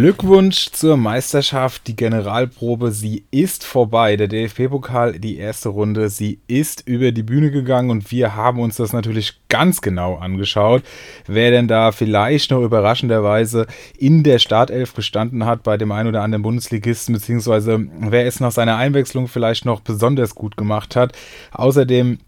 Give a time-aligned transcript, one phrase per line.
[0.00, 1.88] Glückwunsch zur Meisterschaft.
[1.88, 4.16] Die Generalprobe, sie ist vorbei.
[4.16, 8.76] Der DFB-Pokal, die erste Runde, sie ist über die Bühne gegangen und wir haben uns
[8.76, 10.84] das natürlich ganz genau angeschaut.
[11.26, 13.66] Wer denn da vielleicht noch überraschenderweise
[13.98, 18.52] in der Startelf gestanden hat bei dem einen oder anderen Bundesligisten, beziehungsweise wer es nach
[18.52, 21.12] seiner Einwechslung vielleicht noch besonders gut gemacht hat.
[21.50, 22.18] Außerdem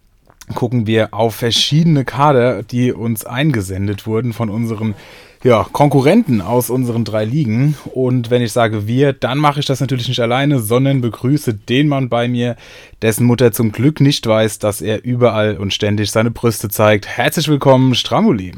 [0.56, 4.96] gucken wir auf verschiedene Kader, die uns eingesendet wurden von unseren
[5.42, 7.76] ja, Konkurrenten aus unseren drei Ligen.
[7.94, 11.88] Und wenn ich sage wir, dann mache ich das natürlich nicht alleine, sondern begrüße den
[11.88, 12.56] Mann bei mir,
[13.00, 17.06] dessen Mutter zum Glück nicht weiß, dass er überall und ständig seine Brüste zeigt.
[17.06, 18.52] Herzlich willkommen, Stramuli.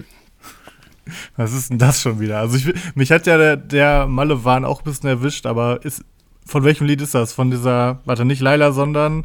[1.37, 2.39] Was ist denn das schon wieder?
[2.39, 6.05] Also ich, mich hat ja der, der Malle-Wahn auch ein bisschen erwischt, aber ist,
[6.47, 7.33] von welchem Lied ist das?
[7.33, 9.25] Von dieser, warte, nicht Laila, sondern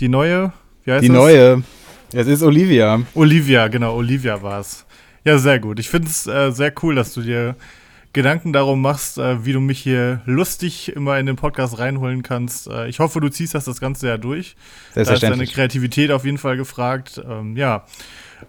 [0.00, 0.52] die neue?
[0.84, 1.16] Wie heißt die das?
[1.16, 1.62] neue.
[2.12, 3.00] Es ist Olivia.
[3.14, 4.85] Olivia, genau, Olivia war es.
[5.26, 5.80] Ja, sehr gut.
[5.80, 7.56] Ich finde es äh, sehr cool, dass du dir
[8.12, 12.68] Gedanken darum machst, äh, wie du mich hier lustig immer in den Podcast reinholen kannst.
[12.68, 14.54] Äh, ich hoffe, du ziehst das das ganze Jahr durch.
[14.94, 17.20] Da ist deine Kreativität auf jeden Fall gefragt.
[17.28, 17.86] Ähm, ja.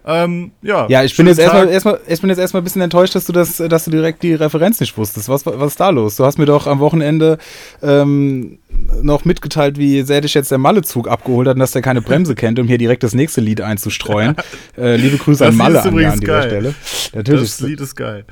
[0.04, 3.14] Ähm, ja, ja, ich bin jetzt erstmal, erstmal, ich bin jetzt erstmal ein bisschen enttäuscht,
[3.14, 5.28] dass du das, dass du direkt die Referenz nicht wusstest.
[5.28, 6.16] Was, was ist da los?
[6.16, 7.38] Du hast mir doch am Wochenende
[7.82, 8.58] ähm,
[9.02, 12.34] noch mitgeteilt, wie sehr dich jetzt der Malle-Zug abgeholt hat und dass der keine Bremse
[12.34, 14.36] kennt, um hier direkt das nächste Lied einzustreuen.
[14.78, 16.74] äh, liebe Grüße das an Malle an, an dieser Stelle.
[17.14, 17.42] Natürlich.
[17.42, 18.24] Das Lied ist geil.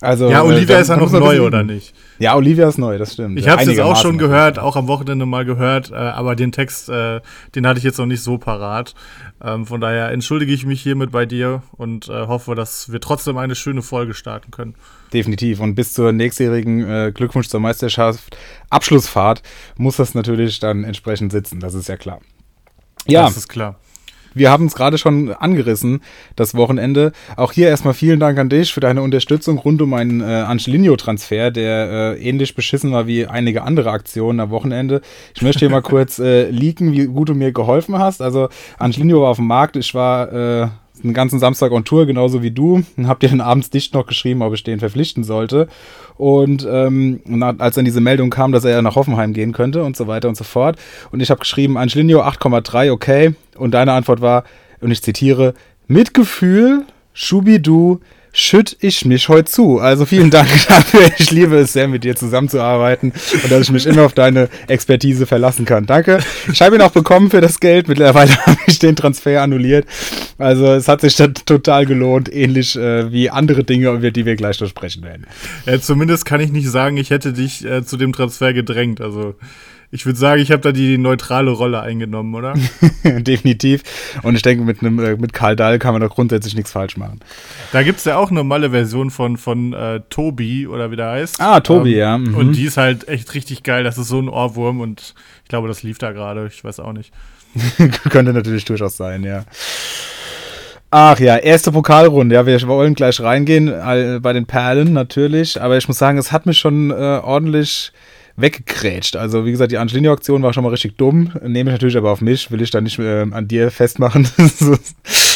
[0.00, 1.92] Also, ja, Olivia äh, ist ja noch neu, oder nicht?
[2.20, 3.36] Ja, Olivia ist neu, das stimmt.
[3.38, 6.52] Ich habe es jetzt auch schon gehört, auch am Wochenende mal gehört, äh, aber den
[6.52, 7.20] Text, äh,
[7.56, 8.94] den hatte ich jetzt noch nicht so parat.
[9.42, 13.36] Ähm, von daher entschuldige ich mich hiermit bei dir und äh, hoffe, dass wir trotzdem
[13.38, 14.74] eine schöne Folge starten können.
[15.12, 15.60] Definitiv.
[15.60, 18.36] Und bis zur nächstjährigen äh, Glückwunsch zur Meisterschaft
[18.70, 19.42] Abschlussfahrt
[19.76, 22.20] muss das natürlich dann entsprechend sitzen, das ist ja klar.
[23.06, 23.76] Ja, das ist klar
[24.34, 26.00] wir haben es gerade schon angerissen,
[26.36, 27.12] das Wochenende.
[27.36, 31.50] Auch hier erstmal vielen Dank an dich für deine Unterstützung rund um meinen äh, Angelino-Transfer,
[31.50, 35.00] der äh, ähnlich beschissen war wie einige andere Aktionen am Wochenende.
[35.34, 38.22] Ich möchte hier mal kurz äh, leaken, wie gut du mir geholfen hast.
[38.22, 40.70] Also Angelino war auf dem Markt, ich war
[41.02, 42.82] einen ganzen Samstag on Tour, genauso wie du.
[42.96, 45.68] Und hab dir dann abends dicht noch geschrieben, ob ich den verpflichten sollte.
[46.16, 47.20] Und ähm,
[47.58, 50.28] als dann diese Meldung kam, dass er ja nach Hoffenheim gehen könnte und so weiter
[50.28, 50.76] und so fort.
[51.10, 53.34] Und ich habe geschrieben, Angelino 8,3, okay.
[53.56, 54.44] Und deine Antwort war,
[54.80, 55.54] und ich zitiere,
[55.86, 58.00] Mitgefühl, Schubidu,
[58.38, 59.80] schütt ich mich heute zu.
[59.80, 61.10] Also vielen Dank dafür.
[61.18, 63.12] Ich liebe es sehr, mit dir zusammenzuarbeiten
[63.42, 65.86] und dass ich mich immer auf deine Expertise verlassen kann.
[65.86, 66.20] Danke.
[66.52, 67.88] Ich habe ihn auch bekommen für das Geld.
[67.88, 69.86] Mittlerweile habe ich den Transfer annulliert.
[70.38, 74.60] Also es hat sich total gelohnt, ähnlich äh, wie andere Dinge, über die wir gleich
[74.60, 75.26] noch sprechen werden.
[75.66, 79.00] Ja, zumindest kann ich nicht sagen, ich hätte dich äh, zu dem Transfer gedrängt.
[79.00, 79.34] Also
[79.90, 82.54] ich würde sagen, ich habe da die neutrale Rolle eingenommen, oder?
[83.04, 83.82] Definitiv.
[84.22, 86.98] Und ich denke, mit, einem, äh, mit Karl Dahl kann man doch grundsätzlich nichts falsch
[86.98, 87.20] machen.
[87.72, 91.10] Da gibt es ja auch eine normale Version von, von äh, Tobi, oder wie der
[91.10, 91.40] heißt.
[91.40, 92.18] Ah, Tobi, ähm, ja.
[92.18, 92.34] Mhm.
[92.34, 93.82] Und die ist halt echt richtig geil.
[93.82, 96.50] Das ist so ein Ohrwurm und ich glaube, das lief da gerade.
[96.52, 97.10] Ich weiß auch nicht.
[98.10, 99.44] Könnte natürlich durchaus sein, ja.
[100.90, 102.34] Ach ja, erste Pokalrunde.
[102.34, 103.66] Ja, wir wollen gleich reingehen
[104.22, 105.60] bei den Perlen natürlich.
[105.60, 107.92] Aber ich muss sagen, es hat mich schon äh, ordentlich
[108.40, 109.16] weggekrätscht.
[109.16, 111.32] Also wie gesagt, die Angelino-Aktion war schon mal richtig dumm.
[111.42, 114.28] Nehme ich natürlich aber auf mich, will ich dann nicht äh, an dir festmachen,
[114.58, 114.76] so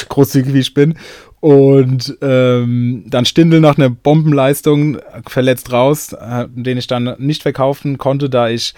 [0.09, 0.95] großzügig wie ich bin.
[1.41, 7.99] Und ähm, dann Stindel nach einer Bombenleistung verletzt raus, äh, den ich dann nicht verkaufen
[7.99, 8.75] konnte, da ich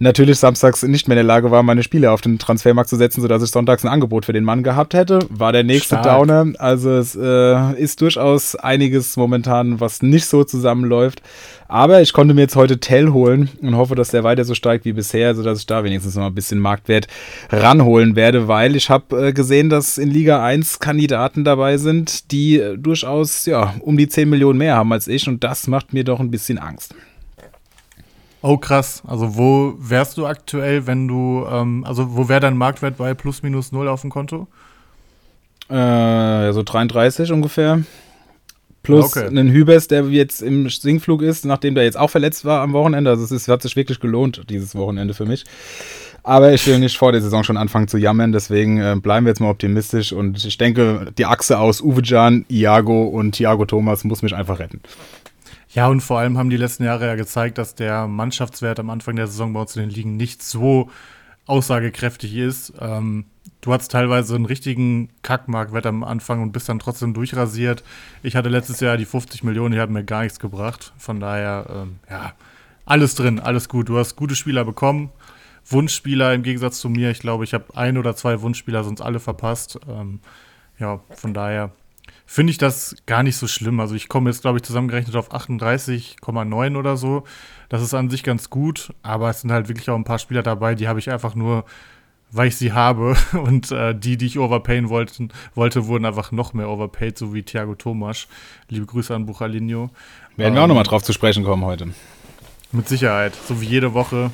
[0.00, 3.20] natürlich samstags nicht mehr in der Lage war, meine Spiele auf den Transfermarkt zu setzen,
[3.20, 5.20] sodass ich sonntags ein Angebot für den Mann gehabt hätte.
[5.28, 6.04] War der nächste Stark.
[6.04, 6.46] Downer.
[6.58, 11.22] Also es äh, ist durchaus einiges momentan, was nicht so zusammenläuft.
[11.68, 14.84] Aber ich konnte mir jetzt heute Tell holen und hoffe, dass der weiter so steigt
[14.86, 17.06] wie bisher, sodass ich da wenigstens noch ein bisschen Marktwert
[17.50, 22.58] ranholen werde, weil ich habe äh, gesehen, dass in Liga 1 Kandidaten dabei sind, die
[22.58, 26.04] äh, durchaus ja, um die 10 Millionen mehr haben als ich und das macht mir
[26.04, 26.94] doch ein bisschen Angst.
[28.42, 29.02] Oh krass.
[29.06, 33.42] Also wo wärst du aktuell, wenn du, ähm, also wo wäre dein Marktwert bei plus
[33.42, 34.46] minus null auf dem Konto?
[35.68, 37.82] Äh, so 33 ungefähr.
[38.82, 39.26] Plus okay.
[39.26, 43.10] einen Hübers, der jetzt im Singflug ist, nachdem der jetzt auch verletzt war am Wochenende.
[43.10, 45.44] Also es ist, hat sich wirklich gelohnt, dieses Wochenende für mich.
[46.22, 49.30] Aber ich will nicht vor der Saison schon anfangen zu jammern, deswegen äh, bleiben wir
[49.30, 54.04] jetzt mal optimistisch und ich denke, die Achse aus Uwe Can, Iago und Thiago Thomas
[54.04, 54.80] muss mich einfach retten.
[55.72, 59.14] Ja, und vor allem haben die letzten Jahre ja gezeigt, dass der Mannschaftswert am Anfang
[59.14, 60.90] der Saison bei uns in den Ligen nicht so
[61.46, 62.72] aussagekräftig ist.
[62.80, 63.26] Ähm,
[63.60, 67.84] du hattest teilweise einen richtigen Kackmarktwert am Anfang und bist dann trotzdem durchrasiert.
[68.24, 70.92] Ich hatte letztes Jahr die 50 Millionen, die haben mir gar nichts gebracht.
[70.98, 72.32] Von daher, ähm, ja,
[72.84, 73.88] alles drin, alles gut.
[73.88, 75.10] Du hast gute Spieler bekommen.
[75.66, 77.10] Wunschspieler im Gegensatz zu mir.
[77.10, 79.78] Ich glaube, ich habe ein oder zwei Wunschspieler sonst alle verpasst.
[79.88, 80.18] Ähm,
[80.80, 81.70] ja, von daher
[82.30, 83.80] finde ich das gar nicht so schlimm.
[83.80, 87.24] Also ich komme jetzt, glaube ich, zusammengerechnet auf 38,9 oder so.
[87.68, 90.44] Das ist an sich ganz gut, aber es sind halt wirklich auch ein paar Spieler
[90.44, 91.64] dabei, die habe ich einfach nur,
[92.30, 93.16] weil ich sie habe.
[93.32, 97.42] Und äh, die, die ich overpayen wollte, wollte, wurden einfach noch mehr overpaid, so wie
[97.42, 98.28] Thiago Thomas.
[98.68, 99.90] Liebe Grüße an Buchalinho.
[100.36, 101.88] Werden ähm, wir auch nochmal ähm, drauf zu sprechen kommen heute.
[102.70, 104.30] Mit Sicherheit, so wie jede Woche.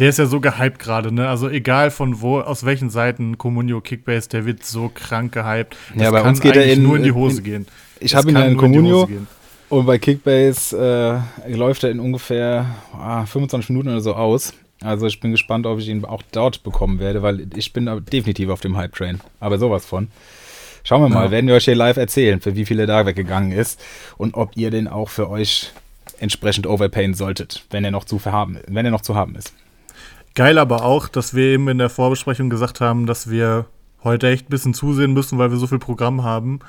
[0.00, 1.28] Der ist ja so gehypt gerade, ne?
[1.28, 5.76] Also egal von wo, aus welchen Seiten Comunio Kickbase, der wird so krank gehypt.
[5.94, 7.66] Das ja, bei uns geht er in, nur in die Hose in, gehen.
[8.00, 9.06] Ich habe ihn ja in Comunio
[9.68, 12.64] und bei Kickbase äh, läuft er in ungefähr
[12.94, 14.54] ah, 25 Minuten oder so aus.
[14.82, 18.48] Also ich bin gespannt, ob ich ihn auch dort bekommen werde, weil ich bin definitiv
[18.48, 19.20] auf dem Hype-Train.
[19.38, 20.08] Aber sowas von.
[20.82, 21.30] Schauen wir mal, ja.
[21.30, 23.78] werden wir euch hier live erzählen, für wie viele da weggegangen ist
[24.16, 25.72] und ob ihr den auch für euch
[26.20, 29.52] entsprechend overpayen solltet, wenn er noch zu haben, wenn er noch zu haben ist.
[30.34, 33.66] Geil aber auch, dass wir eben in der Vorbesprechung gesagt haben, dass wir
[34.04, 36.60] heute echt ein bisschen zusehen müssen, weil wir so viel Programm haben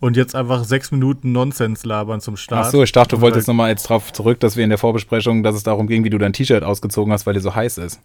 [0.00, 2.66] und jetzt einfach sechs Minuten Nonsens labern zum Start.
[2.66, 5.42] Ach so, ich dachte, du wolltest nochmal jetzt drauf zurück, dass wir in der Vorbesprechung,
[5.42, 8.00] dass es darum ging, wie du dein T-Shirt ausgezogen hast, weil dir so heiß ist.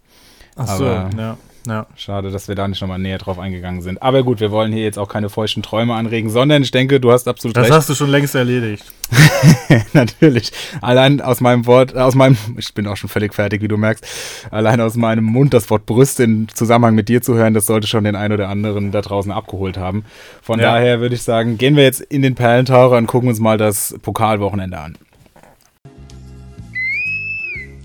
[0.56, 1.38] Ach so, Aber ja.
[1.68, 1.88] Ja.
[1.96, 4.02] Schade, dass wir da nicht nochmal näher drauf eingegangen sind.
[4.02, 7.12] Aber gut, wir wollen hier jetzt auch keine feuchten Träume anregen, sondern ich denke, du
[7.12, 7.72] hast absolut das recht.
[7.72, 8.84] Das hast du schon längst erledigt.
[9.94, 10.52] Natürlich.
[10.82, 14.06] Allein aus meinem Wort, aus meinem, ich bin auch schon völlig fertig, wie du merkst,
[14.52, 17.88] allein aus meinem Mund das Wort Brüste in Zusammenhang mit dir zu hören, das sollte
[17.88, 20.06] schon den einen oder anderen da draußen abgeholt haben.
[20.42, 20.74] Von ja.
[20.74, 23.96] daher würde ich sagen, gehen wir jetzt in den Perlentaucher und gucken uns mal das
[24.02, 24.98] Pokalwochenende an.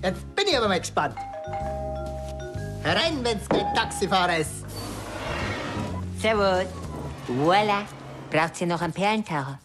[0.02, 1.14] Jetzt bin ich aber mal gespannt.
[2.84, 4.66] Rein, wenn's kein Taxifahrer ist.
[6.18, 6.66] Servus.
[7.26, 7.86] Voila.
[8.30, 9.58] Braucht ihr noch einen Perlentaucher?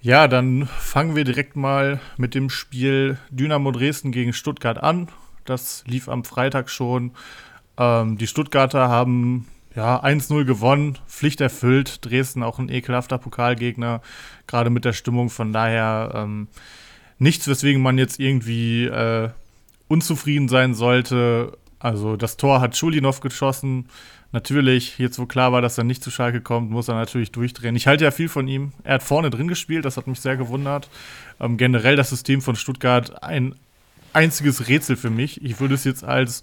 [0.00, 5.08] Ja, dann fangen wir direkt mal mit dem Spiel Dynamo Dresden gegen Stuttgart an.
[5.44, 7.12] Das lief am Freitag schon.
[7.78, 9.46] Ähm, die Stuttgarter haben
[9.76, 12.04] ja 1-0 gewonnen, Pflicht erfüllt.
[12.04, 14.02] Dresden auch ein ekelhafter Pokalgegner,
[14.48, 15.30] gerade mit der Stimmung.
[15.30, 16.48] Von daher ähm,
[17.18, 19.30] nichts, weswegen man jetzt irgendwie äh,
[19.88, 21.56] unzufrieden sein sollte.
[21.78, 23.88] Also das Tor hat Schulinov geschossen.
[24.32, 27.76] Natürlich, jetzt wo klar war, dass er nicht zu Schalke kommt, muss er natürlich durchdrehen.
[27.76, 28.72] Ich halte ja viel von ihm.
[28.82, 30.90] Er hat vorne drin gespielt, das hat mich sehr gewundert.
[31.40, 33.54] Ähm, generell das System von Stuttgart ein
[34.12, 35.42] einziges Rätsel für mich.
[35.42, 36.42] Ich würde es jetzt als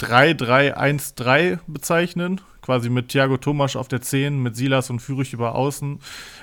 [0.00, 5.98] 3-3-1-3 bezeichnen quasi mit Thiago Tomasch auf der 10, mit Silas und Fürich über Außen.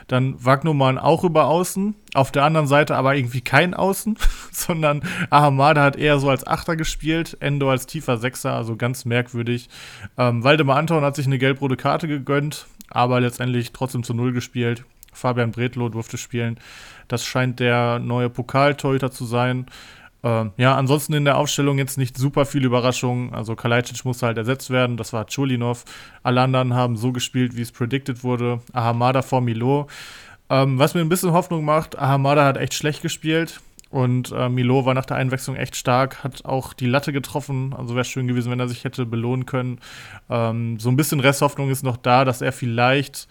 [0.07, 1.95] Dann Wagnumann auch über Außen.
[2.13, 4.17] Auf der anderen Seite aber irgendwie kein Außen,
[4.51, 9.69] sondern Ahamada hat eher so als Achter gespielt, Endo als tiefer Sechser, also ganz merkwürdig.
[10.17, 14.83] Ähm, Waldemar Anton hat sich eine gelb-rote Karte gegönnt, aber letztendlich trotzdem zu Null gespielt.
[15.13, 16.59] Fabian Bredlow durfte spielen.
[17.07, 19.65] Das scheint der neue Pokaltorhüter zu sein.
[20.21, 23.33] Ähm, ja, ansonsten in der Aufstellung jetzt nicht super viel Überraschung.
[23.33, 25.85] Also Kalajdzic musste halt ersetzt werden, das war Chulinov.
[26.23, 28.59] Alle anderen haben so gespielt, wie es predicted wurde.
[28.73, 29.87] Ahamada vor Milo.
[30.49, 33.61] Ähm, was mir ein bisschen Hoffnung macht, Ahamada hat echt schlecht gespielt.
[33.91, 37.73] Und äh, Milo war nach der Einwechslung echt stark, hat auch die Latte getroffen.
[37.75, 39.79] Also wäre schön gewesen, wenn er sich hätte belohnen können.
[40.29, 43.27] Ähm, so ein bisschen Resthoffnung ist noch da, dass er vielleicht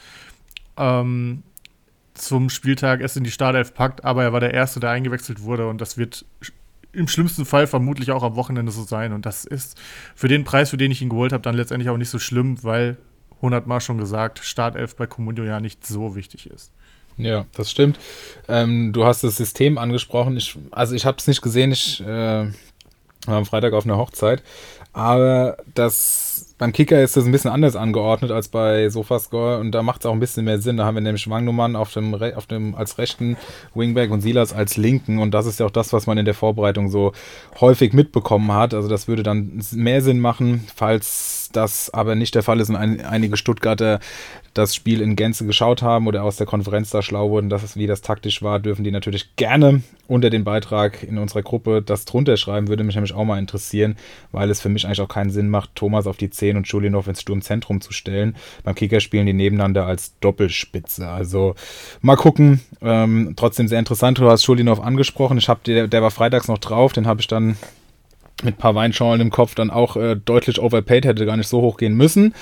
[0.76, 1.44] ähm,
[2.14, 5.68] zum Spieltag es in die Startelf packt, aber er war der Erste, der eingewechselt wurde
[5.68, 6.24] und das wird
[6.98, 9.12] im schlimmsten Fall vermutlich auch am Wochenende so sein.
[9.12, 9.78] Und das ist
[10.14, 12.62] für den Preis, für den ich ihn geholt habe, dann letztendlich auch nicht so schlimm,
[12.62, 12.96] weil
[13.36, 16.72] 100 Mal schon gesagt, Startelf bei Comunio ja nicht so wichtig ist.
[17.16, 17.98] Ja, das stimmt.
[18.46, 20.36] Ähm, du hast das System angesprochen.
[20.36, 21.72] Ich, also ich habe es nicht gesehen.
[21.72, 22.04] Ich äh,
[23.26, 24.42] war am Freitag auf einer Hochzeit.
[24.92, 29.82] Aber das beim Kicker ist das ein bisschen anders angeordnet als bei Sofascore und da
[29.82, 30.76] macht es auch ein bisschen mehr Sinn.
[30.76, 33.36] Da haben wir nämlich Wangnummern auf dem, auf dem als rechten
[33.74, 36.34] Wingback und Silas als linken und das ist ja auch das, was man in der
[36.34, 37.12] Vorbereitung so
[37.60, 38.74] häufig mitbekommen hat.
[38.74, 42.76] Also das würde dann mehr Sinn machen, falls das aber nicht der Fall ist und
[42.76, 44.00] ein, einige Stuttgarter
[44.58, 47.76] das Spiel in Gänze geschaut haben oder aus der Konferenz da schlau wurden, dass es,
[47.76, 52.04] wie das taktisch war, dürfen die natürlich gerne unter den Beitrag in unserer Gruppe das
[52.04, 52.68] drunter schreiben.
[52.68, 53.96] Würde mich nämlich auch mal interessieren,
[54.32, 57.06] weil es für mich eigentlich auch keinen Sinn macht, Thomas auf die 10 und Schulinov
[57.06, 58.34] ins Sturmzentrum zu stellen.
[58.64, 61.08] Beim Kicker spielen die nebeneinander als Doppelspitze.
[61.08, 61.54] Also
[62.00, 62.60] mal gucken.
[62.82, 64.18] Ähm, trotzdem sehr interessant.
[64.18, 65.38] Du hast Schulinov angesprochen.
[65.38, 66.92] Ich habe der, der war freitags noch drauf.
[66.92, 67.56] Den habe ich dann
[68.42, 71.60] mit ein paar Weinschorlen im Kopf dann auch äh, deutlich overpaid, hätte gar nicht so
[71.60, 72.34] hoch gehen müssen.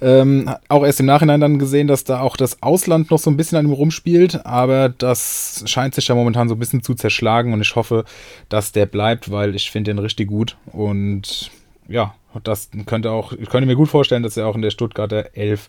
[0.00, 3.36] Ähm, auch erst im Nachhinein dann gesehen, dass da auch das Ausland noch so ein
[3.36, 7.52] bisschen an ihm rumspielt, aber das scheint sich ja momentan so ein bisschen zu zerschlagen
[7.52, 8.04] und ich hoffe,
[8.48, 11.50] dass der bleibt, weil ich finde den richtig gut und
[11.88, 12.14] ja,
[12.44, 15.68] das könnte auch, ich könnte mir gut vorstellen, dass er auch in der Stuttgarter 11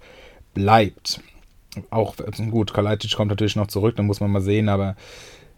[0.54, 1.22] bleibt.
[1.90, 2.16] Auch,
[2.52, 4.96] gut, Kalajdzic kommt natürlich noch zurück, dann muss man mal sehen, aber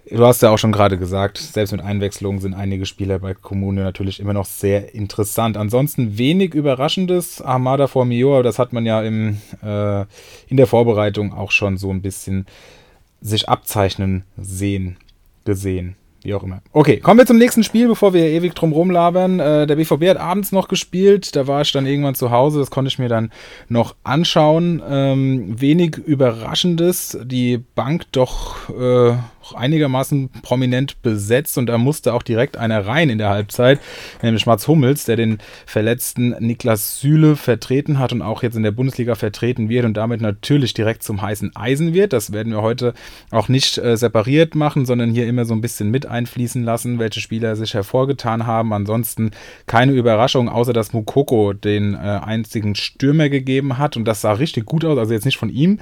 [0.10, 3.83] Du hast ja auch schon gerade gesagt, selbst mit Einwechslungen sind einige Spieler bei Kommune
[3.83, 5.55] natürlich immer noch sehr interessant.
[5.55, 7.41] Ansonsten wenig Überraschendes.
[7.41, 10.01] Armada Formio, das hat man ja im, äh,
[10.48, 12.48] in der Vorbereitung auch schon so ein bisschen
[13.22, 14.98] sich abzeichnen sehen,
[15.45, 15.95] gesehen.
[16.24, 16.62] Wie auch immer.
[16.72, 19.41] Okay, kommen wir zum nächsten Spiel, bevor wir ewig drum rumlabern.
[19.41, 21.36] Äh, der BVB hat abends noch gespielt.
[21.36, 22.60] Da war ich dann irgendwann zu Hause.
[22.60, 23.29] Das konnte ich mir dann
[23.67, 24.81] noch anschauen.
[24.88, 27.17] Ähm, wenig Überraschendes.
[27.25, 29.17] Die Bank doch äh,
[29.55, 33.79] einigermaßen prominent besetzt und da musste auch direkt einer rein in der Halbzeit,
[34.21, 38.71] nämlich Mats Hummels, der den verletzten Niklas Süle vertreten hat und auch jetzt in der
[38.71, 42.13] Bundesliga vertreten wird und damit natürlich direkt zum heißen Eisen wird.
[42.13, 42.93] Das werden wir heute
[43.31, 47.19] auch nicht äh, separiert machen, sondern hier immer so ein bisschen mit einfließen lassen, welche
[47.19, 48.73] Spieler sich hervorgetan haben.
[48.73, 49.31] Ansonsten
[49.67, 54.65] keine Überraschung, außer dass Mukoko den äh, einzigen Stürmer gegeben hat und das sah richtig
[54.65, 55.79] gut aus, also jetzt nicht von ihm,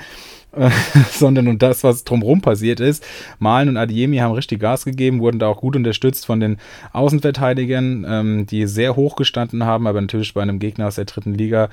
[1.12, 3.05] sondern und das, was drumherum passiert ist.
[3.39, 6.58] Malen und Adiemi haben richtig Gas gegeben, wurden da auch gut unterstützt von den
[6.93, 11.34] Außenverteidigern, ähm, die sehr hoch gestanden haben, aber natürlich bei einem Gegner aus der dritten
[11.34, 11.70] Liga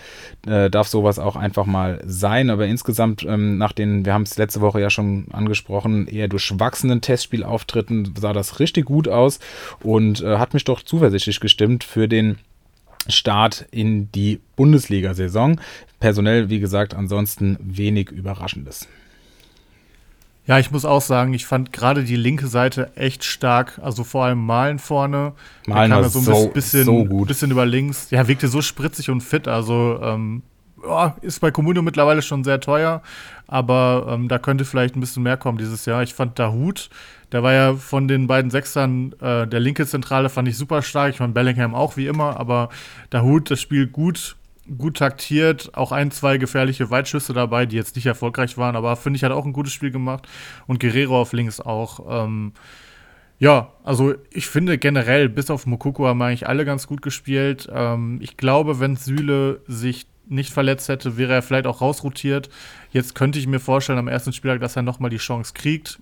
[0.47, 2.51] äh, darf sowas auch einfach mal sein.
[2.51, 7.01] Aber insgesamt, ähm, nach den, wir haben es letzte Woche ja schon angesprochen, eher durchwachsenen
[7.01, 9.41] Testspielauftritten sah das richtig gut aus
[9.83, 12.39] und äh, hat mich doch zuversichtlich gestimmt für den
[13.09, 15.61] Start in die Bundesliga-Saison.
[16.01, 18.89] Personell, wie gesagt, ansonsten wenig Überraschendes.
[20.49, 23.79] Ja, ich muss auch sagen, ich fand gerade die linke Seite echt stark.
[23.83, 25.35] Also vor allem Malen vorne.
[25.67, 27.29] Malen war so, so, bisschen, so gut.
[27.29, 28.11] bisschen über links.
[28.11, 29.47] Ja, wirkte so spritzig und fit.
[29.47, 30.43] Also ähm,
[30.83, 33.03] oh, ist bei Comunio mittlerweile schon sehr teuer.
[33.47, 36.03] Aber ähm, da könnte vielleicht ein bisschen mehr kommen dieses Jahr.
[36.03, 36.89] Ich fand Dahut,
[37.33, 41.15] der war ja von den beiden Sechsern, äh, der linke Zentrale fand ich super stark.
[41.15, 42.39] Ich meine, Bellingham auch wie immer.
[42.39, 42.71] Aber
[43.11, 44.37] Dahut, das Spiel gut
[44.77, 49.17] gut taktiert, auch ein, zwei gefährliche Weitschüsse dabei, die jetzt nicht erfolgreich waren, aber finde
[49.17, 50.29] ich, hat auch ein gutes Spiel gemacht.
[50.67, 52.25] Und Guerrero auf links auch.
[52.25, 52.53] Ähm,
[53.39, 57.69] ja, also ich finde generell, bis auf Mokoko haben eigentlich alle ganz gut gespielt.
[57.73, 62.51] Ähm, ich glaube, wenn Süle sich nicht verletzt hätte, wäre er vielleicht auch rausrotiert.
[62.91, 65.99] Jetzt könnte ich mir vorstellen, am ersten Spieltag, dass er nochmal die Chance kriegt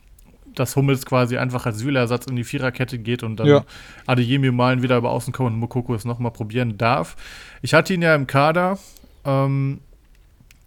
[0.59, 3.65] dass Hummels quasi einfach als Sühlersatz in die Viererkette geht und dann ja.
[4.07, 7.17] Adeyemi malen wieder über außen kommt und Mokoko es nochmal probieren darf.
[7.63, 8.79] Ich hatte ihn ja im Kader,
[9.25, 9.81] ähm,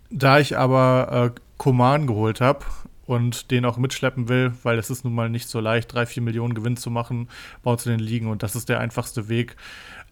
[0.09, 2.65] da ich aber äh, Koman geholt habe
[3.05, 6.21] und den auch mitschleppen will, weil es ist nun mal nicht so leicht, drei, vier
[6.21, 7.27] Millionen Gewinn zu machen
[7.63, 9.55] uns in den Ligen und das ist der einfachste Weg.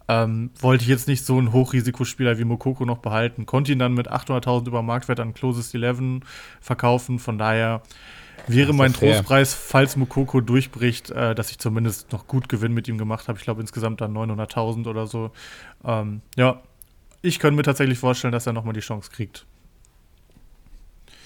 [0.09, 3.45] Ähm, wollte ich jetzt nicht so einen Hochrisikospieler wie Mokoko noch behalten.
[3.45, 6.21] Konnte ihn dann mit 800.000 über Marktwert an Closest 11
[6.61, 7.19] verkaufen.
[7.19, 7.81] Von daher
[8.47, 12.97] wäre mein Trostpreis, falls Mukoko durchbricht, äh, dass ich zumindest noch gut Gewinn mit ihm
[12.97, 13.37] gemacht habe.
[13.37, 15.31] Ich glaube insgesamt dann 900.000 oder so.
[15.85, 16.61] Ähm, ja,
[17.21, 19.45] ich könnte mir tatsächlich vorstellen, dass er nochmal die Chance kriegt.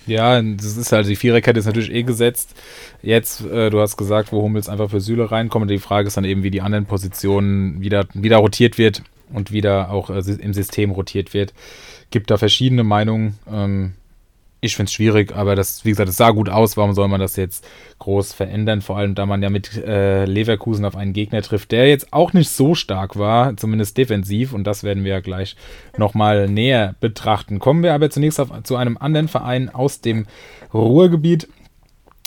[0.07, 2.55] Ja, das ist halt, die Viererkette ist natürlich eh gesetzt.
[3.03, 5.69] Jetzt, äh, du hast gesagt, wo Hummels einfach für Süle reinkommt.
[5.69, 9.91] Die Frage ist dann eben, wie die anderen Positionen wieder, wieder rotiert wird und wieder
[9.91, 11.53] auch äh, im System rotiert wird.
[12.09, 13.37] Gibt da verschiedene Meinungen.
[13.49, 13.93] Ähm,
[14.63, 16.77] ich finde es schwierig, aber das, wie gesagt, es sah gut aus.
[16.77, 18.81] Warum soll man das jetzt groß verändern?
[18.81, 22.31] Vor allem, da man ja mit äh, Leverkusen auf einen Gegner trifft, der jetzt auch
[22.33, 24.53] nicht so stark war, zumindest defensiv.
[24.53, 25.55] Und das werden wir ja gleich
[25.97, 27.57] nochmal näher betrachten.
[27.57, 30.27] Kommen wir aber zunächst auf, zu einem anderen Verein aus dem
[30.71, 31.47] Ruhrgebiet.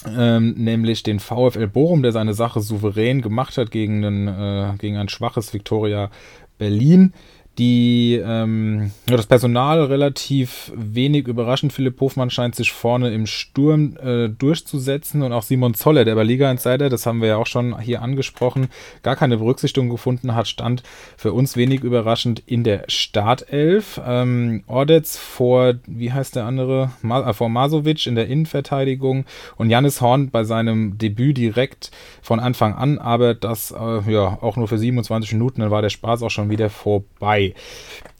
[0.07, 4.97] Ähm, nämlich den VfL Bochum, der seine Sache souverän gemacht hat gegen, einen, äh, gegen
[4.97, 6.11] ein schwaches Viktoria
[6.59, 7.15] Berlin
[7.59, 11.73] die ähm, das Personal relativ wenig überraschend.
[11.73, 16.25] Philipp Hofmann scheint sich vorne im Sturm äh, durchzusetzen und auch Simon Zoller, der bei
[16.25, 18.69] Liga Insider, das haben wir ja auch schon hier angesprochen,
[19.03, 20.83] gar keine Berücksichtigung gefunden hat, stand
[21.17, 24.01] für uns wenig überraschend in der Startelf.
[24.05, 29.71] Ähm, Ordetz vor, wie heißt der andere, Ma äh, vor Masovic in der Innenverteidigung und
[29.71, 34.67] Janis Horn bei seinem Debüt direkt von Anfang an, aber das äh, ja auch nur
[34.67, 37.44] für 27 Minuten, dann war der Spaß auch schon wieder vorbei.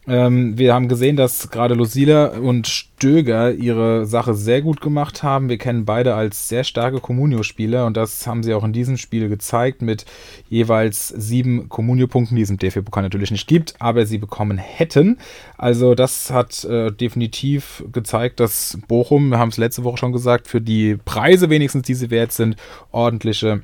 [0.07, 5.49] Ähm, wir haben gesehen, dass gerade Lucila und Stöger ihre Sache sehr gut gemacht haben.
[5.49, 9.29] Wir kennen beide als sehr starke Comunio-Spieler und das haben sie auch in diesem Spiel
[9.31, 10.05] gezeigt mit
[10.51, 15.19] jeweils sieben Comunio-Punkten, die es im DFB-Pokal natürlich nicht gibt, aber sie bekommen hätten.
[15.57, 20.49] Also das hat äh, definitiv gezeigt, dass Bochum, wir haben es letzte Woche schon gesagt,
[20.49, 22.57] für die Preise wenigstens, die sie wert sind,
[22.93, 23.63] ordentliche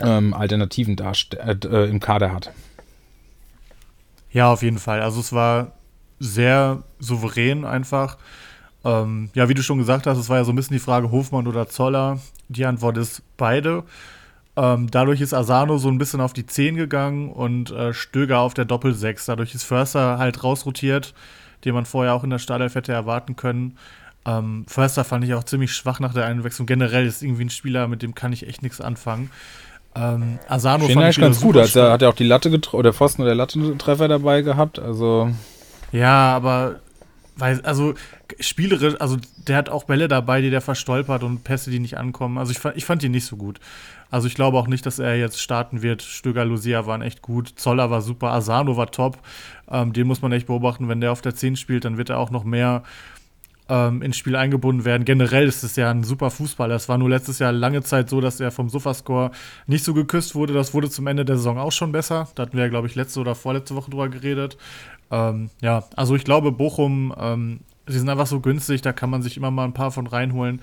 [0.00, 2.52] ähm, Alternativen äh, im Kader hat.
[4.36, 5.00] Ja, auf jeden Fall.
[5.00, 5.72] Also es war
[6.18, 8.18] sehr souverän einfach.
[8.84, 11.10] Ähm, ja, wie du schon gesagt hast, es war ja so ein bisschen die Frage
[11.10, 12.18] Hofmann oder Zoller.
[12.48, 13.84] Die Antwort ist beide.
[14.54, 18.52] Ähm, dadurch ist Asano so ein bisschen auf die 10 gegangen und äh, Stöger auf
[18.52, 19.24] der Doppel-6.
[19.26, 21.14] Dadurch ist Förster halt rausrotiert,
[21.64, 23.78] den man vorher auch in der Startelf hätte erwarten können.
[24.26, 26.66] Ähm, Förster fand ich auch ziemlich schwach nach der Einwechslung.
[26.66, 29.30] Generell ist irgendwie ein Spieler, mit dem kann ich echt nichts anfangen.
[29.96, 31.54] Ähm, Asano Stehen fand eigentlich ich ganz gut.
[31.54, 34.78] super Also, er hat ja auch die Latte getroffen, oder Pfosten oder Lattentreffer dabei gehabt.
[34.78, 35.30] Also,
[35.92, 36.80] Ja, aber
[37.38, 37.94] weil, also
[38.40, 42.38] spielerisch, also der hat auch Bälle dabei, die der verstolpert und Pässe, die nicht ankommen.
[42.38, 43.60] Also ich fand, ich fand ihn nicht so gut.
[44.10, 46.02] Also ich glaube auch nicht, dass er jetzt starten wird.
[46.02, 47.52] Stöger, Lucia waren echt gut.
[47.56, 48.32] Zoller war super.
[48.32, 49.18] Asano war top.
[49.70, 50.88] Ähm, den muss man echt beobachten.
[50.88, 52.84] Wenn der auf der 10 spielt, dann wird er auch noch mehr
[53.68, 55.04] ähm, ins Spiel eingebunden werden.
[55.04, 56.74] Generell ist es ja ein super Fußballer.
[56.74, 59.30] Es war nur letztes Jahr lange Zeit so, dass er vom Sofascore
[59.66, 60.52] nicht so geküsst wurde.
[60.52, 62.28] Das wurde zum Ende der Saison auch schon besser.
[62.34, 64.56] Da hatten wir ja, glaube ich, letzte oder vorletzte Woche drüber geredet.
[65.10, 69.22] Ähm, ja, also ich glaube, Bochum, ähm, sie sind einfach so günstig, da kann man
[69.22, 70.60] sich immer mal ein paar von reinholen.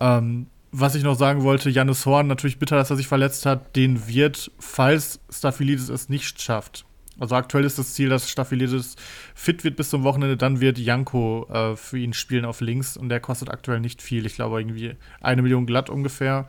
[0.00, 3.76] Ähm, was ich noch sagen wollte, Janis Horn, natürlich bitter, dass er sich verletzt hat,
[3.76, 6.86] den wird, falls Staphylidis es nicht schafft.
[7.20, 8.96] Also aktuell ist das Ziel, dass Staphylidis
[9.34, 13.10] fit wird bis zum Wochenende, dann wird Janko äh, für ihn spielen auf links und
[13.10, 14.24] der kostet aktuell nicht viel.
[14.24, 16.46] Ich glaube irgendwie eine Million glatt ungefähr.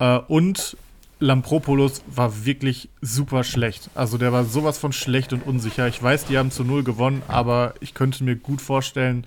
[0.00, 0.76] Äh, und
[1.20, 3.90] Lampropoulos war wirklich super schlecht.
[3.94, 5.86] Also der war sowas von schlecht und unsicher.
[5.86, 9.24] Ich weiß, die haben zu null gewonnen, aber ich könnte mir gut vorstellen,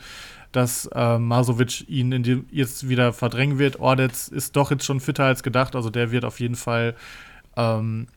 [0.51, 3.79] dass äh, Masovic ihn in dem jetzt wieder verdrängen wird.
[3.79, 6.95] Ordetz ist doch jetzt schon fitter als gedacht, also der wird auf jeden Fall
[7.55, 8.07] ähm,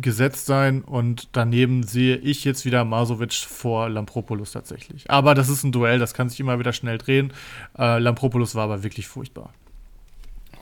[0.00, 5.10] gesetzt sein und daneben sehe ich jetzt wieder Masovic vor Lampropoulos tatsächlich.
[5.10, 7.32] Aber das ist ein Duell, das kann sich immer wieder schnell drehen.
[7.78, 9.52] Äh, Lampropoulos war aber wirklich furchtbar.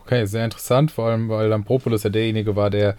[0.02, 0.90] okay, sehr interessant.
[0.92, 2.96] Vor allem, weil Lampropoulos ja derjenige war, der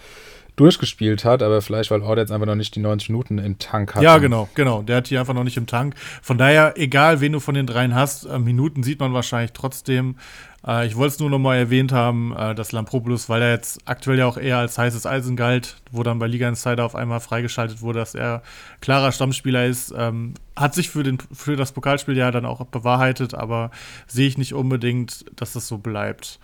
[0.55, 3.95] durchgespielt hat, aber vielleicht, weil Orde jetzt einfach noch nicht die 90 Minuten im Tank
[3.95, 4.03] hat.
[4.03, 4.81] Ja, genau, genau.
[4.83, 5.95] Der hat die einfach noch nicht im Tank.
[6.21, 10.15] Von daher, egal wen du von den dreien hast, äh, Minuten sieht man wahrscheinlich trotzdem.
[10.65, 13.79] Äh, ich wollte es nur noch mal erwähnt haben, äh, dass Lampropoulos, weil er jetzt
[13.85, 17.19] aktuell ja auch eher als heißes Eisen galt, wo dann bei Liga Insider auf einmal
[17.19, 18.41] freigeschaltet wurde, dass er
[18.81, 23.33] klarer Stammspieler ist, ähm, hat sich für, den, für das Pokalspiel ja dann auch bewahrheitet,
[23.33, 23.71] aber
[24.07, 26.39] sehe ich nicht unbedingt, dass das so bleibt.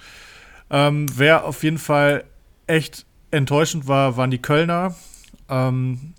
[0.70, 2.24] Ähm, wer auf jeden Fall
[2.68, 4.96] echt enttäuschend war, waren die Kölner.
[5.50, 6.14] Ähm,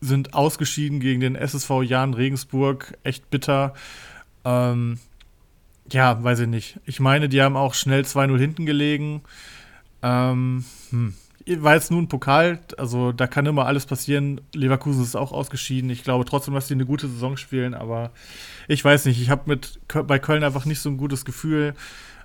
[0.00, 2.98] sind ausgeschieden gegen den SSV Jahn Regensburg.
[3.02, 3.72] Echt bitter.
[4.44, 4.98] Ähm,
[5.92, 6.80] ja, weiß ich nicht.
[6.84, 9.22] Ich meine, die haben auch schnell 2-0 hinten gelegen.
[10.02, 11.14] Ähm, hm.
[11.58, 14.40] War jetzt nur ein Pokal, also da kann immer alles passieren.
[14.52, 15.90] Leverkusen ist auch ausgeschieden.
[15.90, 18.10] Ich glaube trotzdem, dass die eine gute Saison spielen, aber
[18.66, 19.22] ich weiß nicht.
[19.22, 21.74] Ich habe mit bei Köln einfach nicht so ein gutes Gefühl.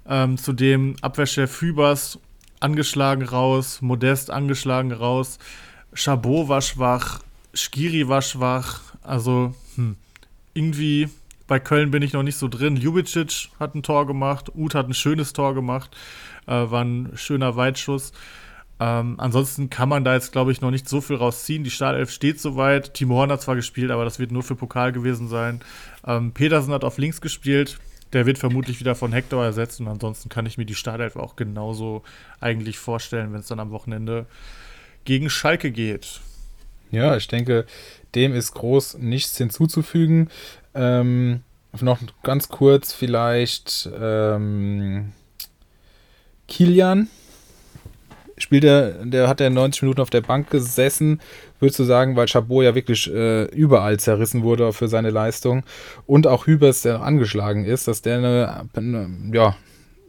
[0.08, 2.18] Ähm, zudem Abwehrchef Hübers
[2.62, 5.38] angeschlagen raus, Modest angeschlagen raus,
[5.94, 7.20] Chabot war schwach,
[7.54, 9.98] Skiri war schwach, also hm,
[10.54, 11.10] irgendwie
[11.52, 12.78] bei Köln bin ich noch nicht so drin.
[12.78, 15.92] Ljubicic hat ein Tor gemacht, Uth hat ein schönes Tor gemacht,
[16.48, 18.14] äh, war ein schöner Weitschuss.
[18.80, 21.66] Ähm, ansonsten kann man da jetzt, glaube ich, noch nicht so viel rausziehen.
[21.66, 22.94] Die Startelf steht soweit.
[22.94, 25.60] Timo Horn hat zwar gespielt, aber das wird nur für Pokal gewesen sein.
[26.08, 27.80] Ähm, Petersen hat auf links gespielt.
[28.14, 31.36] Der wird vermutlich wieder von Hector ersetzt und ansonsten kann ich mir die Startelf auch
[31.36, 32.04] genauso
[32.40, 34.26] eigentlich vorstellen, wenn es dann am Wochenende
[35.04, 36.22] gegen Schalke geht.
[36.92, 37.66] Ja, ich denke,
[38.16, 40.30] dem ist groß nichts hinzuzufügen.
[40.74, 41.42] Ähm,
[41.80, 45.14] noch ganz kurz vielleicht ähm,
[46.48, 47.08] Kilian.
[48.38, 51.22] Spielt er, der hat ja 90 Minuten auf der Bank gesessen,
[51.60, 55.64] würdest du sagen, weil Chabot ja wirklich äh, überall zerrissen wurde für seine Leistung
[56.08, 59.56] und auch Hübers, der angeschlagen ist, dass der eine, eine, ja,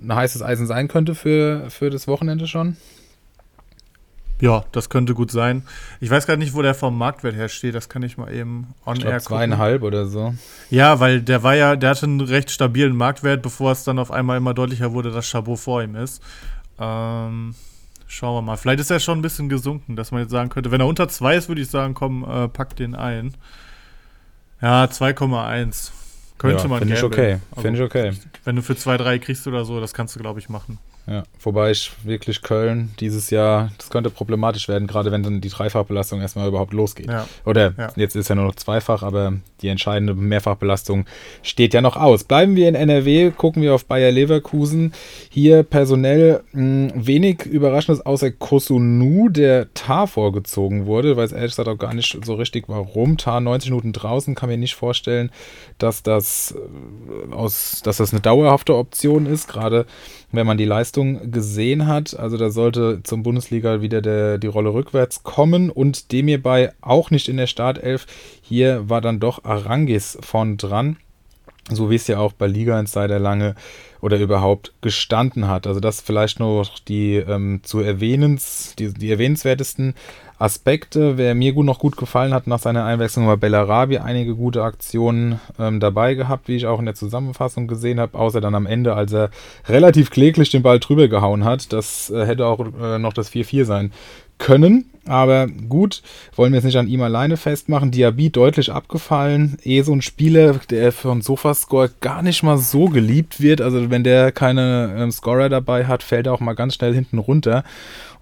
[0.01, 2.77] ein heißes Eisen sein könnte für, für das Wochenende schon?
[4.43, 5.63] Ja, das könnte gut sein.
[6.01, 7.77] Ich weiß gar nicht, wo der vom Marktwert her steht.
[7.77, 10.35] Das kann ich mal eben on ich air glaub, zweieinhalb oder so.
[10.69, 14.11] Ja, weil der war ja, der hatte einen recht stabilen Marktwert, bevor es dann auf
[14.11, 16.21] einmal immer deutlicher wurde, dass Chabot vor ihm ist.
[16.81, 17.55] Ähm,
[18.09, 18.57] schauen wir mal.
[18.57, 21.09] Vielleicht ist er schon ein bisschen gesunken, dass man jetzt sagen könnte, wenn er unter
[21.09, 23.35] 2 ist, würde ich sagen, komm, äh, pack den ein.
[24.61, 25.93] Ja, 2,1.
[26.39, 27.39] Könnte ja, man Finde ich okay.
[27.53, 28.13] Also, Finde ich okay.
[28.43, 30.81] Wenn du für 2, 3 kriegst oder so, das kannst du, glaube ich, machen.
[31.05, 35.49] Ja, wobei ich wirklich Köln dieses Jahr, das könnte problematisch werden, gerade wenn dann die
[35.49, 37.09] Dreifachbelastung erstmal überhaupt losgeht.
[37.11, 37.27] Ja.
[37.45, 37.91] Oder Ja.
[37.97, 41.07] jetzt ist ja nur noch zweifach, aber die entscheidende Mehrfachbelastung
[41.43, 42.23] steht ja noch aus.
[42.23, 44.93] Bleiben wir in NRW, gucken wir auf Bayer Leverkusen.
[45.29, 51.17] Hier personell mh, wenig Überraschendes, außer Kosunu, der Tar vorgezogen wurde.
[51.17, 53.17] Weiß ehrlich gesagt auch gar nicht so richtig warum.
[53.17, 55.31] Tar 90 Minuten draußen, kann mir nicht vorstellen,
[55.79, 59.85] dass das, äh, aus, dass das eine dauerhafte Option ist, gerade
[60.33, 62.19] wenn man die Leistung gesehen hat.
[62.19, 67.11] Also da sollte zum Bundesliga wieder der, die Rolle rückwärts kommen und dem hierbei auch
[67.11, 68.07] nicht in der Startelf.
[68.41, 70.97] Hier war dann doch Arangis von dran,
[71.71, 73.55] so wie es ja auch bei Liga Insider lange
[74.01, 75.67] oder überhaupt gestanden hat.
[75.67, 79.95] Also das vielleicht noch die ähm, zu erwähnens, die, die erwähnenswertesten
[80.43, 81.17] Aspekte.
[81.19, 85.41] Wer mir gut noch gut gefallen hat nach seiner Einwechslung, war Bellarabi einige gute Aktionen
[85.59, 88.95] ähm, dabei gehabt, wie ich auch in der Zusammenfassung gesehen habe, außer dann am Ende,
[88.95, 89.31] als er
[89.69, 91.73] relativ kläglich den Ball drüber gehauen hat.
[91.73, 93.93] Das äh, hätte auch äh, noch das 4-4 sein
[94.39, 94.87] können.
[95.07, 96.03] Aber gut,
[96.37, 97.91] wollen wir es nicht an ihm alleine festmachen.
[97.91, 99.57] Diaby deutlich abgefallen.
[99.65, 103.61] Eh so ein Spieler, der von Sofascore gar nicht mal so geliebt wird.
[103.61, 107.19] Also wenn der keine ähm, Scorer dabei hat, fällt er auch mal ganz schnell hinten
[107.19, 107.65] runter.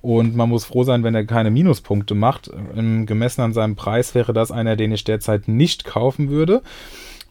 [0.02, 2.50] Und man muss froh sein, wenn er keine Minuspunkte macht.
[2.74, 6.62] Gemessen an seinem Preis wäre das einer, den ich derzeit nicht kaufen würde.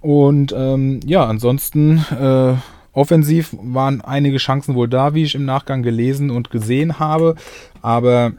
[0.02, 2.54] Und ähm, ja, ansonsten äh,
[2.94, 7.36] offensiv waren einige Chancen wohl da, wie ich im Nachgang gelesen und gesehen habe.
[7.82, 8.34] Aber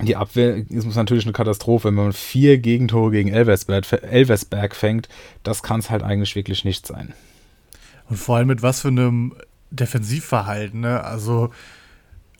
[0.00, 1.88] die Abwehr ist natürlich eine Katastrophe.
[1.88, 5.08] Wenn man vier Gegentore gegen Elversberg, Elversberg fängt,
[5.42, 7.12] das kann es halt eigentlich wirklich nicht sein.
[8.08, 9.34] Und vor allem mit was für einem
[9.70, 10.80] Defensivverhalten.
[10.80, 11.02] Ne?
[11.04, 11.50] Also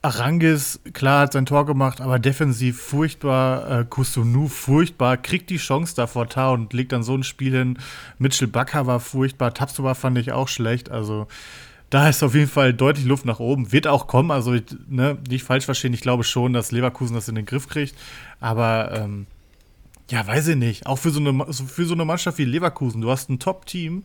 [0.00, 3.80] Arangis, klar, hat sein Tor gemacht, aber defensiv furchtbar.
[3.80, 7.52] Äh, Kusunu furchtbar, kriegt die Chance da vor Tar und legt dann so ein Spiel
[7.52, 7.78] hin.
[8.18, 10.90] Mitchell Bakker war furchtbar, Tapsoba fand ich auch schlecht.
[10.90, 11.26] Also
[11.90, 13.72] da ist auf jeden Fall deutlich Luft nach oben.
[13.72, 14.56] Wird auch kommen, also
[14.88, 15.94] ne, nicht falsch verstehen.
[15.94, 17.96] Ich glaube schon, dass Leverkusen das in den Griff kriegt.
[18.40, 19.26] Aber ähm,
[20.10, 20.86] ja, weiß ich nicht.
[20.86, 23.00] Auch für so, eine, für so eine Mannschaft wie Leverkusen.
[23.00, 24.04] Du hast ein Top-Team,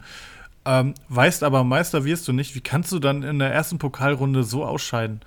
[0.65, 2.55] ähm, weißt aber, Meister wirst du nicht.
[2.55, 5.21] Wie kannst du dann in der ersten Pokalrunde so ausscheiden?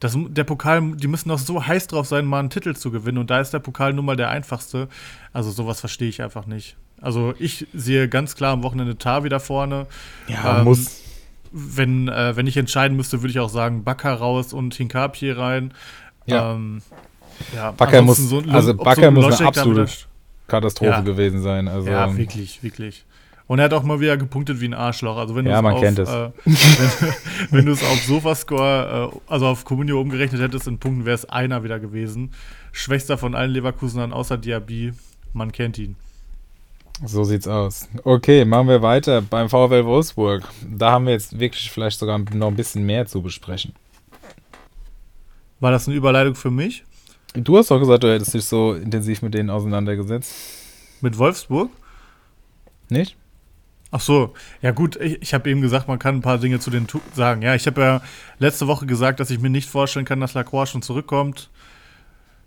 [0.00, 3.18] Das, der Pokal, die müssen doch so heiß drauf sein, mal einen Titel zu gewinnen.
[3.18, 4.88] Und da ist der Pokal nun mal der einfachste.
[5.32, 6.76] Also sowas verstehe ich einfach nicht.
[7.00, 9.86] Also ich sehe ganz klar am Wochenende Tar wieder vorne.
[10.28, 11.02] Ja, ähm, muss
[11.52, 15.72] wenn, äh, wenn ich entscheiden müsste, würde ich auch sagen, Bakker raus und Hinkapi rein.
[16.26, 16.52] Ja.
[16.52, 16.82] Ähm,
[17.54, 19.90] ja Bakker muss, so, also Bakker so muss eine absolute
[20.46, 21.00] Katastrophe ja.
[21.00, 21.68] gewesen sein.
[21.68, 23.04] Also, ja, wirklich, wirklich.
[23.48, 25.16] Und er hat auch mal wieder gepunktet wie ein Arschloch.
[25.16, 26.08] Also wenn ja, man auf, kennt es.
[26.08, 26.54] Äh, wenn,
[27.50, 31.24] wenn du es auf Sofascore, äh, also auf Comunio umgerechnet hättest in Punkten, wäre es
[31.24, 32.32] einer wieder gewesen.
[32.72, 34.92] Schwächster von allen Leverkusenern außer Diaby.
[35.32, 35.96] Man kennt ihn.
[37.04, 37.88] So sieht's aus.
[38.04, 40.42] Okay, machen wir weiter beim VfL Wolfsburg.
[40.68, 43.72] Da haben wir jetzt wirklich vielleicht sogar noch ein bisschen mehr zu besprechen.
[45.60, 46.84] War das eine Überleitung für mich?
[47.32, 50.34] Du hast doch gesagt, du hättest dich so intensiv mit denen auseinandergesetzt.
[51.00, 51.70] Mit Wolfsburg?
[52.90, 53.16] Nicht?
[53.90, 56.70] Ach so, ja gut, ich, ich habe eben gesagt, man kann ein paar Dinge zu
[56.70, 57.40] denen sagen.
[57.42, 58.02] Ja, ich habe ja
[58.38, 61.48] letzte Woche gesagt, dass ich mir nicht vorstellen kann, dass Lacroix schon zurückkommt.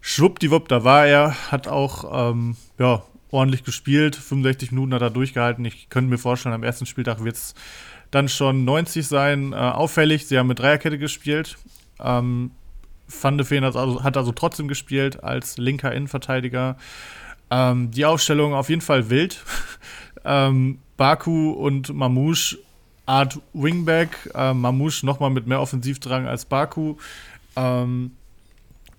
[0.02, 4.16] Schwuppdiwupp, da war er, hat auch ähm, ja, ordentlich gespielt.
[4.16, 5.66] 65 Minuten hat er durchgehalten.
[5.66, 7.56] Ich könnte mir vorstellen, am ersten Spieltag wird es
[8.12, 9.54] dann schon 90 sein.
[9.54, 11.58] Äh, auffällig, sie haben mit Dreierkette gespielt.
[12.00, 12.52] Ähm,
[13.08, 16.78] Van de Feen hat also, hat also trotzdem gespielt als linker Innenverteidiger.
[17.50, 19.44] Ähm, die Aufstellung auf jeden Fall wild.
[20.26, 22.60] ähm, Baku und Mamouche
[23.08, 24.30] Art Wingback.
[24.36, 26.98] Äh, Mamouche nochmal mit mehr Offensivdrang als Baku.
[27.56, 28.12] Ähm,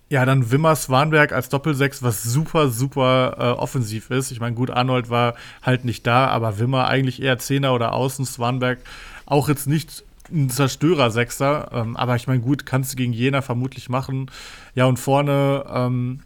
[0.09, 4.33] ja, dann Wimmer Swanberg als Doppelsechs, was super, super äh, offensiv ist.
[4.33, 8.27] Ich meine, gut, Arnold war halt nicht da, aber Wimmer eigentlich eher Zehner oder Außen,
[8.27, 8.81] Swanberg
[9.27, 11.71] auch jetzt nicht ein Zerstörer-Sechser.
[11.73, 14.29] Ähm, aber ich meine, gut, kannst du gegen Jena vermutlich machen.
[14.75, 16.19] Ja, und vorne ähm,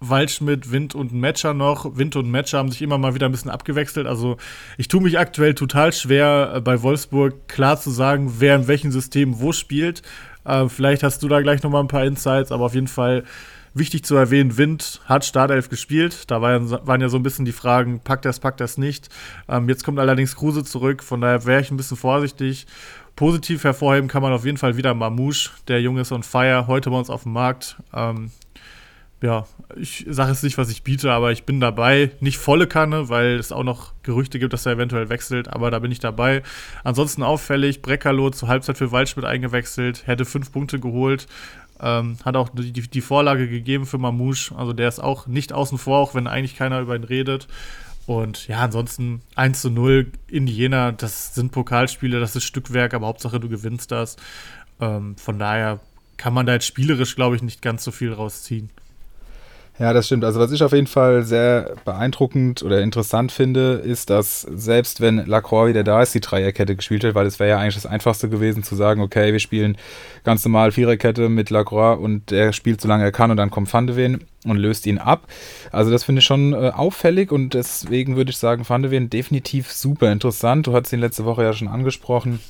[0.00, 1.96] Waldschmidt, Wind und Matcher noch.
[1.96, 4.06] Wind und Matcher haben sich immer mal wieder ein bisschen abgewechselt.
[4.06, 4.36] Also
[4.76, 8.90] ich tue mich aktuell total schwer, äh, bei Wolfsburg klar zu sagen, wer in welchem
[8.90, 10.02] System wo spielt.
[10.44, 13.24] Äh, vielleicht hast du da gleich noch mal ein paar Insights, aber auf jeden Fall
[13.74, 16.30] wichtig zu erwähnen, Wind hat Startelf gespielt.
[16.30, 19.08] Da war, waren ja so ein bisschen die Fragen, packt es, packt es nicht.
[19.48, 22.66] Ähm, jetzt kommt allerdings Kruse zurück, von daher wäre ich ein bisschen vorsichtig.
[23.16, 25.50] Positiv hervorheben kann man auf jeden Fall wieder Mamouche.
[25.66, 27.76] Der Junge ist on fire, heute bei uns auf dem Markt.
[27.92, 28.30] Ähm,
[29.20, 32.12] ja, ich sage jetzt nicht, was ich biete, aber ich bin dabei.
[32.20, 35.80] Nicht volle Kanne, weil es auch noch Gerüchte gibt, dass er eventuell wechselt, aber da
[35.80, 36.42] bin ich dabei.
[36.84, 41.26] Ansonsten auffällig, Breckerloh zur Halbzeit für Waldschmidt eingewechselt, hätte fünf Punkte geholt,
[41.80, 44.54] ähm, hat auch die, die Vorlage gegeben für Mamouche.
[44.56, 47.48] Also der ist auch nicht außen vor, auch wenn eigentlich keiner über ihn redet.
[48.06, 53.08] Und ja, ansonsten 1 zu 0 in Jena, das sind Pokalspiele, das ist Stückwerk, aber
[53.08, 54.16] Hauptsache du gewinnst das.
[54.80, 55.80] Ähm, von daher
[56.16, 58.70] kann man da jetzt spielerisch, glaube ich, nicht ganz so viel rausziehen.
[59.78, 60.24] Ja, das stimmt.
[60.24, 65.24] Also was ich auf jeden Fall sehr beeindruckend oder interessant finde, ist, dass selbst wenn
[65.24, 68.28] Lacroix wieder da ist, die Dreierkette gespielt hat, weil es wäre ja eigentlich das Einfachste
[68.28, 69.76] gewesen zu sagen, okay, wir spielen
[70.24, 73.72] ganz normal Viererkette mit Lacroix und der spielt so lange er kann und dann kommt
[73.72, 75.28] Van de Ven und löst ihn ab.
[75.70, 79.10] Also das finde ich schon äh, auffällig und deswegen würde ich sagen, Van de Ven
[79.10, 80.66] definitiv super interessant.
[80.66, 82.40] Du hattest ihn letzte Woche ja schon angesprochen.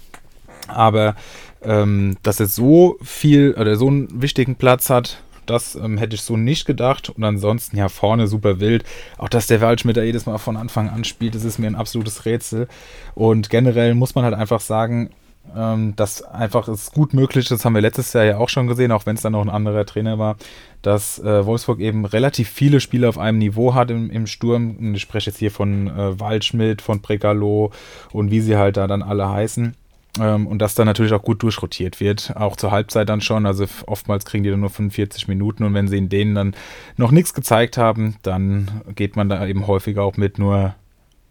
[0.66, 1.14] Aber
[1.62, 6.22] ähm, dass er so viel oder so einen wichtigen Platz hat, das ähm, hätte ich
[6.22, 7.10] so nicht gedacht.
[7.10, 8.84] Und ansonsten ja vorne super wild.
[9.16, 11.74] Auch dass der Waldschmidt da jedes Mal von Anfang an spielt, das ist mir ein
[11.74, 12.68] absolutes Rätsel.
[13.14, 15.10] Und generell muss man halt einfach sagen,
[15.56, 18.66] ähm, dass einfach es gut möglich ist, das haben wir letztes Jahr ja auch schon
[18.66, 20.36] gesehen, auch wenn es dann noch ein anderer Trainer war,
[20.82, 24.94] dass äh, Wolfsburg eben relativ viele Spiele auf einem Niveau hat im, im Sturm.
[24.94, 27.72] Ich spreche jetzt hier von äh, Waldschmidt, von Prekalo
[28.12, 29.74] und wie sie halt da dann alle heißen.
[30.20, 33.46] Ähm, und dass dann natürlich auch gut durchrotiert wird, auch zur Halbzeit dann schon.
[33.46, 36.54] Also oftmals kriegen die dann nur 45 Minuten und wenn sie in denen dann
[36.96, 40.74] noch nichts gezeigt haben, dann geht man da eben häufiger auch mit nur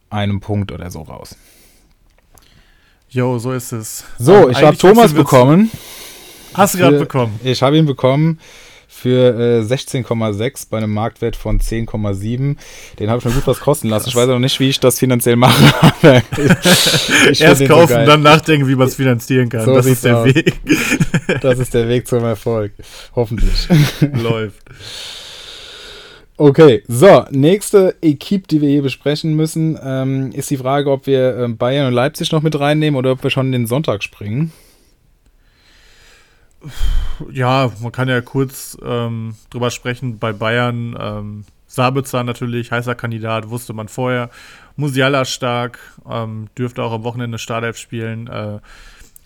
[0.10, 1.36] einem Punkt oder so raus.
[3.10, 4.06] Jo, so ist es.
[4.18, 5.72] So, ich habe Thomas bekommen.
[6.54, 7.40] Hast du gerade bekommen?
[7.44, 8.40] Ich habe ihn bekommen
[8.88, 12.56] für äh, 16,6 bei einem Marktwert von 10,7.
[13.00, 14.10] Den habe ich mir gut was kosten lassen.
[14.10, 15.54] Ich weiß auch nicht, wie ich das finanziell mache.
[17.40, 19.66] Erst kaufen, so dann nachdenken, wie man es finanzieren kann.
[19.66, 20.26] So das ist der aus.
[20.26, 20.54] Weg.
[21.42, 22.72] das ist der Weg zum Erfolg.
[23.16, 23.68] Hoffentlich.
[24.14, 24.64] Läuft.
[26.40, 31.36] Okay, so, nächste Equipe, die wir hier besprechen müssen, ähm, ist die Frage, ob wir
[31.36, 34.52] äh, Bayern und Leipzig noch mit reinnehmen oder ob wir schon den Sonntag springen.
[37.32, 40.20] Ja, man kann ja kurz ähm, drüber sprechen.
[40.20, 44.30] Bei Bayern, ähm, Sabitzer natürlich, heißer Kandidat, wusste man vorher.
[44.76, 48.28] Musiala stark, ähm, dürfte auch am Wochenende Startelf spielen.
[48.28, 48.60] Äh,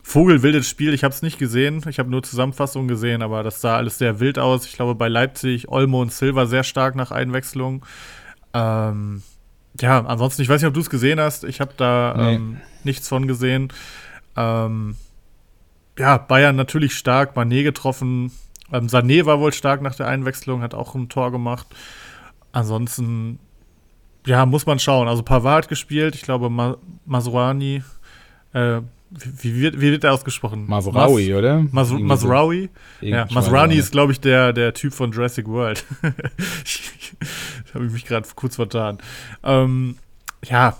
[0.03, 1.83] Vogel wildes Spiel, ich habe es nicht gesehen.
[1.87, 4.65] Ich habe nur Zusammenfassungen gesehen, aber das sah alles sehr wild aus.
[4.65, 7.85] Ich glaube, bei Leipzig, Olmo und Silva sehr stark nach Einwechslung.
[8.53, 9.21] Ähm,
[9.79, 11.43] ja, ansonsten, ich weiß nicht, ob du es gesehen hast.
[11.43, 12.35] Ich habe da nee.
[12.35, 13.71] ähm, nichts von gesehen.
[14.35, 14.95] Ähm,
[15.97, 18.31] ja, Bayern natürlich stark, Mané getroffen.
[18.71, 21.67] Ähm, Sané war wohl stark nach der Einwechslung, hat auch ein Tor gemacht.
[22.51, 23.39] Ansonsten,
[24.25, 25.07] ja, muss man schauen.
[25.07, 27.83] Also Pavard gespielt, ich glaube Ma Masrani,
[28.53, 30.67] äh, wie, wird, wie wird der ausgesprochen?
[30.67, 31.65] Masraoui, Mas, oder?
[31.71, 32.69] Mas, Masraoui?
[33.01, 35.83] Ja, Masrani ist, glaube ich, der, der Typ von Jurassic World.
[36.01, 38.99] da habe ich mich gerade kurz vertan.
[39.43, 39.97] Ähm,
[40.45, 40.77] ja,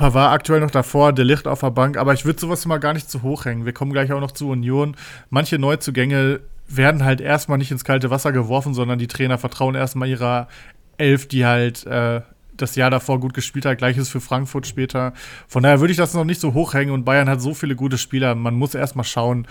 [0.00, 2.94] Pavard aktuell noch davor, der Licht auf der Bank, aber ich würde sowas mal gar
[2.94, 3.66] nicht zu hoch hängen.
[3.66, 4.96] Wir kommen gleich auch noch zu Union.
[5.28, 10.08] Manche Neuzugänge werden halt erstmal nicht ins kalte Wasser geworfen, sondern die Trainer vertrauen erstmal
[10.08, 10.48] ihrer
[10.96, 12.22] Elf, die halt äh,
[12.56, 13.76] das Jahr davor gut gespielt hat.
[13.76, 15.12] Gleiches für Frankfurt später.
[15.46, 17.98] Von daher würde ich das noch nicht so hochhängen und Bayern hat so viele gute
[17.98, 18.34] Spieler.
[18.34, 19.46] Man muss erstmal schauen,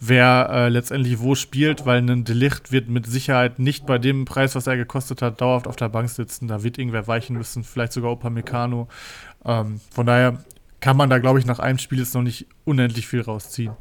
[0.00, 4.56] wer äh, letztendlich wo spielt, weil ein Delicht wird mit Sicherheit nicht bei dem Preis,
[4.56, 6.48] was er gekostet hat, dauerhaft auf der Bank sitzen.
[6.48, 8.88] Da wird irgendwer weichen müssen, vielleicht sogar Opa Meccano.
[9.44, 10.38] Ähm, von daher
[10.80, 13.72] kann man da, glaube ich, nach einem Spiel jetzt noch nicht unendlich viel rausziehen.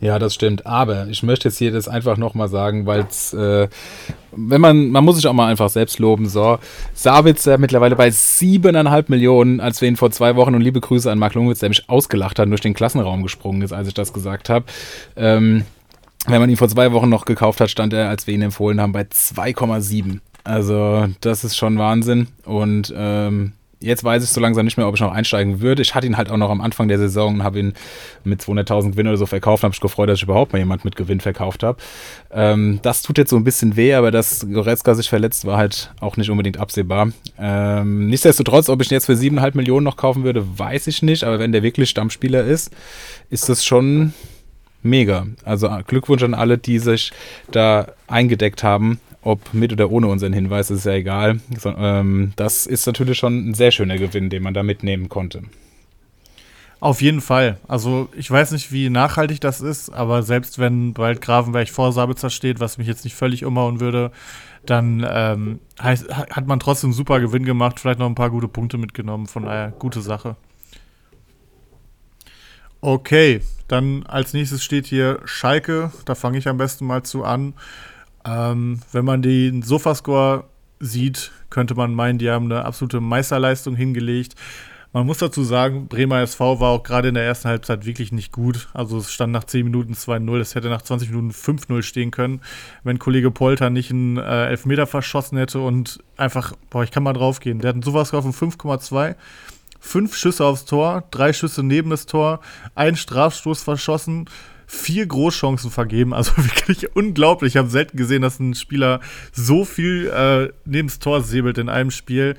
[0.00, 0.66] Ja, das stimmt.
[0.66, 3.68] Aber ich möchte jetzt hier das einfach nochmal sagen, weil es, äh,
[4.32, 6.58] wenn man, man muss sich auch mal einfach selbst loben, so.
[6.94, 11.18] Savitzer mittlerweile bei siebeneinhalb Millionen, als wir ihn vor zwei Wochen und liebe Grüße an
[11.18, 14.48] Mark Lungwitz, der mich ausgelacht hat durch den Klassenraum gesprungen ist, als ich das gesagt
[14.48, 14.66] habe.
[15.16, 15.64] Ähm,
[16.26, 18.80] wenn man ihn vor zwei Wochen noch gekauft hat, stand er, als wir ihn empfohlen
[18.80, 20.20] haben, bei 2,7.
[20.44, 22.28] Also, das ist schon Wahnsinn.
[22.44, 25.82] Und ähm, jetzt weiß ich so langsam nicht mehr, ob ich noch einsteigen würde.
[25.82, 27.74] Ich hatte ihn halt auch noch am Anfang der Saison und habe ihn
[28.24, 29.62] mit 200.000 Gewinn oder so verkauft.
[29.64, 31.78] habe ich gefreut, dass ich überhaupt mal jemand mit Gewinn verkauft habe.
[32.30, 35.92] Ähm, das tut jetzt so ein bisschen weh, aber dass Goretzka sich verletzt, war halt
[36.00, 37.12] auch nicht unbedingt absehbar.
[37.38, 41.24] Ähm, nichtsdestotrotz, ob ich ihn jetzt für 7,5 Millionen noch kaufen würde, weiß ich nicht.
[41.24, 42.70] Aber wenn der wirklich Stammspieler ist,
[43.30, 44.14] ist das schon
[44.82, 45.26] mega.
[45.44, 47.12] Also Glückwunsch an alle, die sich
[47.50, 51.40] da eingedeckt haben ob mit oder ohne unseren Hinweis, ist ja egal.
[51.58, 55.42] So, ähm, das ist natürlich schon ein sehr schöner Gewinn, den man da mitnehmen konnte.
[56.78, 57.58] Auf jeden Fall.
[57.66, 62.30] Also ich weiß nicht, wie nachhaltig das ist, aber selbst wenn bald Grafenberg vor Sabitzer
[62.30, 64.12] steht, was mich jetzt nicht völlig umhauen würde,
[64.64, 68.48] dann ähm, heißt, hat man trotzdem einen super Gewinn gemacht, vielleicht noch ein paar gute
[68.48, 69.26] Punkte mitgenommen.
[69.26, 70.36] Von daher, gute Sache.
[72.80, 75.90] Okay, dann als nächstes steht hier Schalke.
[76.04, 77.54] Da fange ich am besten mal zu an.
[78.26, 80.44] Ähm, wenn man den Sofascore
[80.80, 84.34] sieht, könnte man meinen, die haben eine absolute Meisterleistung hingelegt.
[84.92, 88.32] Man muss dazu sagen, Bremer SV war auch gerade in der ersten Halbzeit wirklich nicht
[88.32, 88.68] gut.
[88.72, 92.40] Also es stand nach 10 Minuten 2-0, es hätte nach 20 Minuten 5-0 stehen können,
[92.82, 97.12] wenn Kollege Polter nicht einen äh, Elfmeter verschossen hätte und einfach, boah, ich kann mal
[97.12, 97.58] drauf gehen.
[97.58, 99.16] Der hat einen Sofascore von 5,2,
[99.80, 102.40] fünf Schüsse aufs Tor, drei Schüsse neben das Tor,
[102.74, 104.30] einen Strafstoß verschossen,
[104.66, 106.12] vier Großchancen vergeben.
[106.12, 107.54] Also wirklich unglaublich.
[107.54, 109.00] Ich habe selten gesehen, dass ein Spieler
[109.32, 112.36] so viel äh, neben das Tor säbelt in einem Spiel.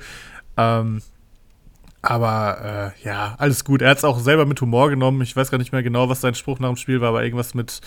[0.56, 1.02] Ähm,
[2.02, 3.82] aber äh, ja, alles gut.
[3.82, 5.20] Er hat es auch selber mit Humor genommen.
[5.22, 7.54] Ich weiß gar nicht mehr genau, was sein Spruch nach dem Spiel war, aber irgendwas
[7.54, 7.80] mit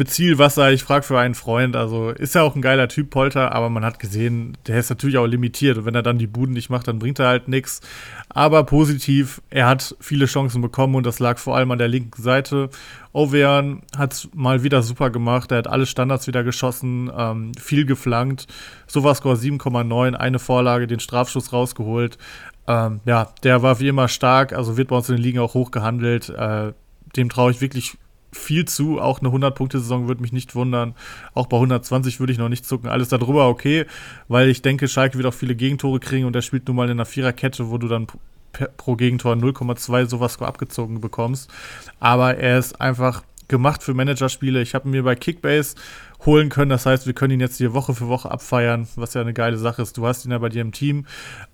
[0.00, 1.76] mit Zielwasser, ich frage für einen Freund.
[1.76, 5.18] Also ist ja auch ein geiler Typ, Polter, aber man hat gesehen, der ist natürlich
[5.18, 5.76] auch limitiert.
[5.76, 7.82] Und wenn er dann die Buden nicht macht, dann bringt er halt nichts.
[8.30, 12.22] Aber positiv, er hat viele Chancen bekommen und das lag vor allem an der linken
[12.22, 12.70] Seite.
[13.12, 15.52] Ovean hat es mal wieder super gemacht.
[15.52, 18.46] Er hat alle Standards wieder geschossen, ähm, viel geflankt.
[18.86, 22.16] Sofascore 7,9, eine Vorlage, den Strafschuss rausgeholt.
[22.66, 25.52] Ähm, ja, der war wie immer stark, also wird bei uns in den Ligen auch
[25.52, 26.30] hoch gehandelt.
[26.30, 26.72] Äh,
[27.16, 27.98] dem traue ich wirklich
[28.32, 29.00] viel zu.
[29.00, 30.94] Auch eine 100-Punkte-Saison würde mich nicht wundern.
[31.34, 32.88] Auch bei 120 würde ich noch nicht zucken.
[32.88, 33.86] Alles darüber okay,
[34.28, 36.92] weil ich denke, Schalke wird auch viele Gegentore kriegen und er spielt nun mal in
[36.92, 38.06] einer Viererkette, wo du dann
[38.76, 41.50] pro Gegentor 0,2 sowas abgezogen bekommst.
[41.98, 44.62] Aber er ist einfach gemacht für Managerspiele.
[44.62, 45.74] Ich habe mir bei Kickbase
[46.24, 46.70] holen können.
[46.70, 49.58] Das heißt, wir können ihn jetzt hier Woche für Woche abfeiern, was ja eine geile
[49.58, 49.96] Sache ist.
[49.96, 51.06] Du hast ihn ja bei dir im Team.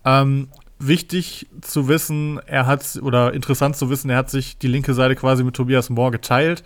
[0.05, 4.95] Ähm, wichtig zu wissen, er hat, oder interessant zu wissen, er hat sich die linke
[4.95, 6.63] Seite quasi mit Tobias Moore geteilt.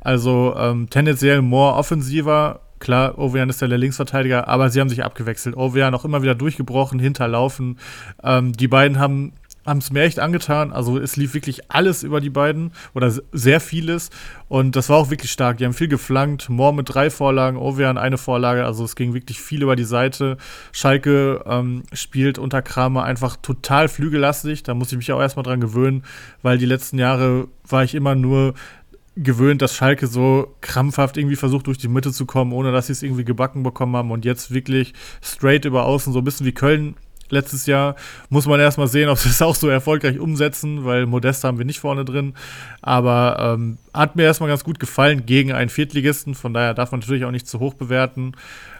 [0.00, 2.60] Also ähm, tendenziell Moore offensiver.
[2.78, 5.54] Klar, Ovean ist ja der Linksverteidiger, aber sie haben sich abgewechselt.
[5.54, 7.78] Ovean auch immer wieder durchgebrochen, hinterlaufen.
[8.24, 9.34] Ähm, die beiden haben
[9.66, 10.72] haben es mir echt angetan.
[10.72, 14.10] Also es lief wirklich alles über die beiden oder sehr vieles.
[14.48, 15.58] Und das war auch wirklich stark.
[15.58, 16.48] Die haben viel geflankt.
[16.48, 18.64] Moore mit drei Vorlagen, Ovean eine Vorlage.
[18.64, 20.38] Also es ging wirklich viel über die Seite.
[20.72, 24.62] Schalke ähm, spielt unter Kramer einfach total flügellastig.
[24.62, 26.04] Da muss ich mich auch erstmal dran gewöhnen,
[26.42, 28.54] weil die letzten Jahre war ich immer nur
[29.16, 32.92] gewöhnt, dass Schalke so krampfhaft irgendwie versucht, durch die Mitte zu kommen, ohne dass sie
[32.92, 34.10] es irgendwie gebacken bekommen haben.
[34.10, 36.94] Und jetzt wirklich straight über außen, so ein bisschen wie Köln
[37.30, 37.96] letztes Jahr.
[38.28, 41.64] Muss man erstmal sehen, ob sie es auch so erfolgreich umsetzen, weil Modest haben wir
[41.64, 42.34] nicht vorne drin.
[42.82, 46.34] Aber ähm, hat mir erstmal ganz gut gefallen gegen einen Viertligisten.
[46.34, 48.32] Von daher darf man natürlich auch nicht zu hoch bewerten.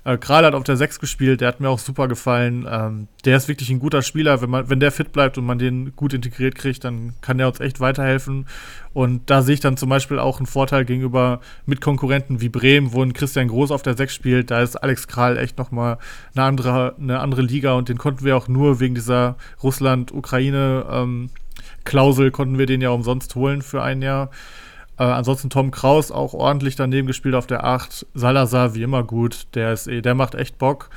[0.04, 2.66] Äh, Kral hat auf der 6 gespielt, der hat mir auch super gefallen.
[2.70, 4.40] Ähm, der ist wirklich ein guter Spieler.
[4.40, 7.48] Wenn, man, wenn der fit bleibt und man den gut integriert kriegt, dann kann der
[7.48, 8.46] uns echt weiterhelfen.
[8.92, 13.02] Und da sehe ich dann zum Beispiel auch einen Vorteil gegenüber Mitkonkurrenten wie Bremen, wo
[13.02, 14.50] ein Christian Groß auf der 6 spielt.
[14.50, 15.98] Da ist Alex Kral echt nochmal
[16.34, 21.30] eine andere, eine andere Liga und den konnten wir auch nur wegen dieser Russland-Ukraine- ähm,
[21.84, 24.30] konnten wir den ja umsonst holen für ein Jahr.
[25.00, 28.06] Äh, ansonsten Tom Kraus auch ordentlich daneben gespielt auf der 8.
[28.12, 29.46] Salazar wie immer gut.
[29.54, 30.90] Der ist eh, der macht echt Bock.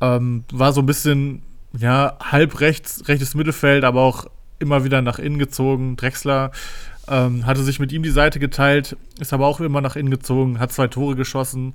[0.00, 4.26] Ähm, war so ein bisschen, ja, halb rechts, rechtes Mittelfeld, aber auch
[4.58, 5.94] immer wieder nach innen gezogen.
[5.94, 6.50] Drexler
[7.06, 10.58] ähm, hatte sich mit ihm die Seite geteilt, ist aber auch immer nach innen gezogen,
[10.58, 11.74] hat zwei Tore geschossen.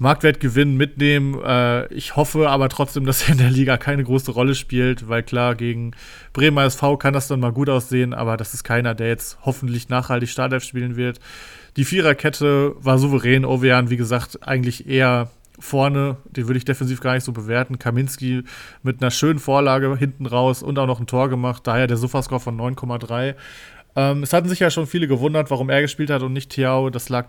[0.00, 1.38] Marktwertgewinn mitnehmen.
[1.44, 5.22] Äh, ich hoffe aber trotzdem, dass er in der Liga keine große Rolle spielt, weil
[5.22, 5.92] klar, gegen
[6.32, 9.90] Bremer SV kann das dann mal gut aussehen, aber das ist keiner, der jetzt hoffentlich
[9.90, 11.20] nachhaltig Startelf spielen wird.
[11.76, 13.44] Die Viererkette war souverän.
[13.44, 17.78] Ovean, wie gesagt, eigentlich eher vorne, den würde ich defensiv gar nicht so bewerten.
[17.78, 18.44] Kaminski
[18.82, 22.40] mit einer schönen Vorlage hinten raus und auch noch ein Tor gemacht, daher der Sofascore
[22.40, 23.34] von 9,3.
[23.96, 26.88] Ähm, es hatten sich ja schon viele gewundert, warum er gespielt hat und nicht Thiao.
[26.88, 27.28] Das lag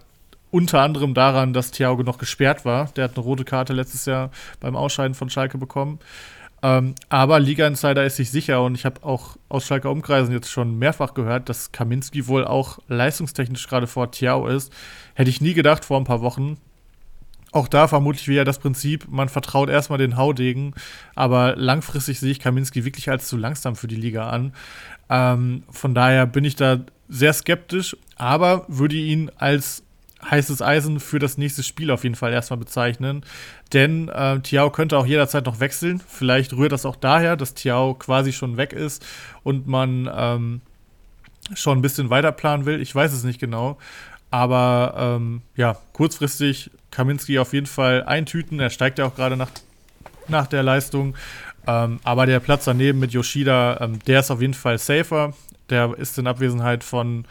[0.52, 2.90] unter anderem daran, dass Thiago noch gesperrt war.
[2.96, 6.00] Der hat eine rote Karte letztes Jahr beim Ausscheiden von Schalke bekommen.
[6.64, 10.52] Ähm, aber Liga Insider ist sich sicher und ich habe auch aus Schalke Umkreisen jetzt
[10.52, 14.72] schon mehrfach gehört, dass Kaminski wohl auch leistungstechnisch gerade vor Thiago ist.
[15.16, 16.58] Hätte ich nie gedacht vor ein paar Wochen.
[17.52, 20.74] Auch da vermutlich wieder das Prinzip, man vertraut erstmal den Haudegen,
[21.16, 24.54] aber langfristig sehe ich Kaminski wirklich als zu langsam für die Liga an.
[25.10, 29.84] Ähm, von daher bin ich da sehr skeptisch, aber würde ihn als
[30.30, 33.24] heißes Eisen für das nächste Spiel auf jeden Fall erstmal bezeichnen.
[33.74, 36.02] Denn äh, Tiao könnte auch jederzeit noch wechseln.
[36.08, 39.06] Vielleicht rührt das auch daher, dass Tiao quasi schon weg ist
[39.44, 40.62] und man ähm,
[41.56, 42.82] schon ein bisschen weiter planen will.
[42.82, 43.78] Ich weiß es nicht genau.
[44.30, 48.60] Aber ähm, ja, kurzfristig Kaminski auf jeden Fall eintüten.
[48.60, 49.52] Er steigt ja auch gerade nach,
[50.28, 51.16] nach der Leistung.
[51.68, 55.34] Ähm, aber der Platz daneben mit Yoshida, ähm, der ist auf jeden Fall safer.
[55.70, 57.26] Der ist in Abwesenheit von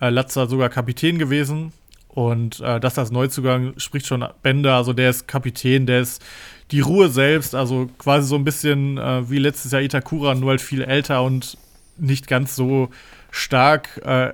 [0.00, 1.72] äh, Latza sogar Kapitän gewesen.
[2.12, 6.22] Und äh, das als Neuzugang spricht schon Bender, also der ist Kapitän, der ist
[6.70, 10.60] die Ruhe selbst, also quasi so ein bisschen äh, wie letztes Jahr Itakura, nur halt
[10.60, 11.56] viel älter und
[11.96, 12.90] nicht ganz so
[13.30, 14.32] stark äh,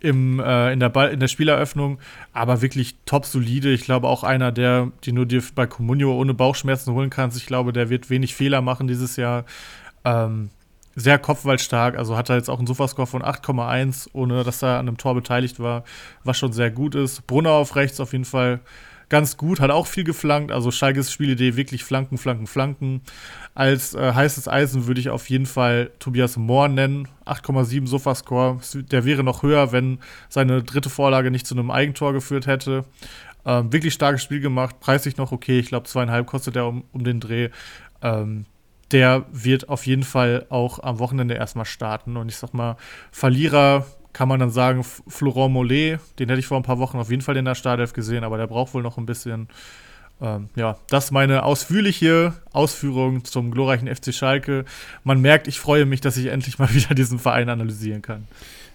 [0.00, 1.98] im, äh, in, der Ball, in der Spieleröffnung,
[2.32, 3.70] aber wirklich top solide.
[3.70, 7.36] Ich glaube auch einer, der, die nur dir bei Comunio ohne Bauchschmerzen holen kannst.
[7.36, 9.44] Ich glaube, der wird wenig Fehler machen dieses Jahr.
[10.04, 10.50] Ähm,
[10.96, 14.88] sehr kopfballstark, also hat er jetzt auch einen Sofascore von 8,1, ohne dass er an
[14.88, 15.84] einem Tor beteiligt war,
[16.24, 17.26] was schon sehr gut ist.
[17.26, 18.60] Brunner auf rechts auf jeden Fall
[19.10, 23.02] ganz gut, hat auch viel geflankt, also Schalkes Spielidee wirklich Flanken, Flanken, Flanken.
[23.54, 28.60] Als äh, heißes Eisen würde ich auf jeden Fall Tobias Mohr nennen, 8,7 Sofascore.
[28.74, 29.98] Der wäre noch höher, wenn
[30.28, 32.84] seine dritte Vorlage nicht zu einem Eigentor geführt hätte.
[33.44, 37.02] Ähm, wirklich starkes Spiel gemacht, preislich noch okay, ich glaube zweieinhalb kostet er um, um
[37.04, 37.50] den Dreh.
[38.02, 38.46] Ähm,
[38.92, 42.16] der wird auf jeden Fall auch am Wochenende erstmal starten.
[42.16, 42.76] Und ich sag mal,
[43.12, 47.10] Verlierer kann man dann sagen, Florent Mollet, den hätte ich vor ein paar Wochen auf
[47.10, 49.48] jeden Fall in der Startelf gesehen, aber der braucht wohl noch ein bisschen.
[50.20, 54.64] Ähm, ja, das meine ausführliche Ausführung zum glorreichen FC Schalke.
[55.02, 58.26] Man merkt, ich freue mich, dass ich endlich mal wieder diesen Verein analysieren kann.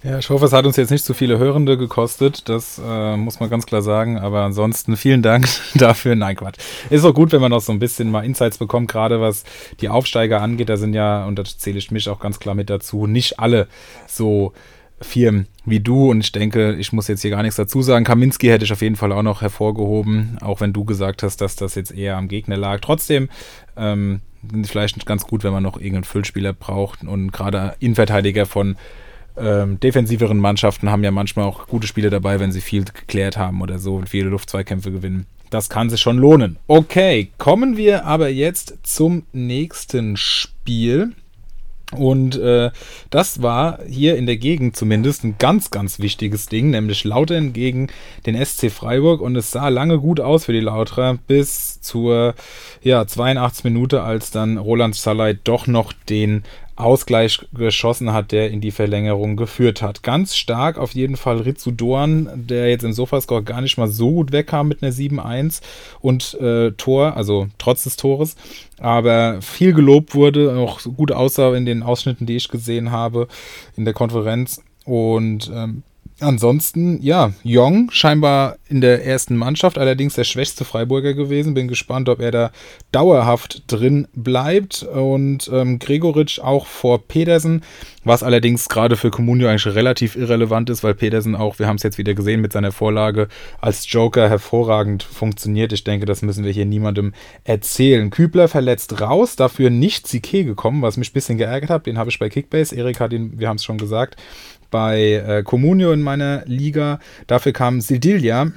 [0.06, 2.48] Ja, ich hoffe, es hat uns jetzt nicht zu viele Hörende gekostet.
[2.48, 4.20] Das äh, muss man ganz klar sagen.
[4.20, 6.16] Aber ansonsten vielen Dank dafür.
[6.16, 6.60] Nein, Quatsch.
[6.92, 9.46] Ist auch gut, wenn man noch so ein bisschen mal Insights bekommt, gerade was
[9.82, 10.70] die Aufsteiger angeht.
[10.70, 13.68] Da sind ja, und da zähle ich mich auch ganz klar mit dazu, nicht alle
[14.06, 14.54] so
[15.02, 18.06] Firmen wie du und ich denke, ich muss jetzt hier gar nichts dazu sagen.
[18.06, 21.56] Kaminski hätte ich auf jeden Fall auch noch hervorgehoben, auch wenn du gesagt hast, dass
[21.56, 22.80] das jetzt eher am Gegner lag.
[22.80, 23.28] Trotzdem
[23.76, 24.22] ähm,
[24.64, 28.78] vielleicht ganz gut, wenn man noch irgendeinen Füllspieler braucht und gerade Innenverteidiger von
[29.38, 33.62] ähm, defensiveren Mannschaften haben ja manchmal auch gute Spiele dabei, wenn sie viel geklärt haben
[33.62, 35.26] oder so und viele Luftzweikämpfe gewinnen.
[35.50, 36.58] Das kann sich schon lohnen.
[36.68, 41.14] Okay, kommen wir aber jetzt zum nächsten Spiel.
[41.92, 42.72] Und äh,
[43.10, 47.88] das war hier in der Gegend zumindest ein ganz, ganz wichtiges Ding, nämlich Lautern gegen
[48.26, 49.22] den SC Freiburg.
[49.22, 52.34] Und es sah lange gut aus für die Lauterer bis zur
[52.82, 56.44] ja, 82 Minute, als dann Roland Salai doch noch den
[56.76, 60.04] Ausgleich geschossen hat, der in die Verlängerung geführt hat.
[60.04, 64.12] Ganz stark auf jeden Fall Ritsu Dorn, der jetzt im Sofascore gar nicht mal so
[64.12, 65.62] gut wegkam mit einer 7-1
[66.02, 68.36] und äh, Tor, also trotz des Tores,
[68.80, 73.28] aber viel gelobt wurde, auch gut aussah in den Ausschnitten, die ich gesehen habe
[73.78, 75.84] in der Konferenz und ähm,
[76.22, 81.54] Ansonsten, ja, Jong scheinbar in der ersten Mannschaft, allerdings der schwächste Freiburger gewesen.
[81.54, 82.52] Bin gespannt, ob er da
[82.94, 84.84] dauerhaft drin bleibt.
[84.84, 87.64] Und ähm, Gregoritsch auch vor Pedersen,
[88.06, 91.84] was allerdings gerade für Comunio eigentlich relativ irrelevant ist, weil Pedersen auch, wir haben es
[91.84, 93.28] jetzt wieder gesehen, mit seiner Vorlage
[93.60, 95.74] als Joker hervorragend funktioniert.
[95.74, 97.14] Ich denke, das müssen wir hier niemandem
[97.44, 98.10] erzählen.
[98.10, 101.88] Kübler verletzt raus, dafür nicht Sique gekommen, was mich ein bisschen geärgert hat.
[101.88, 102.74] Den habe ich bei Kickbase.
[102.74, 104.16] Erik hat wir haben es schon gesagt
[104.72, 107.00] bei äh, Comunio in meiner Liga.
[107.28, 108.52] Dafür kam Sildilia,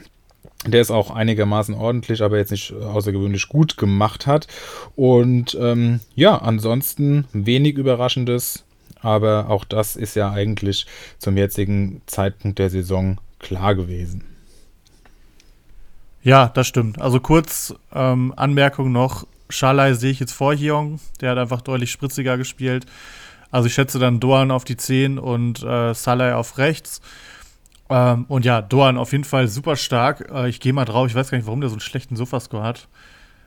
[0.67, 4.47] der es auch einigermaßen ordentlich, aber jetzt nicht außergewöhnlich gut gemacht hat.
[4.97, 8.65] Und ähm, ja, ansonsten wenig Überraschendes,
[9.01, 10.87] aber auch das ist ja eigentlich
[11.19, 14.25] zum jetzigen Zeitpunkt der Saison klar gewesen.
[16.23, 17.01] Ja, das stimmt.
[17.01, 21.91] Also kurz ähm, Anmerkung noch: Schalai sehe ich jetzt vor Hyong, der hat einfach deutlich
[21.91, 22.87] spritziger gespielt.
[23.51, 27.01] Also ich schätze dann Doan auf die 10 und äh, Saleh auf rechts.
[27.90, 30.30] Ähm, und ja, Doan auf jeden Fall super stark.
[30.30, 32.62] Äh, ich gehe mal drauf, ich weiß gar nicht, warum der so einen schlechten Sofascore
[32.62, 32.88] hat.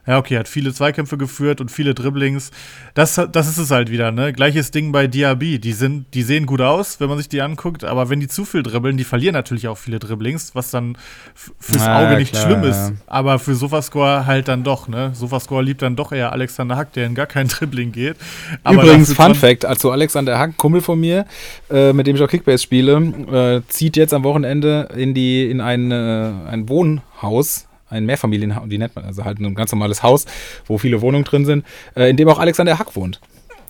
[0.07, 2.49] Ja, okay, hat viele Zweikämpfe geführt und viele Dribblings.
[2.95, 4.33] Das, das ist es halt wieder, ne?
[4.33, 5.59] Gleiches Ding bei Diaby.
[5.59, 8.43] Die, sind, die sehen gut aus, wenn man sich die anguckt, aber wenn die zu
[8.43, 10.97] viel dribbeln, die verlieren natürlich auch viele Dribblings, was dann
[11.35, 12.89] fürs ja, Auge nicht klar, schlimm ist.
[12.89, 12.91] Ja.
[13.05, 15.11] Aber für Sofascore halt dann doch, ne?
[15.13, 18.17] Sofascore liebt dann doch eher Alexander Hack, der in gar kein Dribbling geht.
[18.63, 21.25] Aber Übrigens, Fun Fact: Also, Alexander Hack, Kumpel von mir,
[21.69, 25.61] äh, mit dem ich auch Kickbase spiele, äh, zieht jetzt am Wochenende in, die, in
[25.61, 30.25] ein, äh, ein Wohnhaus ein Mehrfamilienhaus, wie nennt man, also halt ein ganz normales Haus,
[30.65, 31.65] wo viele Wohnungen drin sind,
[31.95, 33.19] äh, in dem auch Alexander Hack wohnt.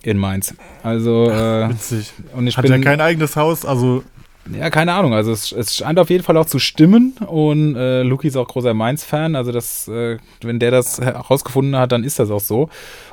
[0.04, 0.54] In Mainz.
[0.82, 2.12] Also, äh, Witzig.
[2.34, 3.64] Und ich Hat bin, er kein eigenes Haus?
[3.64, 4.02] Also,
[4.50, 5.14] ja, keine Ahnung.
[5.14, 8.48] Also es, es, scheint auf jeden Fall auch zu stimmen und äh, Luki ist auch
[8.48, 9.36] großer Mainz-Fan.
[9.36, 12.68] Also das, äh, wenn der das herausgefunden hat, dann ist das auch so.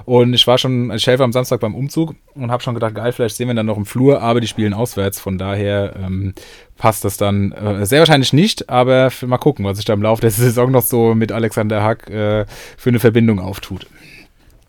[0.05, 3.11] Und ich war schon, ich helfe am Samstag beim Umzug und habe schon gedacht, geil,
[3.11, 5.19] vielleicht sehen wir dann noch im Flur, aber die spielen auswärts.
[5.19, 6.33] Von daher ähm,
[6.77, 10.21] passt das dann äh, sehr wahrscheinlich nicht, aber mal gucken, was sich da im Laufe
[10.21, 13.85] der Saison noch so mit Alexander Hack äh, für eine Verbindung auftut.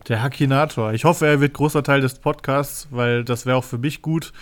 [0.08, 0.92] Der Hackinator.
[0.92, 4.32] Ich hoffe, er wird großer Teil des Podcasts, weil das wäre auch für mich gut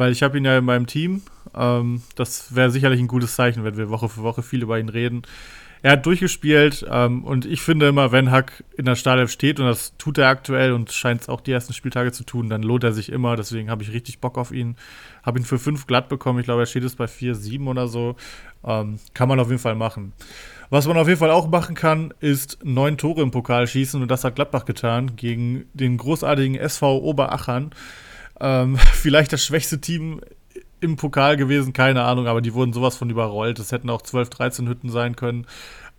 [0.00, 1.20] weil ich habe ihn ja in meinem Team.
[1.54, 4.88] Ähm, das wäre sicherlich ein gutes Zeichen, wenn wir Woche für Woche viel über ihn
[4.88, 5.24] reden.
[5.82, 9.66] Er hat durchgespielt ähm, und ich finde immer, wenn Hack in der Startelf steht, und
[9.66, 12.82] das tut er aktuell und scheint es auch die ersten Spieltage zu tun, dann lohnt
[12.82, 13.36] er sich immer.
[13.36, 14.76] Deswegen habe ich richtig Bock auf ihn.
[15.22, 16.38] Habe ihn für fünf glatt bekommen.
[16.38, 18.16] Ich glaube, er steht jetzt bei vier, sieben oder so.
[18.64, 20.14] Ähm, kann man auf jeden Fall machen.
[20.70, 24.10] Was man auf jeden Fall auch machen kann, ist neun Tore im Pokal schießen und
[24.10, 27.72] das hat Gladbach getan gegen den großartigen SV Oberachern.
[28.40, 30.20] Ähm, vielleicht das schwächste Team
[30.80, 33.58] im Pokal gewesen, keine Ahnung, aber die wurden sowas von überrollt.
[33.58, 35.46] Es hätten auch 12, 13 Hütten sein können.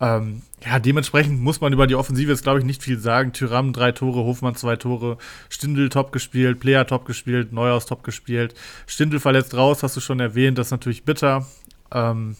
[0.00, 3.32] Ähm, ja, dementsprechend muss man über die Offensive jetzt, glaube ich, nicht viel sagen.
[3.32, 5.18] Tyram drei Tore, Hofmann zwei Tore,
[5.48, 8.54] Stindel top gespielt, Player top gespielt, Neuhaus top gespielt.
[8.86, 11.46] Stindel verletzt raus, hast du schon erwähnt, das ist natürlich bitter.
[11.92, 12.36] Ähm,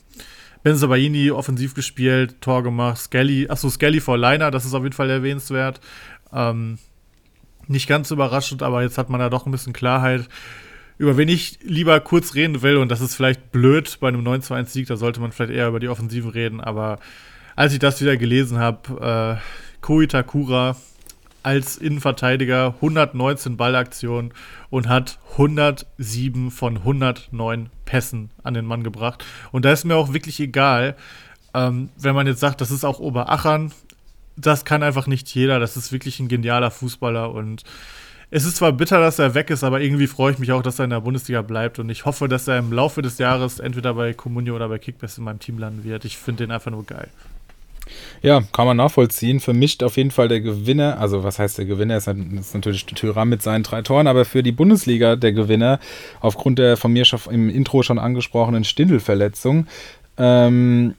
[0.64, 5.10] Benzabaini offensiv gespielt, Tor gemacht, Skelly, achso, Skelly vor Liner, das ist auf jeden Fall
[5.10, 5.80] erwähnenswert.
[6.32, 6.78] Ähm,
[7.72, 10.28] nicht ganz überraschend, aber jetzt hat man da doch ein bisschen Klarheit,
[10.98, 12.76] über wen ich lieber kurz reden will.
[12.76, 15.68] Und das ist vielleicht blöd bei einem 9 1 Sieg, da sollte man vielleicht eher
[15.68, 16.60] über die Offensiven reden.
[16.60, 16.98] Aber
[17.56, 20.76] als ich das wieder gelesen habe, äh, Ko Itakura
[21.42, 24.32] als Innenverteidiger 119 Ballaktionen
[24.70, 29.24] und hat 107 von 109 Pässen an den Mann gebracht.
[29.50, 30.96] Und da ist mir auch wirklich egal,
[31.54, 33.72] ähm, wenn man jetzt sagt, das ist auch Oberachern,
[34.36, 35.58] das kann einfach nicht jeder.
[35.58, 37.64] Das ist wirklich ein genialer Fußballer und
[38.34, 40.78] es ist zwar bitter, dass er weg ist, aber irgendwie freue ich mich auch, dass
[40.78, 43.92] er in der Bundesliga bleibt und ich hoffe, dass er im Laufe des Jahres entweder
[43.92, 46.06] bei Comunio oder bei Kickbase in meinem Team landen wird.
[46.06, 47.08] Ich finde den einfach nur geil.
[48.22, 49.40] Ja, kann man nachvollziehen.
[49.40, 52.86] Für mich auf jeden Fall der Gewinner, also was heißt der Gewinner, ist, ist natürlich
[52.86, 55.78] Thüram mit seinen drei Toren, aber für die Bundesliga der Gewinner,
[56.20, 59.66] aufgrund der von mir schon im Intro schon angesprochenen Stindelverletzung,
[60.16, 60.94] ähm,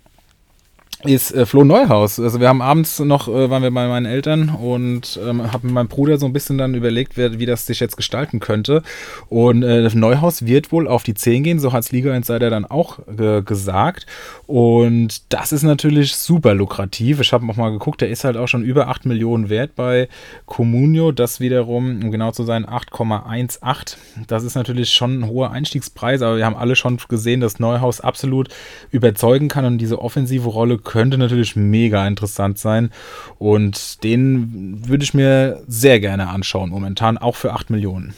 [1.06, 2.20] ist äh, Flo Neuhaus.
[2.20, 5.74] Also wir haben abends noch, äh, waren wir bei meinen Eltern und ähm, habe mit
[5.74, 8.84] meinem Bruder so ein bisschen dann überlegt, wer, wie das sich jetzt gestalten könnte.
[9.30, 12.66] Und äh, Neuhaus wird wohl auf die 10 gehen, so hat es Liga Insider dann
[12.66, 14.06] auch äh, gesagt.
[14.48, 17.20] Und das ist natürlich super lukrativ.
[17.20, 20.08] Ich habe auch mal geguckt, der ist halt auch schon über 8 Millionen wert bei
[20.46, 21.12] Comunio.
[21.12, 23.96] Das wiederum, um genau zu sein, 8,18.
[24.28, 28.02] Das ist natürlich schon ein hoher Einstiegspreis, aber wir haben alle schon gesehen, dass Neuhaus
[28.02, 28.50] absolut
[28.92, 32.92] überzeugen kann und diese offensive Rolle könnte natürlich mega interessant sein.
[33.40, 38.14] Und den würde ich mir sehr gerne anschauen, momentan auch für 8 Millionen.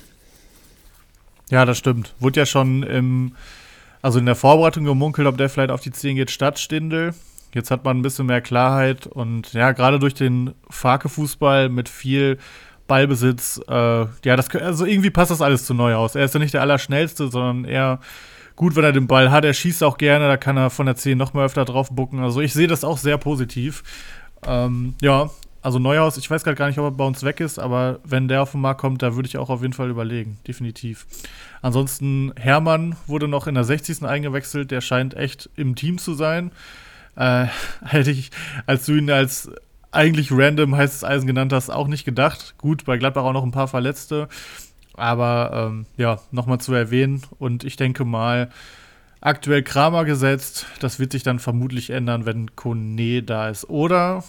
[1.50, 2.14] Ja, das stimmt.
[2.20, 3.34] Wurde ja schon im,
[4.02, 7.14] also in der Vorbereitung gemunkelt, ob der vielleicht auf die 10 geht statt Stindel.
[7.54, 12.40] Jetzt hat man ein bisschen mehr Klarheit und ja, gerade durch den Farke-Fußball mit viel
[12.88, 16.16] Ballbesitz, äh, ja, das also irgendwie passt das alles zu neu aus.
[16.16, 18.02] Er ist ja nicht der Allerschnellste, sondern eher
[18.56, 19.46] gut, wenn er den Ball hat.
[19.46, 22.20] Er schießt auch gerne, da kann er von der 10 noch mal öfter drauf bucken.
[22.20, 23.84] Also ich sehe das auch sehr positiv.
[24.46, 25.30] Ähm, ja,
[25.62, 28.28] also Neuhaus, ich weiß gerade gar nicht, ob er bei uns weg ist, aber wenn
[28.28, 31.08] der auf den Markt kommt, da würde ich auch auf jeden Fall überlegen, definitiv.
[31.64, 34.04] Ansonsten, Hermann wurde noch in der 60.
[34.04, 36.52] eingewechselt, der scheint echt im Team zu sein.
[37.16, 37.48] Äh,
[37.84, 38.30] hätte ich,
[38.68, 39.50] als du ihn als
[39.92, 42.54] eigentlich random heißes Eisen genannt hast, auch nicht gedacht.
[42.60, 44.28] Gut, bei Gladbach auch noch ein paar Verletzte.
[44.98, 47.22] Aber ähm, ja, nochmal zu erwähnen.
[47.38, 48.50] Und ich denke mal,
[49.22, 50.68] aktuell Kramer gesetzt.
[50.80, 53.68] Das wird sich dann vermutlich ändern, wenn Kone da ist.
[53.70, 54.24] Oder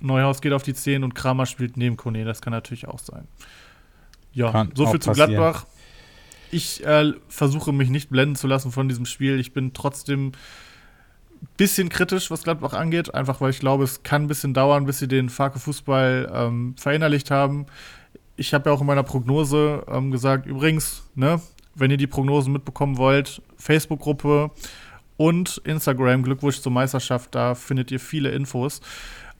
[0.00, 2.24] Neuhaus geht auf die 10 und Kramer spielt neben Kone.
[2.24, 3.28] Das kann natürlich auch sein.
[4.32, 5.66] Ja, kann so viel zu Gladbach.
[6.50, 9.38] Ich äh, versuche mich nicht blenden zu lassen von diesem Spiel.
[9.38, 13.14] Ich bin trotzdem ein bisschen kritisch, was Gladbach angeht.
[13.14, 16.74] Einfach weil ich glaube, es kann ein bisschen dauern, bis sie den Farke Fußball ähm,
[16.76, 17.66] verinnerlicht haben
[18.40, 21.42] ich habe ja auch in meiner Prognose ähm, gesagt, übrigens, ne,
[21.74, 24.50] wenn ihr die Prognosen mitbekommen wollt, Facebook-Gruppe
[25.18, 28.80] und Instagram, Glückwunsch zur Meisterschaft, da findet ihr viele Infos.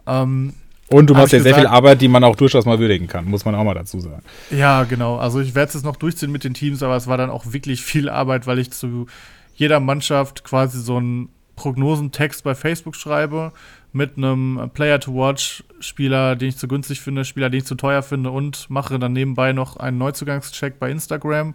[0.06, 0.52] Ähm,
[0.90, 3.46] und du machst ja sehr viel Arbeit, die man auch durchaus mal würdigen kann, muss
[3.46, 4.22] man auch mal dazu sagen.
[4.50, 5.16] Ja, genau.
[5.16, 7.52] Also ich werde es jetzt noch durchziehen mit den Teams, aber es war dann auch
[7.52, 9.06] wirklich viel Arbeit, weil ich zu
[9.54, 13.52] jeder Mannschaft quasi so einen Prognosentext bei Facebook schreibe
[13.92, 18.70] mit einem Player-to-Watch-Spieler, den ich zu günstig finde, Spieler, den ich zu teuer finde und
[18.70, 21.54] mache dann nebenbei noch einen Neuzugangscheck bei Instagram,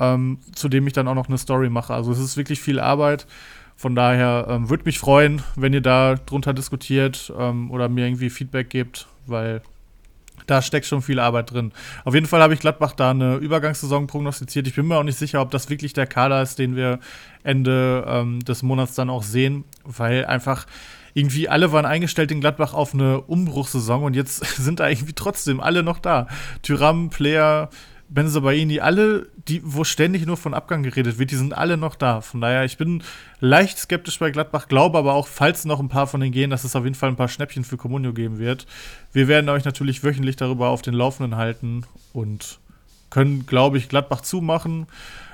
[0.00, 1.94] ähm, zu dem ich dann auch noch eine Story mache.
[1.94, 3.26] Also es ist wirklich viel Arbeit.
[3.76, 8.30] Von daher ähm, würde mich freuen, wenn ihr da drunter diskutiert ähm, oder mir irgendwie
[8.30, 9.62] Feedback gebt, weil
[10.46, 11.72] da steckt schon viel Arbeit drin.
[12.04, 14.66] Auf jeden Fall habe ich Gladbach da eine Übergangssaison prognostiziert.
[14.66, 16.98] Ich bin mir auch nicht sicher, ob das wirklich der Kader ist, den wir
[17.42, 20.66] Ende ähm, des Monats dann auch sehen, weil einfach
[21.14, 25.60] irgendwie alle waren eingestellt in Gladbach auf eine Umbruchssaison und jetzt sind da irgendwie trotzdem
[25.60, 26.26] alle noch da.
[26.62, 27.70] Tyram, Player,
[28.08, 32.20] Benzabaini, alle, die, wo ständig nur von Abgang geredet wird, die sind alle noch da.
[32.20, 33.02] Von daher, ich bin
[33.40, 36.64] leicht skeptisch bei Gladbach, glaube aber auch, falls noch ein paar von denen gehen, dass
[36.64, 38.66] es auf jeden Fall ein paar Schnäppchen für Comunio geben wird.
[39.12, 42.58] Wir werden euch natürlich wöchentlich darüber auf den Laufenden halten und
[43.08, 44.86] können, glaube ich, Gladbach zumachen.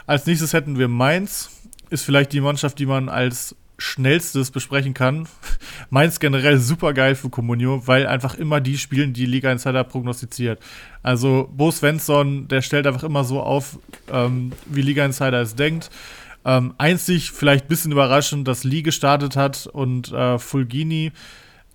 [0.07, 1.51] Als nächstes hätten wir Mainz.
[1.91, 5.29] Ist vielleicht die Mannschaft, die man als schnellstes besprechen kann.
[5.91, 10.61] Meins generell super geil für Comunio, weil einfach immer die spielen, die Liga Insider prognostiziert.
[11.03, 13.79] Also Bo Svensson, der stellt einfach immer so auf,
[14.13, 15.91] ähm, wie Liga Insider es denkt.
[16.45, 21.13] Ähm, einzig vielleicht ein bisschen überraschend, dass Lee gestartet hat und äh, Fulgini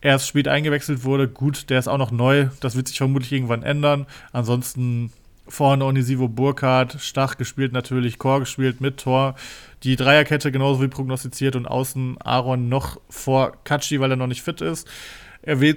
[0.01, 1.27] erst spät eingewechselt wurde.
[1.27, 2.47] Gut, der ist auch noch neu.
[2.59, 4.05] Das wird sich vermutlich irgendwann ändern.
[4.31, 5.11] Ansonsten
[5.47, 9.35] Vorne Onisivo Burkhardt, Stach gespielt natürlich, Chor gespielt mit Tor.
[9.83, 14.41] Die Dreierkette genauso wie prognostiziert und außen Aaron noch vor Katschi, weil er noch nicht
[14.41, 14.87] fit ist.
[15.41, 15.75] Erwäh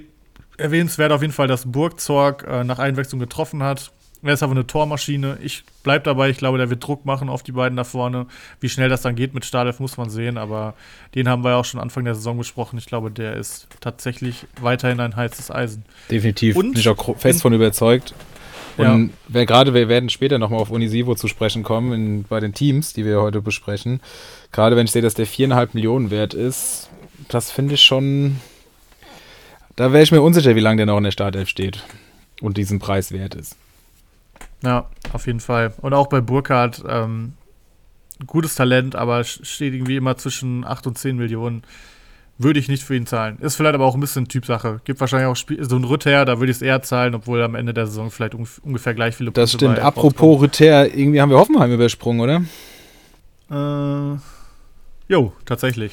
[0.59, 3.93] erwähnenswert auf jeden Fall, dass Burgzorg äh, nach Einwechslung getroffen hat.
[4.23, 5.39] Er ist aber eine Tormaschine.
[5.43, 6.31] Ich bleibe dabei.
[6.31, 8.27] Ich glaube, der wird Druck machen auf die beiden da vorne.
[8.61, 10.39] Wie schnell das dann geht mit Stadef, muss man sehen.
[10.39, 10.75] Aber
[11.15, 12.79] den haben wir ja auch schon Anfang der Saison besprochen.
[12.79, 15.85] Ich glaube, der ist tatsächlich weiterhin ein heißes Eisen.
[16.11, 16.57] Definitiv.
[16.57, 18.15] Und bin ich auch fest von überzeugt.
[18.77, 19.45] Und ja.
[19.45, 23.05] gerade, wir werden später nochmal auf Unisivo zu sprechen kommen, in, bei den Teams, die
[23.05, 24.01] wir heute besprechen.
[24.53, 26.91] Gerade wenn ich sehe, dass der viereinhalb Millionen wert ist,
[27.29, 28.41] das finde ich schon.
[29.77, 31.83] Da wäre ich mir unsicher, wie lange der noch in der Startelf steht
[32.41, 33.57] und diesen Preis wert ist.
[34.63, 35.75] Ja, auf jeden Fall.
[35.81, 37.35] Und auch bei Burkhardt, ähm,
[38.27, 41.63] gutes Talent, aber steht irgendwie immer zwischen 8 und 10 Millionen.
[42.39, 43.39] Würde ich nicht für ihn zahlen.
[43.41, 44.81] Ist vielleicht aber auch ein bisschen Typsache.
[44.85, 47.55] Gibt wahrscheinlich auch Spiel so ein Rütter, da würde ich es eher zahlen, obwohl am
[47.55, 49.79] Ende der Saison vielleicht ungefähr gleich viele Punkte Das stimmt.
[49.79, 52.43] Apropos Rütter, irgendwie haben wir Hoffenheim übersprungen, oder?
[53.51, 54.19] Äh,
[55.09, 55.93] jo, tatsächlich.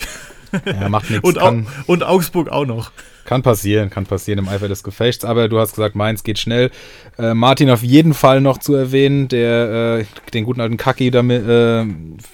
[0.66, 1.28] Ja, macht nichts.
[1.28, 2.91] Und, Au und Augsburg auch noch.
[3.26, 6.71] Kann passieren, kann passieren im Eifer des Gefechts, aber du hast gesagt, Mainz geht schnell.
[7.17, 11.47] Äh, Martin auf jeden Fall noch zu erwähnen, der äh, den guten alten Kaki damit,
[11.47, 11.86] äh,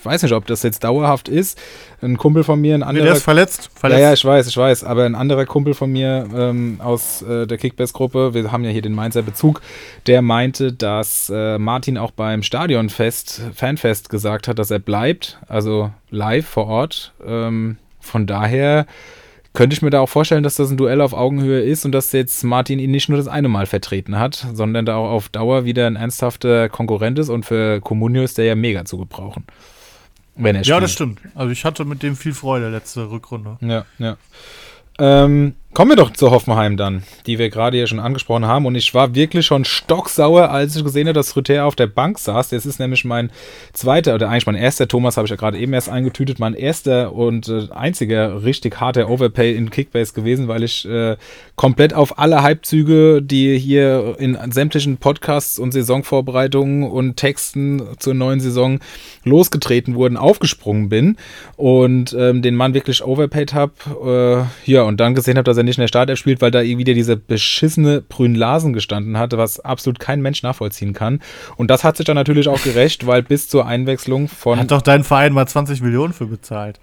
[0.04, 1.60] weiß nicht, ob das jetzt dauerhaft ist.
[2.02, 3.04] Ein Kumpel von mir, ein anderer.
[3.04, 3.70] Nee, der ist verletzt.
[3.76, 4.00] verletzt.
[4.00, 7.46] Ja, ja, ich weiß, ich weiß, aber ein anderer Kumpel von mir ähm, aus äh,
[7.46, 9.62] der Kickbase-Gruppe, wir haben ja hier den Mainzer Bezug,
[10.08, 15.92] der meinte, dass äh, Martin auch beim Stadionfest, Fanfest gesagt hat, dass er bleibt, also
[16.10, 17.14] live vor Ort.
[17.26, 18.88] Ähm, von daher
[19.54, 22.12] könnte ich mir da auch vorstellen, dass das ein Duell auf Augenhöhe ist und dass
[22.12, 25.66] jetzt Martin ihn nicht nur das eine Mal vertreten hat, sondern da auch auf Dauer
[25.66, 29.46] wieder ein ernsthafter Konkurrent ist und für Comunio ist der ja mega zu gebrauchen.
[30.36, 30.76] Wenn er spielt.
[30.76, 31.20] Ja, das stimmt.
[31.36, 33.58] Also ich hatte mit dem viel Freude letzte Rückrunde.
[33.62, 34.18] Ja, ja.
[35.00, 38.66] Ähm, kommen wir doch zu Hoffenheim dann, die wir gerade hier schon angesprochen haben.
[38.66, 42.20] Und ich war wirklich schon stocksauer, als ich gesehen habe, dass Rüther auf der Bank
[42.20, 42.50] saß.
[42.50, 43.32] Das ist nämlich mein
[43.72, 47.14] zweiter, oder eigentlich mein erster, Thomas habe ich ja gerade eben erst eingetütet, mein erster
[47.14, 51.16] und äh, einziger richtig harter Overpay in Kickbase gewesen, weil ich äh,
[51.56, 58.42] komplett auf alle Halbzüge, die hier in sämtlichen Podcasts und Saisonvorbereitungen und Texten zur neuen
[58.42, 58.82] Saison
[59.24, 61.16] losgetreten wurden, aufgesprungen bin
[61.56, 64.50] und ähm, den Mann wirklich overpaid habe.
[64.68, 66.64] Äh, ja, und dann gesehen habe, dass er nicht in der Startelf spielt, weil da
[66.64, 71.22] wieder dieser beschissene Brünn-Lasen gestanden hatte, was absolut kein Mensch nachvollziehen kann.
[71.56, 74.60] Und das hat sich dann natürlich auch gerecht, weil bis zur Einwechslung von.
[74.60, 76.80] Hat doch dein Verein mal 20 Millionen für bezahlt.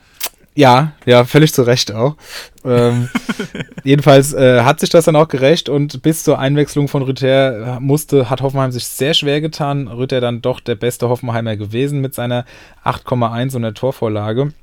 [0.56, 2.16] Ja, ja, völlig zu Recht auch.
[2.64, 3.10] ähm,
[3.84, 8.30] jedenfalls äh, hat sich das dann auch gerecht und bis zur Einwechslung von Rüther musste,
[8.30, 9.86] hat Hoffenheim sich sehr schwer getan.
[9.86, 12.46] Rüther dann doch der beste Hoffenheimer gewesen mit seiner
[12.84, 14.54] 8,1 und der Torvorlage.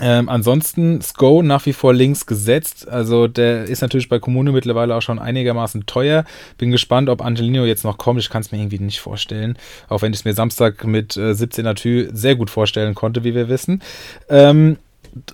[0.00, 2.88] Ähm, ansonsten Sko nach wie vor links gesetzt.
[2.88, 6.24] Also der ist natürlich bei Kommune mittlerweile auch schon einigermaßen teuer.
[6.58, 8.20] Bin gespannt, ob Angelino jetzt noch kommt.
[8.20, 9.56] Ich kann es mir irgendwie nicht vorstellen.
[9.88, 13.34] Auch wenn ich es mir Samstag mit äh, 17er Tü sehr gut vorstellen konnte, wie
[13.34, 13.82] wir wissen.
[14.28, 14.78] Ähm,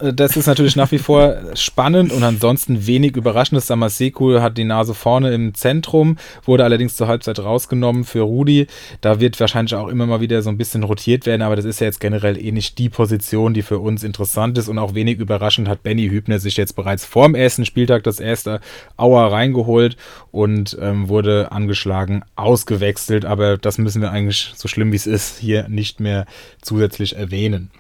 [0.01, 3.66] das ist natürlich nach wie vor spannend und ansonsten wenig überraschendes.
[3.66, 8.66] Samaseku hat die Nase vorne im Zentrum, wurde allerdings zur Halbzeit rausgenommen für Rudi.
[9.01, 11.81] Da wird wahrscheinlich auch immer mal wieder so ein bisschen rotiert werden, aber das ist
[11.81, 15.18] ja jetzt generell eh nicht die Position, die für uns interessant ist und auch wenig
[15.18, 18.61] überraschend hat Benny Hübner sich jetzt bereits vor dem ersten Spieltag das erste
[18.99, 19.97] Auer reingeholt
[20.31, 25.39] und ähm, wurde angeschlagen, ausgewechselt, aber das müssen wir eigentlich, so schlimm wie es ist,
[25.39, 26.26] hier nicht mehr
[26.61, 27.70] zusätzlich erwähnen.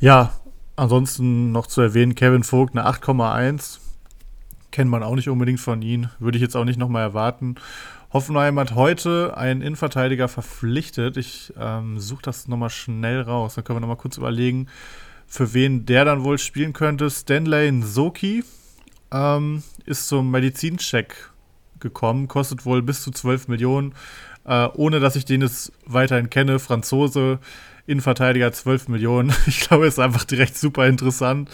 [0.00, 0.32] Ja,
[0.76, 3.78] Ansonsten noch zu erwähnen, Kevin Vogt eine 8,1.
[4.70, 6.10] Kennt man auch nicht unbedingt von ihm.
[6.18, 7.54] Würde ich jetzt auch nicht nochmal erwarten.
[8.12, 11.16] Hoffenheim hat heute einen Innenverteidiger verpflichtet.
[11.16, 13.54] Ich ähm, suche das nochmal schnell raus.
[13.54, 14.68] Dann können wir nochmal kurz überlegen,
[15.26, 17.10] für wen der dann wohl spielen könnte.
[17.10, 18.44] Stanley Nsoki
[19.12, 21.30] ähm, ist zum Medizincheck
[21.80, 22.28] gekommen.
[22.28, 23.94] Kostet wohl bis zu 12 Millionen.
[24.44, 26.58] Äh, ohne dass ich den jetzt weiterhin kenne.
[26.58, 27.38] Franzose
[27.86, 29.32] Innenverteidiger 12 Millionen.
[29.46, 31.50] Ich glaube, ist einfach direkt super interessant.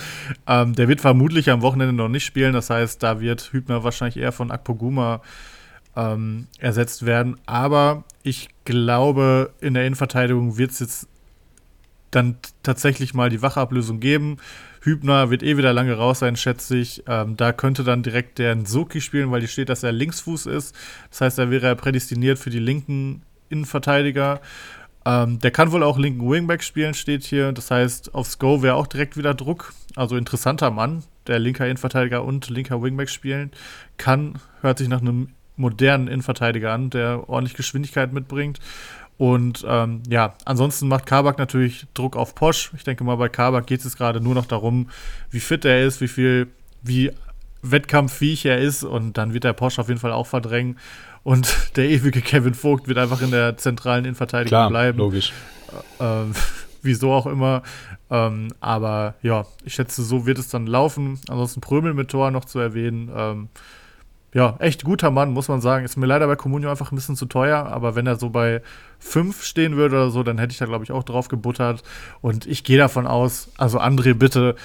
[0.46, 2.52] Ähm, der wird vermutlich am Wochenende noch nicht spielen.
[2.52, 5.22] Das heißt, da wird Hübner wahrscheinlich eher von Akpoguma
[5.96, 7.36] ähm, ersetzt werden.
[7.46, 11.08] Aber ich glaube, in der Innenverteidigung wird es jetzt
[12.10, 14.36] dann tatsächlich mal die Wachablösung geben.
[14.82, 17.04] Hübner wird eh wieder lange raus sein, schätze ich.
[17.06, 20.74] Ähm, da könnte dann direkt der Nsoki spielen, weil hier steht, dass er Linksfuß ist.
[21.10, 24.40] Das heißt, er wäre prädestiniert für die linken Innenverteidiger.
[25.04, 27.52] Ähm, der kann wohl auch linken Wingback spielen, steht hier.
[27.52, 29.72] Das heißt, aufs Go wäre auch direkt wieder Druck.
[29.96, 33.50] Also interessanter Mann, der linker Innenverteidiger und linker Wingback spielen
[33.96, 34.38] kann.
[34.60, 38.58] Hört sich nach einem modernen Innenverteidiger an, der ordentlich Geschwindigkeit mitbringt.
[39.18, 42.72] Und ähm, ja, ansonsten macht Kabak natürlich Druck auf Posch.
[42.76, 44.88] Ich denke mal, bei Kabak geht es gerade nur noch darum,
[45.30, 46.48] wie fit er ist, wie viel,
[46.82, 47.12] wie
[47.62, 48.82] wettkampffähig er ist.
[48.82, 50.78] Und dann wird der Posch auf jeden Fall auch verdrängen.
[51.24, 54.98] Und der ewige Kevin Vogt wird einfach in der zentralen Innenverteidigung Klar, bleiben.
[54.98, 55.32] Logisch.
[56.00, 56.32] Ähm,
[56.82, 57.62] wieso auch immer.
[58.10, 61.18] Ähm, aber ja, ich schätze, so wird es dann laufen.
[61.28, 63.10] Ansonsten Prömel mit Tor noch zu erwähnen.
[63.14, 63.48] Ähm,
[64.34, 65.84] ja, echt guter Mann, muss man sagen.
[65.84, 68.62] Ist mir leider bei Comunio einfach ein bisschen zu teuer, aber wenn er so bei
[68.98, 71.82] 5 stehen würde oder so, dann hätte ich da, glaube ich, auch drauf gebuttert.
[72.22, 74.56] Und ich gehe davon aus, also André, bitte,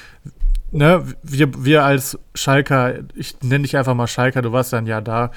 [0.72, 5.02] ne, wir, wir als Schalker, ich nenne dich einfach mal Schalker, du warst dann ja
[5.02, 5.32] da,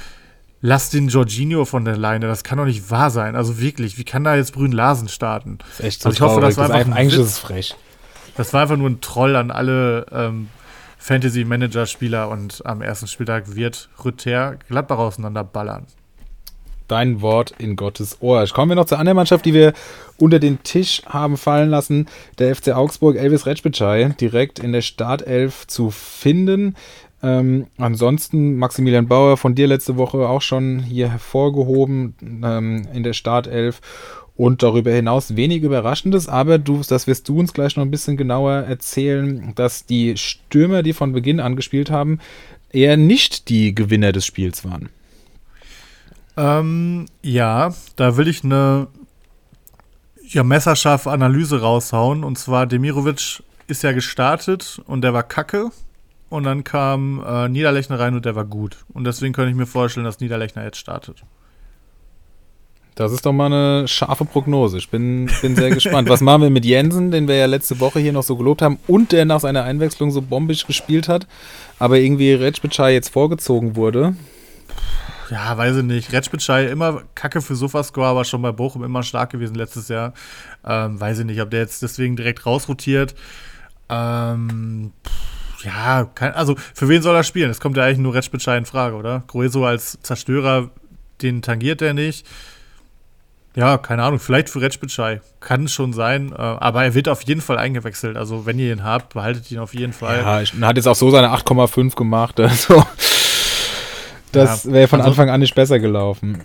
[0.60, 3.36] lass den Jorginho von der Leine, das kann doch nicht wahr sein.
[3.36, 5.58] Also wirklich, wie kann da jetzt Brün Larsen starten?
[5.58, 7.76] Das ist echt so also ich hoffe, das war einfach ein eigentlich ist es frech.
[8.36, 10.48] Das war einfach nur ein Troll an alle ähm,
[10.98, 15.86] Fantasy-Manager-Spieler und am ersten Spieltag wird Rüther Gladbach auseinanderballern.
[16.88, 18.44] Dein Wort in Gottes Ohr.
[18.48, 19.72] Kommen wir noch zur anderen Mannschaft, die wir
[20.18, 22.08] unter den Tisch haben fallen lassen.
[22.38, 26.74] Der FC Augsburg, Elvis Retschbitschei, direkt in der Startelf zu finden.
[27.22, 33.12] Ähm, ansonsten Maximilian Bauer von dir letzte Woche auch schon hier hervorgehoben ähm, in der
[33.12, 33.80] Startelf.
[34.36, 38.16] Und darüber hinaus wenig Überraschendes, aber du, das wirst du uns gleich noch ein bisschen
[38.16, 42.20] genauer erzählen, dass die Stürmer, die von Beginn an gespielt haben,
[42.72, 44.88] eher nicht die Gewinner des Spiels waren.
[46.38, 48.86] Ähm, ja, da will ich eine
[50.22, 52.24] ja, messerscharfe Analyse raushauen.
[52.24, 55.70] Und zwar, Demirovic ist ja gestartet und der war kacke.
[56.30, 58.78] Und dann kam äh, Niederlechner rein und der war gut.
[58.94, 61.24] Und deswegen könnte ich mir vorstellen, dass Niederlechner jetzt startet.
[62.94, 64.78] Das ist doch mal eine scharfe Prognose.
[64.78, 66.08] Ich bin, bin sehr gespannt.
[66.08, 68.78] Was machen wir mit Jensen, den wir ja letzte Woche hier noch so gelobt haben
[68.86, 71.26] und der nach seiner Einwechslung so bombisch gespielt hat,
[71.78, 74.14] aber irgendwie Retschbitschei jetzt vorgezogen wurde?
[75.30, 76.12] Ja, weiß ich nicht.
[76.12, 80.12] Retschbitschei immer kacke für Sofascore, aber schon bei Bochum immer stark gewesen letztes Jahr.
[80.64, 83.14] Ähm, weiß ich nicht, ob der jetzt deswegen direkt rausrotiert.
[83.88, 84.92] Ähm,
[85.64, 87.50] ja, kein, also für wen soll er spielen?
[87.50, 89.24] Es kommt ja eigentlich nur Retschbitschei in Frage, oder?
[89.26, 90.70] Grueso als Zerstörer,
[91.22, 92.26] den tangiert er nicht.
[93.56, 95.20] Ja, keine Ahnung, vielleicht für Retschbitschei.
[95.40, 98.16] Kann schon sein, äh, aber er wird auf jeden Fall eingewechselt.
[98.16, 100.18] Also, wenn ihr ihn habt, behaltet ihn auf jeden Fall.
[100.18, 102.38] Ja, er hat jetzt auch so seine 8,5 gemacht.
[102.38, 102.84] Also,
[104.32, 106.44] das ja, wäre von also, Anfang an nicht besser gelaufen.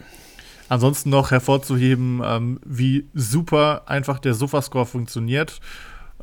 [0.68, 5.60] Ansonsten noch hervorzuheben, ähm, wie super einfach der Sofascore funktioniert.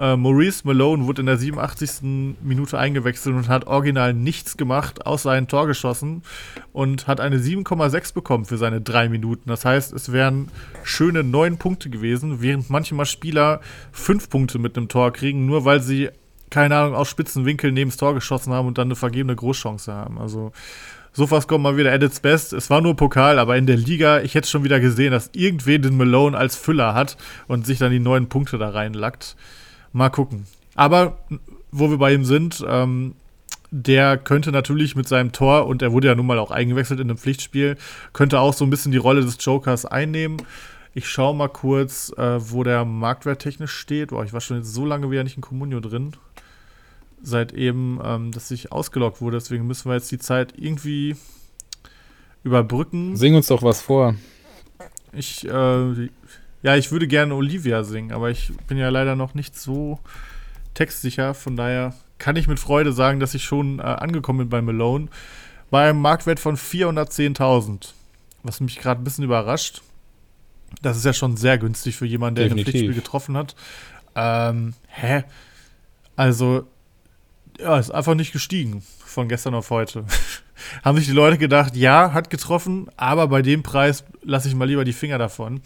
[0.02, 2.36] Äh, Maurice Malone wurde in der 87.
[2.42, 6.22] Minute eingewechselt und hat original nichts gemacht, außer ein Tor geschossen
[6.72, 9.48] und hat eine 7,6 bekommen für seine drei Minuten.
[9.48, 10.48] Das heißt, es wären
[10.82, 13.60] schöne neun Punkte gewesen, während manchmal Spieler
[13.92, 16.10] fünf Punkte mit einem Tor kriegen, nur weil sie,
[16.50, 19.92] keine Ahnung, aus spitzen Winkeln neben das Tor geschossen haben und dann eine vergebene Großchance
[19.92, 20.18] haben.
[20.18, 20.50] Also
[21.12, 22.52] Sofas kommt mal wieder at its best.
[22.54, 25.82] Es war nur Pokal, aber in der Liga, ich hätte schon wieder gesehen, dass irgendwen
[25.82, 29.36] den Malone als Füller hat und sich dann die neun Punkte da reinlackt.
[29.92, 30.46] Mal gucken.
[30.74, 31.18] Aber
[31.70, 33.14] wo wir bei ihm sind, ähm,
[33.70, 37.08] der könnte natürlich mit seinem Tor, und er wurde ja nun mal auch eingewechselt in
[37.08, 37.76] einem Pflichtspiel,
[38.12, 40.42] könnte auch so ein bisschen die Rolle des Jokers einnehmen.
[40.94, 44.10] Ich schaue mal kurz, äh, wo der Marktwert technisch steht.
[44.10, 46.12] Boah, ich war schon jetzt so lange wieder nicht in Communio drin.
[47.22, 49.38] Seit eben, ähm, dass ich ausgelockt wurde.
[49.38, 51.16] Deswegen müssen wir jetzt die Zeit irgendwie
[52.42, 53.16] überbrücken.
[53.16, 54.16] Sing uns doch was vor.
[55.14, 56.08] Ich, äh,
[56.62, 59.98] ja, ich würde gerne Olivia singen, aber ich bin ja leider noch nicht so
[60.74, 61.34] textsicher.
[61.34, 65.08] Von daher kann ich mit Freude sagen, dass ich schon äh, angekommen bin bei Malone.
[65.70, 67.88] Bei einem Marktwert von 410.000.
[68.42, 69.82] Was mich gerade ein bisschen überrascht.
[70.82, 72.66] Das ist ja schon sehr günstig für jemanden, der Definitiv.
[72.66, 73.54] ein Pflichtspiel getroffen hat.
[74.14, 75.24] Ähm, hä?
[76.16, 76.66] Also,
[77.58, 78.82] ja, ist einfach nicht gestiegen
[79.12, 80.04] von gestern auf heute.
[80.84, 84.68] Haben sich die Leute gedacht, ja, hat getroffen, aber bei dem Preis lasse ich mal
[84.68, 85.60] lieber die Finger davon.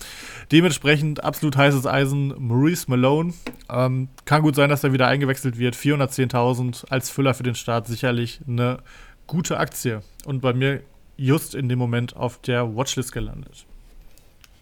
[0.53, 3.34] Dementsprechend absolut heißes Eisen, Maurice Malone.
[3.68, 5.76] Ähm, kann gut sein, dass er wieder eingewechselt wird.
[5.76, 8.78] 410.000 als Füller für den Start sicherlich eine
[9.26, 10.01] gute Aktie.
[10.24, 10.82] Und bei mir
[11.16, 13.66] just in dem Moment auf der Watchlist gelandet.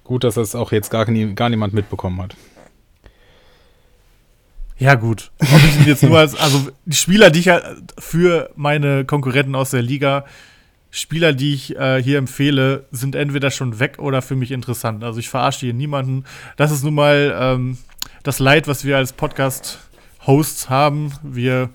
[0.02, 2.36] Gut, dass das auch jetzt gar, nie, gar niemand mitbekommen hat.
[4.78, 5.30] Ja, gut.
[5.38, 7.60] Ob ich ihn jetzt nur als, also die Spieler, die ich ja
[7.98, 10.24] für meine Konkurrenten aus der Liga,
[10.90, 15.02] Spieler, die ich äh, hier empfehle, sind entweder schon weg oder für mich interessant.
[15.02, 16.24] Also ich verarsche hier niemanden.
[16.56, 17.78] Das ist nun mal ähm,
[18.22, 21.12] das Leid, was wir als Podcast-Hosts haben.
[21.24, 21.70] Wir,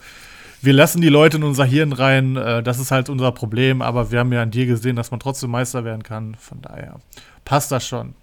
[0.62, 2.38] wir lassen die Leute in unser Hirn rein.
[2.38, 3.82] Äh, das ist halt unser Problem.
[3.82, 6.36] Aber wir haben ja an dir gesehen, dass man trotzdem Meister werden kann.
[6.36, 7.02] Von daher
[7.44, 8.16] passt das schon.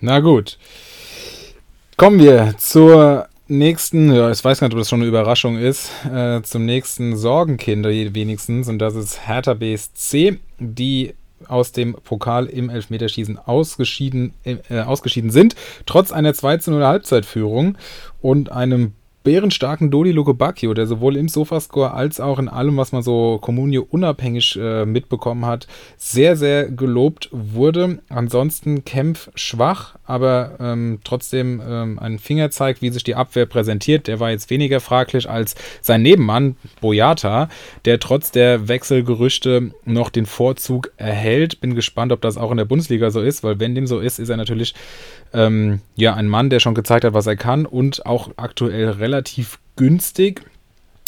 [0.00, 0.58] Na gut.
[1.96, 5.90] Kommen wir zur nächsten, ja, ich weiß gar nicht, ob das schon eine Überraschung ist,
[6.12, 8.68] äh, zum nächsten Sorgenkind wenigstens.
[8.68, 11.14] Und das ist Hertha BSC, die
[11.48, 17.76] aus dem Pokal im Elfmeterschießen ausgeschieden, äh, ausgeschieden sind, trotz einer 2 0 Halbzeitführung
[18.20, 18.94] und einem
[19.26, 23.38] bärenstarken Dodi Luke Bacchio, der sowohl im Sofascore als auch in allem, was man so
[23.42, 25.66] Communio unabhängig äh, mitbekommen hat,
[25.96, 27.98] sehr, sehr gelobt wurde.
[28.08, 34.06] Ansonsten Kempf schwach, aber ähm, trotzdem ähm, ein Fingerzeig, wie sich die Abwehr präsentiert.
[34.06, 37.48] Der war jetzt weniger fraglich als sein Nebenmann Boyata,
[37.84, 41.60] der trotz der Wechselgerüchte noch den Vorzug erhält.
[41.60, 44.20] Bin gespannt, ob das auch in der Bundesliga so ist, weil wenn dem so ist,
[44.20, 44.72] ist er natürlich
[45.36, 49.58] ähm, ja ein Mann, der schon gezeigt hat, was er kann und auch aktuell relativ
[49.76, 50.42] günstig.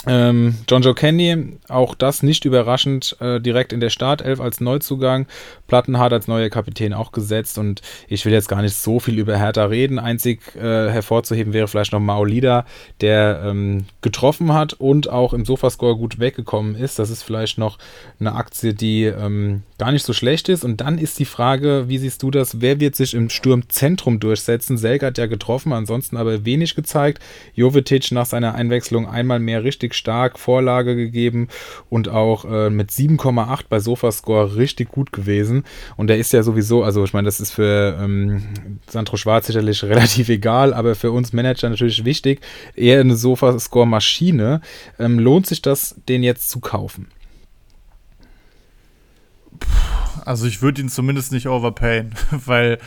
[0.07, 5.26] Ähm, John Joe Candy, auch das nicht überraschend, äh, direkt in der Startelf als Neuzugang.
[5.66, 9.36] Plattenhardt als neuer Kapitän auch gesetzt und ich will jetzt gar nicht so viel über
[9.36, 9.99] Hertha reden.
[9.99, 12.64] Einzig äh, hervorzuheben wäre vielleicht noch Maolida,
[13.01, 16.99] der ähm, getroffen hat und auch im Sofascore gut weggekommen ist.
[16.99, 17.78] Das ist vielleicht noch
[18.20, 20.64] eine Aktie, die ähm, gar nicht so schlecht ist.
[20.64, 22.61] Und dann ist die Frage, wie siehst du das?
[22.61, 24.78] Wer wird sich im Sturmzentrum durchsetzen?
[24.78, 27.22] Selk hat ja getroffen, ansonsten aber wenig gezeigt.
[27.55, 31.49] Jovetic nach seiner Einwechslung einmal mehr richtig richtig stark, Vorlage gegeben
[31.89, 35.64] und auch äh, mit 7,8 bei Sofascore richtig gut gewesen.
[35.97, 38.43] Und der ist ja sowieso, also ich meine, das ist für ähm,
[38.89, 42.41] Sandro Schwarz sicherlich relativ egal, aber für uns Manager natürlich wichtig.
[42.74, 44.61] Eher eine Sofascore-Maschine.
[44.99, 47.09] Ähm, lohnt sich das, den jetzt zu kaufen?
[50.24, 52.78] Also ich würde ihn zumindest nicht overpayen, weil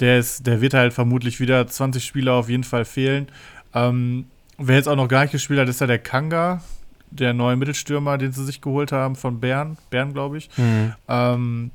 [0.00, 3.28] der ist, der wird halt vermutlich wieder 20 Spieler auf jeden Fall fehlen.
[3.74, 4.26] Ähm,
[4.58, 6.62] wer jetzt auch noch gar nicht gespielt hat, ist ja der Kanga,
[7.10, 10.50] der neue Mittelstürmer, den sie sich geholt haben von Bern, Bern glaube ich.
[10.56, 10.94] Mhm.
[11.08, 11.70] Ähm,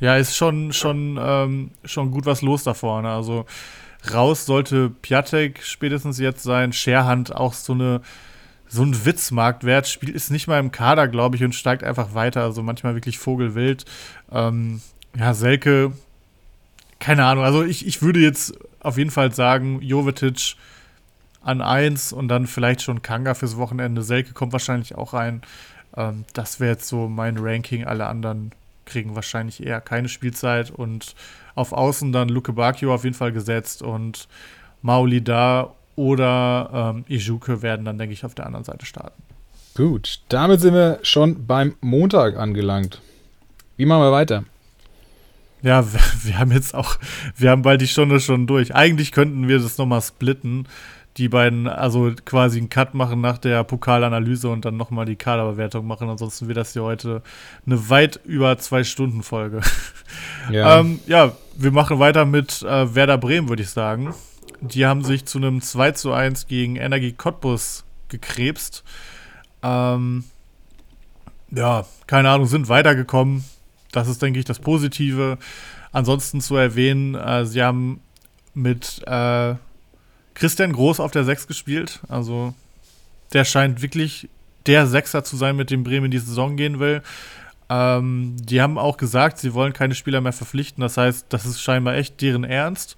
[0.00, 3.10] ja, ist schon, schon, ähm, schon gut was los da vorne.
[3.10, 3.46] Also
[4.12, 6.72] raus sollte Piatek spätestens jetzt sein.
[6.72, 8.00] Scherhand auch so eine
[8.66, 9.88] so ein Witzmarktwert.
[9.88, 12.42] Spielt ist nicht mal im Kader, glaube ich, und steigt einfach weiter.
[12.42, 13.84] Also manchmal wirklich Vogelwild.
[14.30, 14.80] Ähm,
[15.18, 15.92] ja, Selke
[17.00, 20.54] keine Ahnung, also ich, ich würde jetzt auf jeden Fall sagen, Jovetic
[21.42, 24.02] an 1 und dann vielleicht schon Kanga fürs Wochenende.
[24.02, 25.42] Selke kommt wahrscheinlich auch rein.
[25.96, 27.84] Ähm, das wäre jetzt so mein Ranking.
[27.84, 28.52] Alle anderen
[28.84, 31.14] kriegen wahrscheinlich eher keine Spielzeit und
[31.54, 34.28] auf Außen dann Luke Bakio auf jeden Fall gesetzt und
[34.82, 39.22] Mauli da oder ähm, Ijuke werden dann, denke ich, auf der anderen Seite starten.
[39.74, 43.00] Gut, damit sind wir schon beim Montag angelangt.
[43.76, 44.44] Wie machen wir weiter?
[45.62, 46.96] Ja, wir, wir, haben jetzt auch,
[47.36, 48.74] wir haben bald die Stunde schon durch.
[48.74, 50.66] Eigentlich könnten wir das nochmal splitten,
[51.16, 55.86] die beiden, also quasi einen Cut machen nach der Pokalanalyse und dann nochmal die Kaderbewertung
[55.86, 56.08] machen.
[56.08, 57.22] Ansonsten wird das hier heute
[57.66, 59.60] eine weit über zwei Stunden Folge.
[60.50, 64.12] Ja, ähm, ja wir machen weiter mit äh, Werder Bremen, würde ich sagen.
[64.60, 68.82] Die haben sich zu einem 2 zu 1 gegen Energie Cottbus gekrebst.
[69.62, 70.24] Ähm,
[71.52, 73.44] ja, keine Ahnung, sind weitergekommen
[73.92, 75.38] das ist, denke ich, das Positive.
[75.92, 78.00] Ansonsten zu erwähnen, äh, sie haben
[78.54, 79.54] mit äh,
[80.40, 82.00] Christian Groß auf der 6 gespielt.
[82.08, 82.54] Also
[83.34, 84.28] der scheint wirklich
[84.66, 87.02] der Sechser zu sein, mit dem Bremen in die Saison gehen will.
[87.68, 90.80] Ähm, die haben auch gesagt, sie wollen keine Spieler mehr verpflichten.
[90.80, 92.96] Das heißt, das ist scheinbar echt deren Ernst.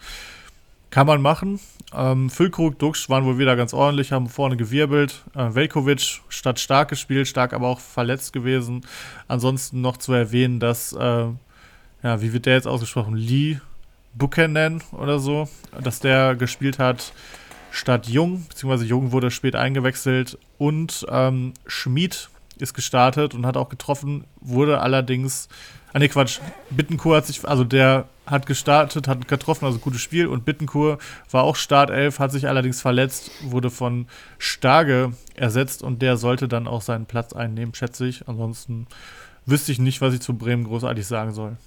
[0.90, 1.58] Kann man machen.
[1.92, 5.24] Ähm, Füllkrug, Duxch waren wohl wieder ganz ordentlich, haben vorne gewirbelt.
[5.34, 8.86] Äh, Velkovic statt stark gespielt, stark aber auch verletzt gewesen.
[9.26, 11.26] Ansonsten noch zu erwähnen, dass, äh,
[12.02, 13.16] ja, wie wird der jetzt ausgesprochen?
[13.16, 13.58] Lee
[14.14, 15.48] Buchanan oder so,
[15.82, 17.12] dass der gespielt hat
[17.70, 23.70] statt Jung, beziehungsweise Jung wurde spät eingewechselt und ähm, Schmid ist gestartet und hat auch
[23.70, 25.48] getroffen, wurde allerdings
[25.94, 26.40] Ah, ne, Quatsch.
[26.70, 30.26] Bittenkur hat sich, also der hat gestartet, hat getroffen, also gutes Spiel.
[30.26, 30.96] Und Bittenkur
[31.30, 34.06] war auch Startelf, hat sich allerdings verletzt, wurde von
[34.38, 38.26] Starge ersetzt und der sollte dann auch seinen Platz einnehmen, schätze ich.
[38.26, 38.86] Ansonsten
[39.44, 41.58] wüsste ich nicht, was ich zu Bremen großartig sagen soll.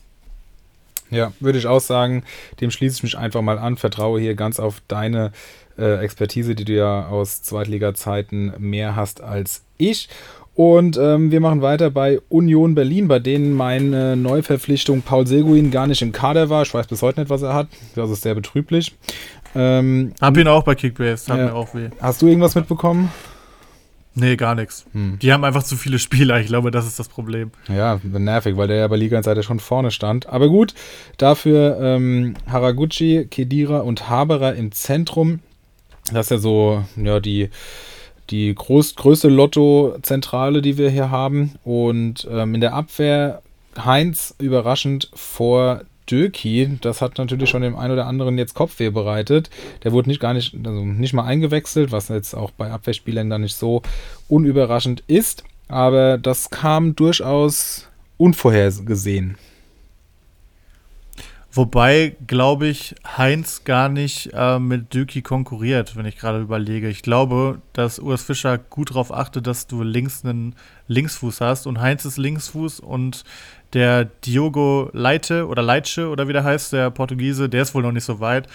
[1.15, 2.23] Ja, würde ich auch sagen,
[2.61, 5.31] dem schließe ich mich einfach mal an, vertraue hier ganz auf deine
[5.77, 10.09] äh, Expertise, die du ja aus Zweitliga-Zeiten mehr hast als ich.
[10.55, 15.85] Und ähm, wir machen weiter bei Union Berlin, bei denen meine Neuverpflichtung Paul Seguin gar
[15.85, 16.63] nicht im Kader war.
[16.63, 17.67] Ich weiß bis heute nicht, was er hat.
[17.95, 18.95] Das ist sehr betrüblich.
[19.53, 21.45] Ähm, Hab ihn auch bei Kickbase, hat ja.
[21.45, 21.89] mir auch weh.
[21.99, 23.11] Hast du irgendwas mitbekommen?
[24.15, 24.85] Nee, gar nichts.
[24.93, 25.19] Hm.
[25.21, 26.39] Die haben einfach zu viele Spieler.
[26.39, 27.51] Ich glaube, das ist das Problem.
[27.67, 30.27] Ja, nervig, weil der ja bei Liga-Seite schon vorne stand.
[30.27, 30.73] Aber gut,
[31.17, 35.39] dafür ähm, Haraguchi, Kedira und Haberer im Zentrum.
[36.13, 37.49] Das ist ja so, ja, die
[38.29, 41.55] die groß, größte Lotto-Zentrale, die wir hier haben.
[41.63, 43.41] Und ähm, in der Abwehr
[43.77, 46.77] Heinz überraschend vor Döki.
[46.81, 49.49] Das hat natürlich schon dem einen oder anderen jetzt Kopfweh bereitet.
[49.83, 53.41] Der wurde nicht gar nicht, also nicht mal eingewechselt, was jetzt auch bei Abwehrspielern dann
[53.41, 53.81] nicht so
[54.27, 55.43] unüberraschend ist.
[55.67, 57.87] Aber das kam durchaus
[58.17, 59.37] unvorhergesehen.
[61.55, 66.89] Wobei, glaube ich, Heinz gar nicht äh, mit Döki konkurriert, wenn ich gerade überlege.
[66.89, 70.55] Ich glaube, dass Urs Fischer gut darauf achtet, dass du links einen
[70.89, 73.23] Linksfuß hast und Heinz ist Linksfuß und
[73.75, 77.91] der Diogo Leite oder Leitsche oder wie der heißt, der Portugiese, der ist wohl noch
[77.91, 78.47] nicht so weit.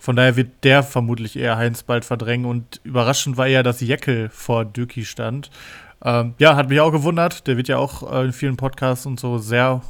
[0.00, 4.28] Von daher wird der vermutlich eher Heinz bald verdrängen und überraschend war eher, dass Jeckel
[4.28, 5.50] vor Döki stand.
[6.04, 7.46] Ähm, ja, hat mich auch gewundert.
[7.46, 9.80] Der wird ja auch äh, in vielen Podcasts und so sehr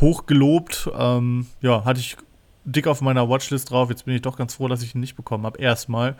[0.00, 0.88] hoch gelobt.
[0.96, 2.16] Ähm, ja, hatte ich
[2.64, 3.88] dick auf meiner Watchlist drauf.
[3.90, 5.58] Jetzt bin ich doch ganz froh, dass ich ihn nicht bekommen habe.
[5.58, 6.14] Erstmal.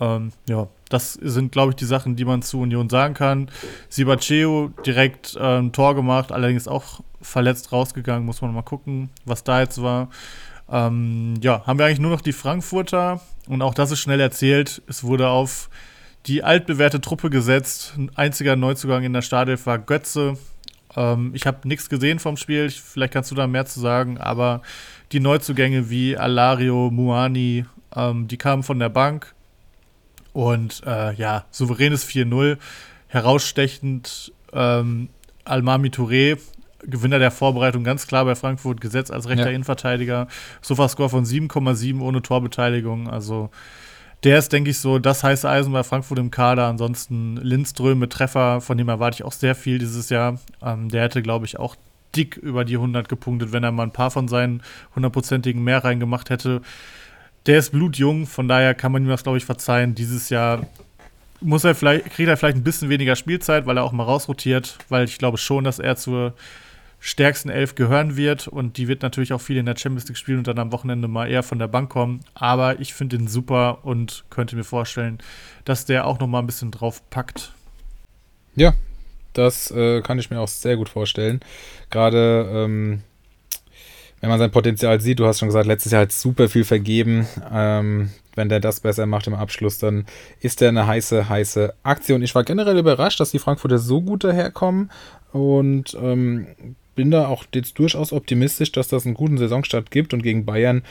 [0.00, 3.50] Ähm, ja, das sind, glaube ich, die Sachen, die man zu Union sagen kann.
[3.88, 8.24] Sibaceo direkt äh, ein Tor gemacht, allerdings auch verletzt rausgegangen.
[8.24, 10.08] Muss man mal gucken, was da jetzt war.
[10.70, 14.82] Ähm, ja, haben wir eigentlich nur noch die Frankfurter und auch das ist schnell erzählt.
[14.86, 15.68] Es wurde auf
[16.26, 17.94] die altbewährte Truppe gesetzt.
[17.98, 20.38] Ein einziger Neuzugang in der Startelf war Götze.
[20.96, 24.62] Ähm, ich habe nichts gesehen vom Spiel, vielleicht kannst du da mehr zu sagen, aber
[25.12, 29.34] die Neuzugänge wie Alario, Muani, ähm, die kamen von der Bank
[30.32, 32.58] und äh, ja, souveränes 4-0.
[33.08, 35.08] herausstechend ähm,
[35.44, 36.38] Almami Touré,
[36.86, 39.52] Gewinner der Vorbereitung, ganz klar bei Frankfurt, gesetzt als rechter ja.
[39.52, 40.28] Innenverteidiger.
[40.62, 43.08] Sofa-Score von 7,7 ohne Torbeteiligung.
[43.08, 43.50] Also
[44.24, 46.66] der ist, denke ich, so das heiße Eisen bei Frankfurt im Kader.
[46.66, 50.38] Ansonsten Lindström mit Treffer, von dem erwarte ich auch sehr viel dieses Jahr.
[50.62, 51.76] Ähm, der hätte, glaube ich, auch
[52.16, 54.62] dick über die 100 gepunktet, wenn er mal ein paar von seinen
[54.94, 56.62] hundertprozentigen mehr reingemacht hätte.
[57.46, 59.94] Der ist blutjung, von daher kann man ihm das, glaube ich, verzeihen.
[59.94, 60.66] Dieses Jahr
[61.40, 64.78] muss er vielleicht, kriegt er vielleicht ein bisschen weniger Spielzeit, weil er auch mal rausrotiert,
[64.88, 66.32] weil ich glaube schon, dass er zur
[67.06, 70.38] stärksten Elf gehören wird und die wird natürlich auch viel in der Champions League spielen
[70.38, 72.20] und dann am Wochenende mal eher von der Bank kommen.
[72.32, 75.18] Aber ich finde ihn super und könnte mir vorstellen,
[75.66, 77.52] dass der auch noch mal ein bisschen drauf packt.
[78.56, 78.72] Ja,
[79.34, 81.40] das äh, kann ich mir auch sehr gut vorstellen.
[81.90, 83.02] Gerade ähm,
[84.22, 87.28] wenn man sein Potenzial sieht, du hast schon gesagt, letztes Jahr hat super viel vergeben.
[87.52, 90.06] Ähm, wenn der das besser macht im Abschluss, dann
[90.40, 92.22] ist der eine heiße, heiße Aktion.
[92.22, 94.90] Ich war generell überrascht, dass die Frankfurter so gut daherkommen
[95.32, 96.46] und ähm,
[96.94, 100.82] bin da auch jetzt durchaus optimistisch, dass das einen guten Saisonstart gibt und gegen Bayern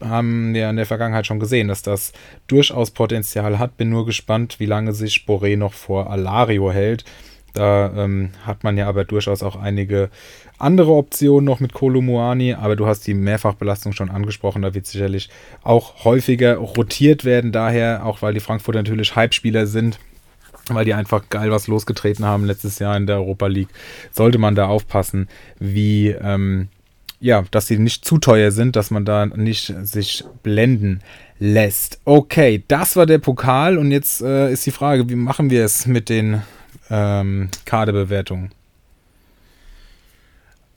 [0.00, 2.12] haben wir in der Vergangenheit schon gesehen, dass das
[2.46, 3.76] durchaus Potenzial hat.
[3.76, 7.04] Bin nur gespannt, wie lange sich Boré noch vor Alario hält.
[7.54, 10.10] Da ähm, hat man ja aber durchaus auch einige
[10.58, 15.28] andere Optionen noch mit Kolumuani, aber du hast die Mehrfachbelastung schon angesprochen, da wird sicherlich
[15.62, 19.98] auch häufiger rotiert werden, daher auch weil die Frankfurter natürlich Hype-Spieler sind,
[20.68, 23.70] weil die einfach geil was losgetreten haben letztes Jahr in der Europa League,
[24.10, 26.68] sollte man da aufpassen, wie, ähm,
[27.20, 31.00] ja, dass sie nicht zu teuer sind, dass man da nicht sich blenden
[31.38, 32.00] lässt.
[32.04, 35.86] Okay, das war der Pokal und jetzt äh, ist die Frage, wie machen wir es
[35.86, 36.42] mit den
[36.90, 38.50] ähm, Kaderbewertungen?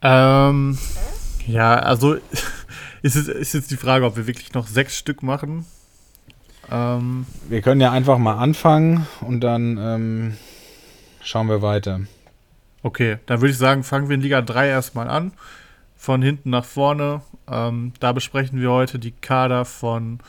[0.02, 0.78] Ähm,
[1.48, 2.16] ja, also
[3.02, 5.66] ist, ist jetzt die Frage, ob wir wirklich noch sechs Stück machen
[6.72, 10.34] ähm, wir können ja einfach mal anfangen und dann ähm,
[11.22, 12.02] schauen wir weiter.
[12.84, 15.34] Okay, dann würde ich sagen, fangen wir in Liga 3 erstmal an.
[15.96, 17.22] Von hinten nach vorne.
[17.52, 20.20] Ähm, da besprechen wir heute die Kader von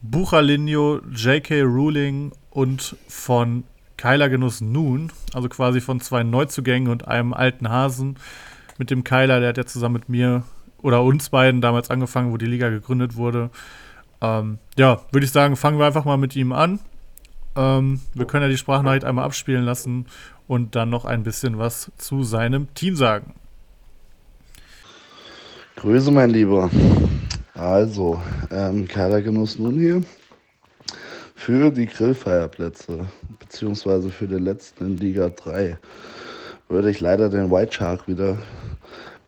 [0.00, 1.62] Buchalinho, J.K.
[1.62, 3.64] Ruling und von
[3.96, 5.10] Keiler Genuss Nun.
[5.34, 8.16] Also quasi von zwei Neuzugängen und einem alten Hasen.
[8.78, 10.44] Mit dem Keiler, der hat ja zusammen mit mir
[10.80, 13.50] oder uns beiden damals angefangen, wo die Liga gegründet wurde.
[14.20, 16.80] Ähm, ja, würde ich sagen, fangen wir einfach mal mit ihm an.
[17.56, 20.06] Ähm, wir können ja die Sprachnachricht einmal abspielen lassen
[20.46, 23.34] und dann noch ein bisschen was zu seinem Team sagen.
[25.76, 26.70] Grüße, mein Lieber.
[27.54, 30.02] Also, ähm, Keiler Genuss nun hier
[31.38, 33.06] für die Grillfeierplätze,
[33.38, 35.78] beziehungsweise für den letzten in Liga 3,
[36.68, 38.38] würde ich leider den White Shark wieder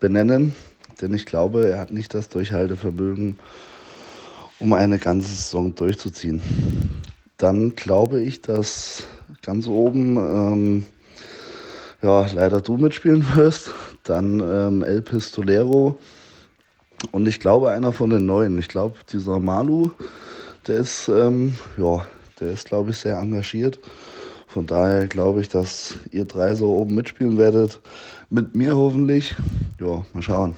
[0.01, 0.55] benennen,
[1.01, 3.39] denn ich glaube, er hat nicht das Durchhaltevermögen,
[4.61, 6.41] um eine ganze Saison durchzuziehen.
[7.39, 9.03] Dann glaube ich, dass
[9.43, 10.87] ganz oben ähm,
[12.03, 13.73] ja, leider du mitspielen wirst.
[14.05, 15.99] Dann ähm, El Pistolero.
[17.13, 18.59] Und ich glaube, einer von den Neuen.
[18.59, 19.91] Ich glaube, dieser Malu,
[20.67, 22.07] der ist, ähm, ja,
[22.39, 23.79] der ist, glaube ich, sehr engagiert.
[24.49, 27.81] Von daher glaube ich, dass ihr drei so oben mitspielen werdet.
[28.29, 29.35] Mit mir hoffentlich.
[29.81, 30.57] Ja, mal schauen.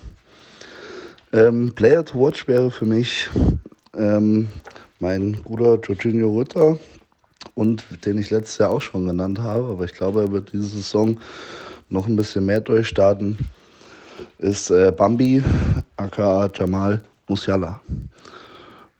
[1.32, 3.30] Ähm, Player to Watch wäre für mich
[3.96, 4.48] ähm,
[5.00, 6.78] mein Bruder Jorginho Rütter
[7.54, 10.66] und den ich letztes Jahr auch schon genannt habe, aber ich glaube, er wird diese
[10.66, 11.18] Saison
[11.88, 13.38] noch ein bisschen mehr durchstarten,
[14.38, 15.42] ist äh, Bambi,
[15.96, 17.80] aka Jamal Musiala.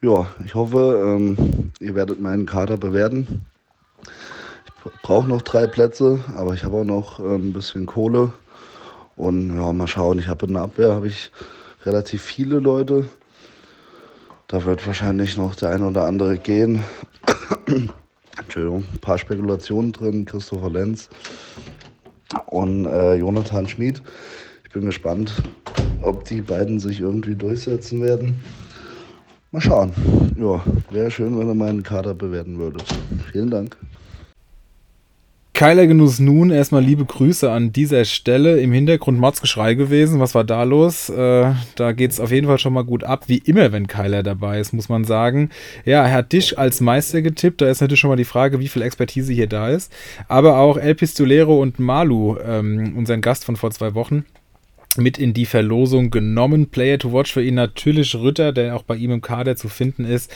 [0.01, 3.47] Ja, ich hoffe, ähm, ihr werdet meinen Kader bewerten.
[4.85, 8.33] Ich brauche noch drei Plätze, aber ich habe auch noch äh, ein bisschen Kohle.
[9.15, 10.19] Und ja, mal schauen.
[10.19, 11.31] Ich habe in der Abwehr ich
[11.85, 13.07] relativ viele Leute.
[14.53, 16.85] Da wird wahrscheinlich noch der eine oder andere gehen.
[18.39, 20.27] Entschuldigung, ein paar Spekulationen drin.
[20.27, 21.09] Christopher Lenz
[22.49, 24.03] und äh, Jonathan Schmid.
[24.65, 25.43] Ich bin gespannt,
[26.03, 28.45] ob die beiden sich irgendwie durchsetzen werden.
[29.53, 29.93] Mal schauen.
[30.37, 32.85] Ja, wäre schön, wenn ihr meinen Kader bewerten würdet.
[33.33, 33.79] Vielen Dank.
[35.63, 38.61] Keiler Genuss nun, erstmal liebe Grüße an dieser Stelle.
[38.61, 40.19] Im Hintergrund Mordsgeschrei gewesen.
[40.19, 41.09] Was war da los?
[41.09, 44.25] Äh, da geht es auf jeden Fall schon mal gut ab, wie immer, wenn Keiler
[44.25, 45.51] dabei ist, muss man sagen.
[45.85, 47.61] Ja, er hat dich als Meister getippt.
[47.61, 49.93] Da ist natürlich schon mal die Frage, wie viel Expertise hier da ist.
[50.27, 54.25] Aber auch El Pistolero und Malu, ähm, unseren Gast von vor zwei Wochen,
[54.97, 56.71] mit in die Verlosung genommen.
[56.71, 60.07] Player to watch für ihn natürlich Rütter, der auch bei ihm im Kader zu finden
[60.07, 60.29] ist.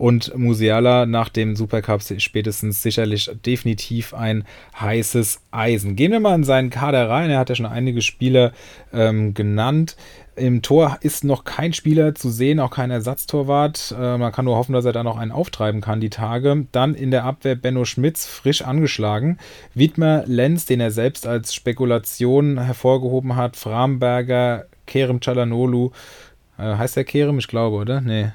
[0.00, 4.44] Und Musiala nach dem Supercup spätestens sicherlich definitiv ein
[4.80, 5.94] heißes Eisen.
[5.94, 7.28] Gehen wir mal in seinen Kader rein.
[7.28, 8.52] Er hat ja schon einige Spieler
[8.94, 9.98] ähm, genannt.
[10.36, 13.94] Im Tor ist noch kein Spieler zu sehen, auch kein Ersatztorwart.
[13.94, 16.66] Äh, man kann nur hoffen, dass er da noch einen auftreiben kann, die Tage.
[16.72, 19.36] Dann in der Abwehr Benno Schmitz, frisch angeschlagen.
[19.74, 23.54] Wiedmer Lenz, den er selbst als Spekulation hervorgehoben hat.
[23.56, 25.90] Framberger, Kerem Chalanolu.
[26.56, 27.38] Äh, heißt der Kerem?
[27.38, 28.00] Ich glaube, oder?
[28.00, 28.30] Nee.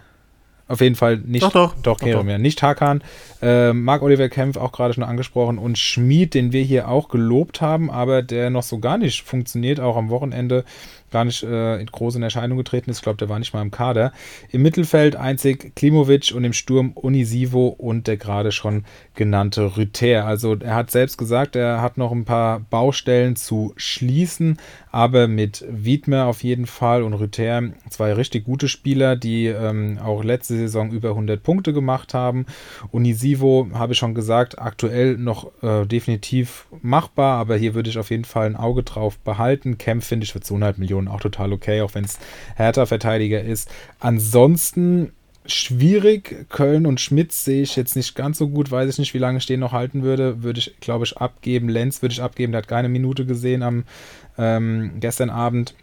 [0.68, 1.44] Auf jeden Fall nicht.
[1.44, 1.76] Doch, doch.
[1.84, 2.38] Doch, Kerem, ja.
[2.40, 3.04] Nicht Hakan.
[3.42, 5.60] Äh, Marc-Oliver Kempf auch gerade schon angesprochen.
[5.60, 9.80] Und Schmid, den wir hier auch gelobt haben, aber der noch so gar nicht funktioniert,
[9.80, 10.64] auch am Wochenende
[11.12, 12.98] gar nicht äh, in groß in Erscheinung getreten ist.
[12.98, 14.12] Ich glaube, der war nicht mal im Kader.
[14.52, 18.84] Im Mittelfeld einzig Klimovic und im Sturm Unisivo und der gerade schon
[19.14, 20.26] genannte Rüther.
[20.26, 24.58] Also er hat selbst gesagt, er hat noch ein paar Baustellen zu schließen,
[24.92, 30.24] aber mit Wiedmer auf jeden Fall und Rüther zwei richtig gute Spieler, die ähm, auch
[30.24, 32.46] letzte Saison über 100 Punkte gemacht haben.
[32.92, 38.10] Unisivo habe ich schon gesagt, aktuell noch äh, definitiv machbar, aber hier würde ich auf
[38.10, 39.78] jeden Fall ein Auge drauf behalten.
[39.78, 42.20] Camp finde ich für 200 Millionen Position auch total okay, auch wenn es
[42.56, 43.70] härter Verteidiger ist.
[44.00, 45.12] Ansonsten
[45.46, 46.48] schwierig.
[46.50, 48.72] Köln und Schmitz sehe ich jetzt nicht ganz so gut.
[48.72, 50.42] Weiß ich nicht, wie lange ich den noch halten würde.
[50.44, 51.70] Würde ich, glaube ich, abgeben.
[51.70, 52.52] Lenz würde ich abgeben.
[52.52, 53.84] Der hat keine Minute gesehen am
[54.38, 55.76] ähm, gestern Abend.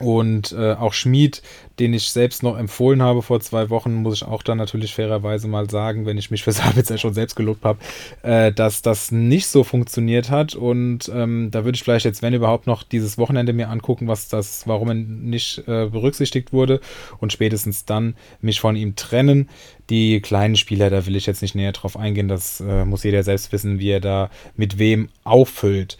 [0.00, 1.42] Und äh, auch Schmied,
[1.78, 5.48] den ich selbst noch empfohlen habe vor zwei Wochen, muss ich auch dann natürlich fairerweise
[5.48, 7.78] mal sagen, wenn ich mich für Sabitzer schon selbst gelobt habe,
[8.22, 10.54] äh, dass das nicht so funktioniert hat.
[10.54, 14.28] Und ähm, da würde ich vielleicht jetzt, wenn überhaupt, noch dieses Wochenende mir angucken, was
[14.28, 16.80] das, warum er nicht äh, berücksichtigt wurde
[17.18, 19.48] und spätestens dann mich von ihm trennen.
[19.90, 23.22] Die kleinen Spieler, da will ich jetzt nicht näher drauf eingehen, das äh, muss jeder
[23.22, 25.96] selbst wissen, wie er da mit wem auffüllt.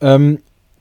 [0.00, 0.38] Ähm,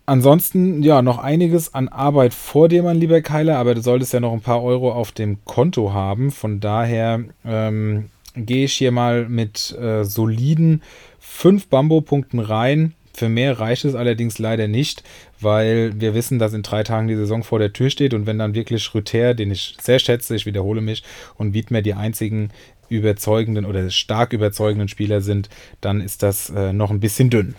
[0.09, 4.21] Ansonsten, ja, noch einiges an Arbeit vor dir, mein lieber Keiler, aber du solltest ja
[4.21, 6.31] noch ein paar Euro auf dem Konto haben.
[6.31, 10.81] Von daher ähm, gehe ich hier mal mit äh, soliden
[11.19, 12.93] 5 Bambo-Punkten rein.
[13.13, 15.03] Für mehr reicht es allerdings leider nicht,
[15.41, 18.39] weil wir wissen, dass in drei Tagen die Saison vor der Tür steht und wenn
[18.39, 21.03] dann wirklich Rüther, den ich sehr schätze, ich wiederhole mich,
[21.35, 22.51] und Wiedmer die einzigen
[22.87, 25.49] überzeugenden oder stark überzeugenden Spieler sind,
[25.81, 27.55] dann ist das äh, noch ein bisschen dünn.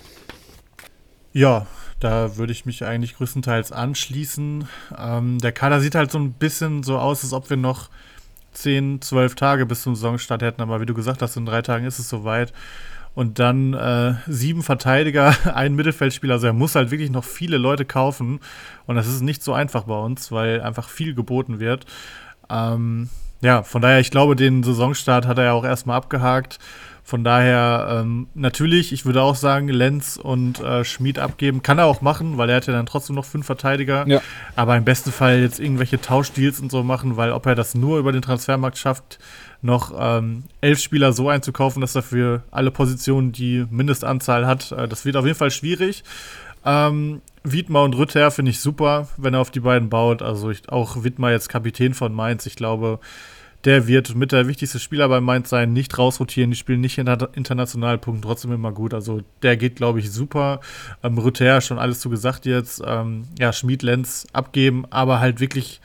[1.35, 1.67] Ja,
[2.01, 4.69] da würde ich mich eigentlich größtenteils anschließen.
[4.97, 7.91] Ähm, der Kader sieht halt so ein bisschen so aus, als ob wir noch
[8.53, 10.63] 10, 12 Tage bis zum Saisonstart hätten.
[10.63, 12.53] Aber wie du gesagt hast, in drei Tagen ist es soweit.
[13.15, 16.35] Und dann äh, sieben Verteidiger, ein Mittelfeldspieler.
[16.35, 18.41] Also er muss halt wirklich noch viele Leute kaufen.
[18.87, 21.85] Und das ist nicht so einfach bei uns, weil einfach viel geboten wird.
[22.49, 23.09] Ähm,
[23.41, 26.59] ja, von daher, ich glaube, den Saisonstart hat er ja auch erstmal abgehakt.
[27.09, 31.63] Von daher, ähm, natürlich, ich würde auch sagen, Lenz und äh, Schmid abgeben.
[31.63, 34.07] Kann er auch machen, weil er hat ja dann trotzdem noch fünf Verteidiger.
[34.07, 34.21] Ja.
[34.57, 37.99] Aber im besten Fall jetzt irgendwelche Tauschdeals und so machen, weil ob er das nur
[37.99, 39.19] über den Transfermarkt schafft,
[39.63, 44.87] noch ähm, elf Spieler so einzukaufen, dass er für alle Positionen die Mindestanzahl hat, äh,
[44.87, 46.05] das wird auf jeden Fall schwierig.
[46.67, 50.21] Ähm, Wiedmer und Rütter finde ich super, wenn er auf die beiden baut.
[50.21, 52.45] Also ich, auch Wiedmer jetzt Kapitän von Mainz.
[52.45, 53.01] Ich glaube,
[53.69, 57.99] der wird mit der wichtigste Spieler bei Mainz sein, nicht rausrotieren, die spielen nicht international,
[57.99, 58.95] punkten trotzdem immer gut.
[58.95, 60.61] Also der geht, glaube ich, super.
[61.03, 62.83] Ähm, Rüther, schon alles zu gesagt jetzt.
[62.83, 65.83] Ähm, ja, Schmied, Lenz abgeben, aber halt wirklich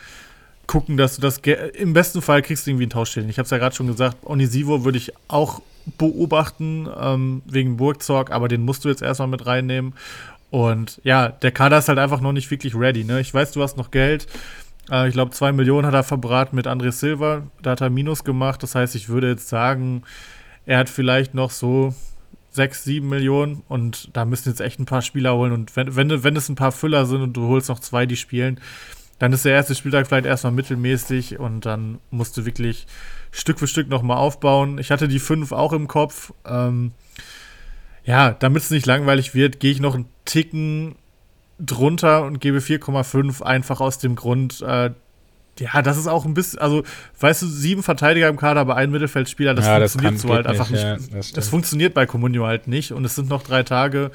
[0.66, 3.30] gucken, dass du das im besten Fall kriegst du irgendwie einen Tauschstellen.
[3.30, 5.62] Ich habe es ja gerade schon gesagt, Onisivo würde ich auch
[5.98, 9.94] beobachten ähm, wegen Burgzorg, aber den musst du jetzt erstmal mit reinnehmen.
[10.52, 13.04] Und ja, der Kader ist halt einfach noch nicht wirklich ready.
[13.04, 13.20] Ne?
[13.20, 14.28] Ich weiß, du hast noch Geld.
[14.92, 17.44] Äh, ich glaube, zwei Millionen hat er verbraten mit André Silva.
[17.62, 18.64] Da hat er Minus gemacht.
[18.64, 20.04] Das heißt, ich würde jetzt sagen,
[20.66, 21.94] er hat vielleicht noch so
[22.52, 25.52] sechs, sieben Millionen und da müssen jetzt echt ein paar Spieler holen.
[25.52, 28.16] Und wenn, wenn, wenn es ein paar Füller sind und du holst noch zwei, die
[28.16, 28.60] spielen,
[29.20, 32.88] dann ist der erste Spieltag vielleicht erstmal mittelmäßig und dann musst du wirklich
[33.32, 34.78] Stück für Stück nochmal aufbauen.
[34.78, 36.34] Ich hatte die fünf auch im Kopf.
[36.46, 36.92] Ähm,
[38.06, 40.96] ja, damit es nicht langweilig wird, gehe ich noch einen Ticken
[41.60, 44.92] drunter und gebe 4,5 einfach aus dem Grund, äh,
[45.60, 46.84] ja, das ist auch ein bisschen, also,
[47.20, 50.48] weißt du, sieben Verteidiger im Kader, aber ein Mittelfeldspieler, das ja, funktioniert das so halt
[50.48, 50.82] einfach nicht.
[50.82, 54.10] Ja, das, das, funktioniert bei Comunio halt nicht und es sind noch drei Tage.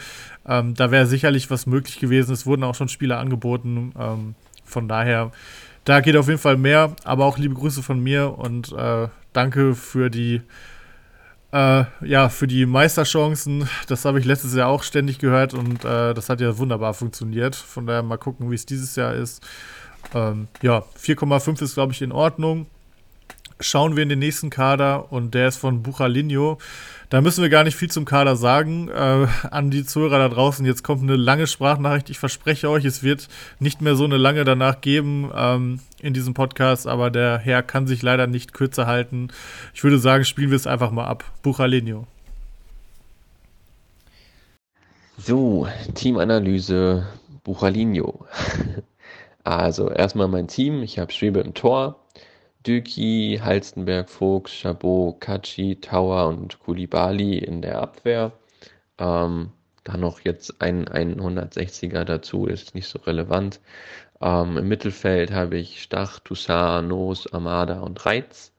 [0.47, 2.33] Ähm, da wäre sicherlich was möglich gewesen.
[2.33, 3.93] Es wurden auch schon Spieler angeboten.
[3.97, 4.35] Ähm,
[4.65, 5.31] von daher,
[5.85, 9.77] da geht auf jeden Fall mehr, aber auch liebe Grüße von mir und äh, danke
[9.77, 10.43] für die
[11.53, 16.13] äh, ja, für die Meisterchancen, das habe ich letztes Jahr auch ständig gehört und äh,
[16.13, 17.57] das hat ja wunderbar funktioniert.
[17.57, 19.43] Von daher mal gucken, wie es dieses Jahr ist.
[20.15, 22.67] Ähm, ja, 4,5 ist, glaube ich, in Ordnung.
[23.61, 26.59] schauen wir in den nächsten Kader und der ist von Buchalinho.
[27.11, 28.89] Da müssen wir gar nicht viel zum Kader sagen.
[28.89, 32.11] Äh, an die Zuhörer da draußen, jetzt kommt eine lange Sprachnachricht.
[32.11, 33.29] Ich verspreche euch, es wird
[33.59, 37.87] nicht mehr so eine lange danach geben ähm, in diesem Podcast, aber der Herr kann
[37.87, 39.29] sich leider nicht kürzer halten.
[39.73, 41.25] Ich würde sagen, spielen wir es einfach mal ab.
[41.43, 42.07] Buchalinho.
[45.17, 47.07] So, Teamanalyse
[47.43, 48.27] Buchalinho.
[49.45, 50.83] Also erstmal mein Team.
[50.83, 51.97] Ich habe Schwebe im Tor,
[52.69, 58.33] Düki, Halstenberg, Fuchs, Chabot, Kachi, Tower und Kulibali in der Abwehr.
[58.99, 59.53] Ähm,
[59.85, 63.61] dann noch jetzt ein, ein 160er dazu, ist nicht so relevant.
[64.21, 68.53] Ähm, Im Mittelfeld habe ich Stach, Toussaint, Nos, Amada und Reiz.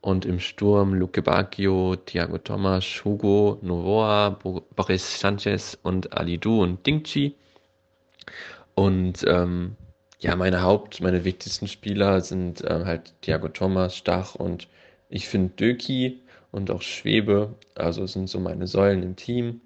[0.00, 4.30] Und im Sturm Luke Bacchio, Thiago Thomas, Hugo, Novoa,
[4.76, 7.34] Boris Sanchez und Alidu und Dingchi.
[8.76, 9.76] Und ähm,
[10.22, 14.68] ja, meine Haupt-, meine wichtigsten Spieler sind äh, halt Thiago Thomas, Stach und
[15.10, 16.20] ich finde Döki
[16.52, 19.60] und auch Schwebe, also sind so meine Säulen im Team.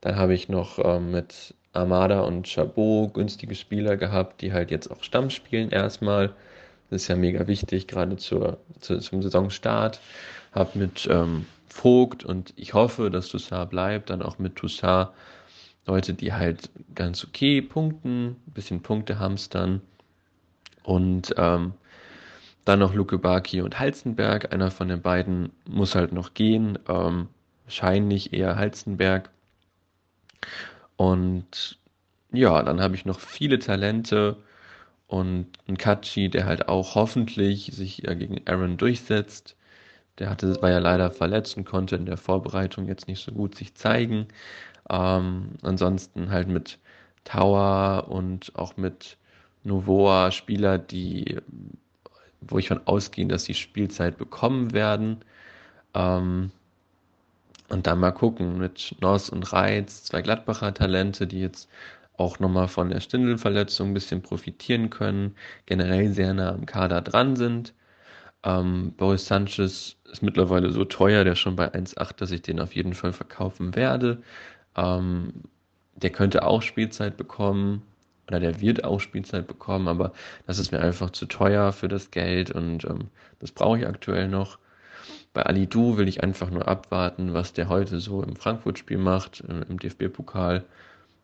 [0.00, 4.90] Dann habe ich noch ähm, mit Armada und Chabot günstige Spieler gehabt, die halt jetzt
[4.92, 6.28] auch Stamm spielen erstmal.
[6.88, 10.00] Das ist ja mega wichtig, gerade zur, zur, zum Saisonstart.
[10.52, 15.08] Habe mit ähm, Vogt und ich hoffe, dass Toussaint bleibt, dann auch mit Toussaint
[15.86, 19.82] Leute, die halt ganz okay punkten, ein bisschen Punkte hamstern.
[20.86, 21.74] Und ähm,
[22.64, 24.52] dann noch Luke Baki und Halzenberg.
[24.52, 26.78] Einer von den beiden muss halt noch gehen.
[26.88, 27.28] Ähm,
[27.64, 29.30] wahrscheinlich eher Halzenberg.
[30.96, 31.78] Und
[32.32, 34.36] ja, dann habe ich noch viele Talente
[35.08, 39.56] und ein Kachi, der halt auch hoffentlich sich gegen Aaron durchsetzt.
[40.18, 43.56] Der hatte, war ja leider verletzt und konnte in der Vorbereitung jetzt nicht so gut
[43.56, 44.28] sich zeigen.
[44.90, 46.78] Ähm, ansonsten halt mit
[47.24, 49.18] Tower und auch mit
[49.66, 51.38] Novoa Spieler, die,
[52.40, 55.24] wo ich von ausgehe, dass sie Spielzeit bekommen werden.
[55.94, 56.50] Ähm,
[57.68, 61.68] und dann mal gucken mit Noss und Reiz, zwei Gladbacher Talente, die jetzt
[62.16, 65.34] auch nochmal von der Stindelverletzung ein bisschen profitieren können,
[65.66, 67.74] generell sehr nah am Kader dran sind.
[68.44, 72.74] Ähm, Boris Sanchez ist mittlerweile so teuer, der schon bei 1,8, dass ich den auf
[72.74, 74.22] jeden Fall verkaufen werde.
[74.76, 75.32] Ähm,
[75.96, 77.82] der könnte auch Spielzeit bekommen
[78.28, 80.12] oder der wird auch Spielzeit bekommen, aber
[80.46, 83.08] das ist mir einfach zu teuer für das Geld und ähm,
[83.38, 84.58] das brauche ich aktuell noch.
[85.32, 89.40] Bei Ali Du will ich einfach nur abwarten, was der heute so im Frankfurt-Spiel macht,
[89.40, 90.64] im, im DFB-Pokal.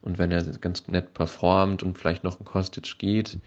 [0.02, 3.38] Und wenn er ganz nett performt und vielleicht noch ein Kostic geht,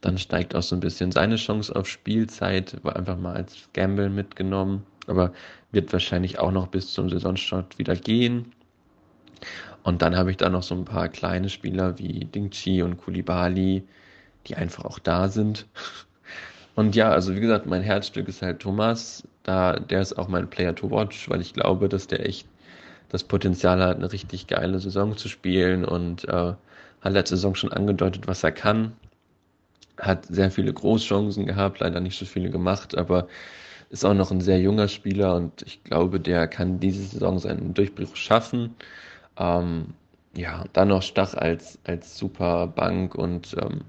[0.00, 4.08] dann steigt auch so ein bisschen seine Chance auf Spielzeit, war einfach mal als Gamble
[4.08, 5.32] mitgenommen, aber
[5.72, 8.52] wird wahrscheinlich auch noch bis zum Saisonstart wieder gehen.
[9.82, 13.84] Und dann habe ich da noch so ein paar kleine Spieler wie Dingchi und Kulibali,
[14.46, 15.66] die einfach auch da sind.
[16.76, 19.26] Und ja, also wie gesagt, mein Herzstück ist halt Thomas.
[19.42, 22.46] Da, der ist auch mein Player to watch, weil ich glaube, dass der echt
[23.10, 26.54] das Potenzial hat, eine richtig geile Saison zu spielen und äh,
[27.00, 28.92] hat letzte Saison schon angedeutet, was er kann.
[29.98, 33.26] Hat sehr viele Großchancen gehabt, leider nicht so viele gemacht, aber
[33.90, 37.74] ist auch noch ein sehr junger Spieler und ich glaube, der kann diese Saison seinen
[37.74, 38.76] Durchbruch schaffen.
[39.38, 39.94] Ähm,
[40.36, 43.82] ja, dann noch Stach als, als super Bank und ähm,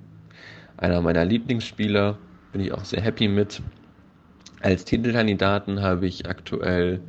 [0.77, 2.17] einer meiner Lieblingsspieler.
[2.51, 3.61] Bin ich auch sehr happy mit.
[4.61, 6.99] Als Titelkandidaten habe ich aktuell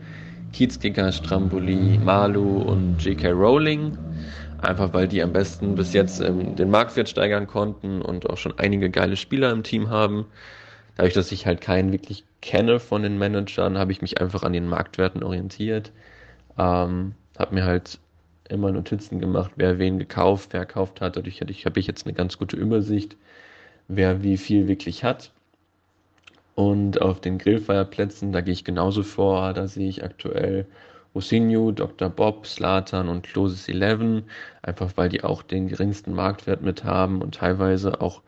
[0.52, 3.30] Kiezkicker, Stramboli, Malu und J.K.
[3.30, 3.96] Rowling.
[4.58, 8.58] Einfach weil die am besten bis jetzt ähm, den Marktwert steigern konnten und auch schon
[8.58, 10.26] einige geile Spieler im Team haben.
[10.96, 14.52] Dadurch, dass ich halt keinen wirklich kenne von den Managern, habe ich mich einfach an
[14.52, 15.90] den Marktwerten orientiert.
[16.58, 17.98] Ähm, habe mir halt
[18.52, 21.16] immer Notizen gemacht, wer wen gekauft, verkauft hat.
[21.16, 23.16] Dadurch habe ich jetzt eine ganz gute Übersicht,
[23.88, 25.32] wer wie viel wirklich hat.
[26.54, 29.52] Und auf den Grillfeierplätzen, da gehe ich genauso vor.
[29.54, 30.66] Da sehe ich aktuell
[31.14, 32.08] Osinho, Dr.
[32.08, 34.22] Bob, Slatan und Closes 11,
[34.62, 38.22] einfach weil die auch den geringsten Marktwert mit haben und teilweise auch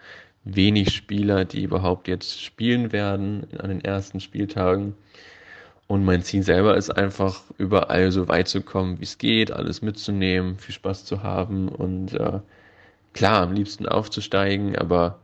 [0.45, 4.95] wenig Spieler, die überhaupt jetzt spielen werden an den ersten Spieltagen.
[5.87, 9.83] Und mein Ziel selber ist einfach, überall so weit zu kommen, wie es geht, alles
[9.83, 12.41] mitzunehmen, viel Spaß zu haben und äh,
[13.13, 15.19] klar, am liebsten aufzusteigen, aber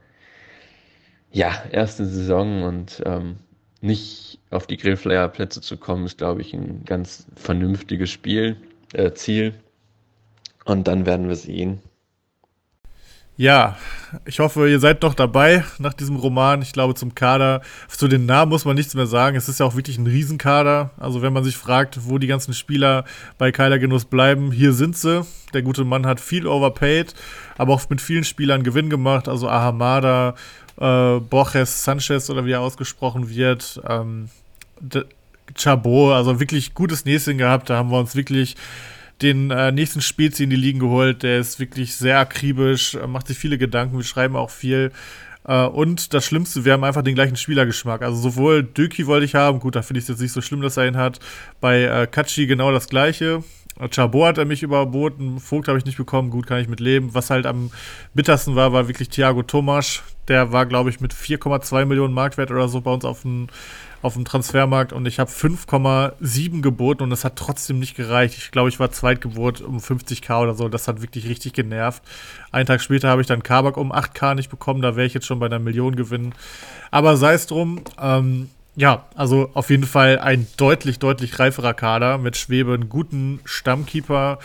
[1.32, 3.36] ja, erste Saison und ähm,
[3.80, 8.56] nicht auf die Grillflyer-Plätze zu kommen, ist, glaube ich, ein ganz vernünftiges Spiel,
[8.92, 9.54] äh, Ziel.
[10.64, 11.80] Und dann werden wir sehen.
[13.40, 13.78] Ja,
[14.26, 16.60] Ich hoffe, ihr seid noch dabei nach diesem Roman.
[16.60, 19.34] Ich glaube, zum Kader, zu den Namen muss man nichts mehr sagen.
[19.34, 20.90] Es ist ja auch wirklich ein Riesenkader.
[20.98, 23.06] Also, wenn man sich fragt, wo die ganzen Spieler
[23.38, 25.24] bei Keiler Genuss bleiben, hier sind sie.
[25.54, 27.14] Der gute Mann hat viel overpaid,
[27.56, 29.26] aber auch mit vielen Spielern Gewinn gemacht.
[29.26, 30.34] Also, Ahamada,
[30.78, 33.80] äh, Borges Sanchez oder wie er ausgesprochen wird.
[33.88, 34.28] Ähm,
[35.56, 37.70] Chabot, also wirklich gutes Näschen gehabt.
[37.70, 38.56] Da haben wir uns wirklich
[39.22, 41.22] den äh, nächsten Spezi in die Ligen geholt.
[41.22, 44.92] Der ist wirklich sehr akribisch, äh, macht sich viele Gedanken, wir schreiben auch viel.
[45.44, 48.02] Äh, und das Schlimmste, wir haben einfach den gleichen Spielergeschmack.
[48.02, 50.62] Also sowohl Döki wollte ich haben, gut, da finde ich es jetzt nicht so schlimm,
[50.62, 51.20] dass er ihn hat.
[51.60, 53.42] Bei äh, Kachi genau das gleiche.
[53.90, 57.14] Chabot hat er mich überboten, Vogt habe ich nicht bekommen, gut, kann ich mit leben.
[57.14, 57.70] Was halt am
[58.12, 60.02] bittersten war, war wirklich Thiago Tomasch.
[60.28, 63.48] Der war, glaube ich, mit 4,2 Millionen Marktwert oder so bei uns auf dem
[64.02, 68.36] auf dem Transfermarkt und ich habe 5,7 geboten und es hat trotzdem nicht gereicht.
[68.36, 70.68] Ich glaube, ich war Zweitgeburt um 50k oder so.
[70.68, 72.02] Das hat wirklich richtig genervt.
[72.50, 74.80] Einen Tag später habe ich dann Kabak um 8k nicht bekommen.
[74.80, 76.34] Da wäre ich jetzt schon bei einer Million gewinnen.
[76.90, 77.82] Aber sei es drum.
[78.00, 83.40] Ähm, ja, also auf jeden Fall ein deutlich, deutlich reiferer Kader mit Schwebe, einen guten
[83.44, 84.38] Stammkeeper.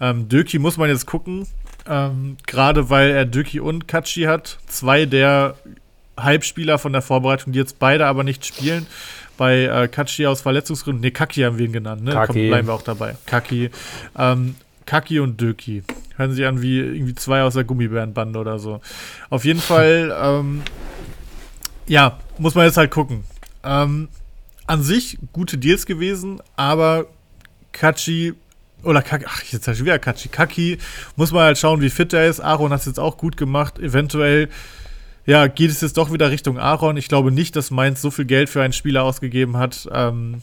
[0.00, 1.48] Ähm, Döki muss man jetzt gucken.
[1.88, 4.58] Ähm, Gerade weil er Döki und Katschi hat.
[4.66, 5.56] Zwei der
[6.24, 8.86] Halbspieler von der Vorbereitung, die jetzt beide aber nicht spielen.
[9.36, 12.12] Bei äh, Kachi aus Verletzungsgründen, ne, Kaki haben wir ihn genannt, ne?
[12.26, 13.16] Komm, bleiben wir auch dabei.
[13.26, 13.70] Kaki.
[14.18, 15.82] Ähm, Kaki und Döki.
[16.16, 18.80] Hören sich an wie irgendwie zwei aus der Gummibärenbande oder so.
[19.30, 20.62] Auf jeden Fall, ähm,
[21.86, 23.24] ja, muss man jetzt halt gucken.
[23.64, 24.08] Ähm,
[24.66, 27.06] an sich gute Deals gewesen, aber
[27.72, 28.34] Kachi
[28.82, 30.28] oder Kaki, ach, jetzt habe ich wieder Kachi.
[30.28, 30.78] Kaki
[31.16, 32.40] muss man halt schauen, wie fit er ist.
[32.40, 33.78] Aaron hat es jetzt auch gut gemacht.
[33.78, 34.48] Eventuell
[35.30, 36.96] ja, geht es jetzt doch wieder Richtung Aaron.
[36.96, 39.88] Ich glaube nicht, dass Mainz so viel Geld für einen Spieler ausgegeben hat.
[39.92, 40.42] Ähm,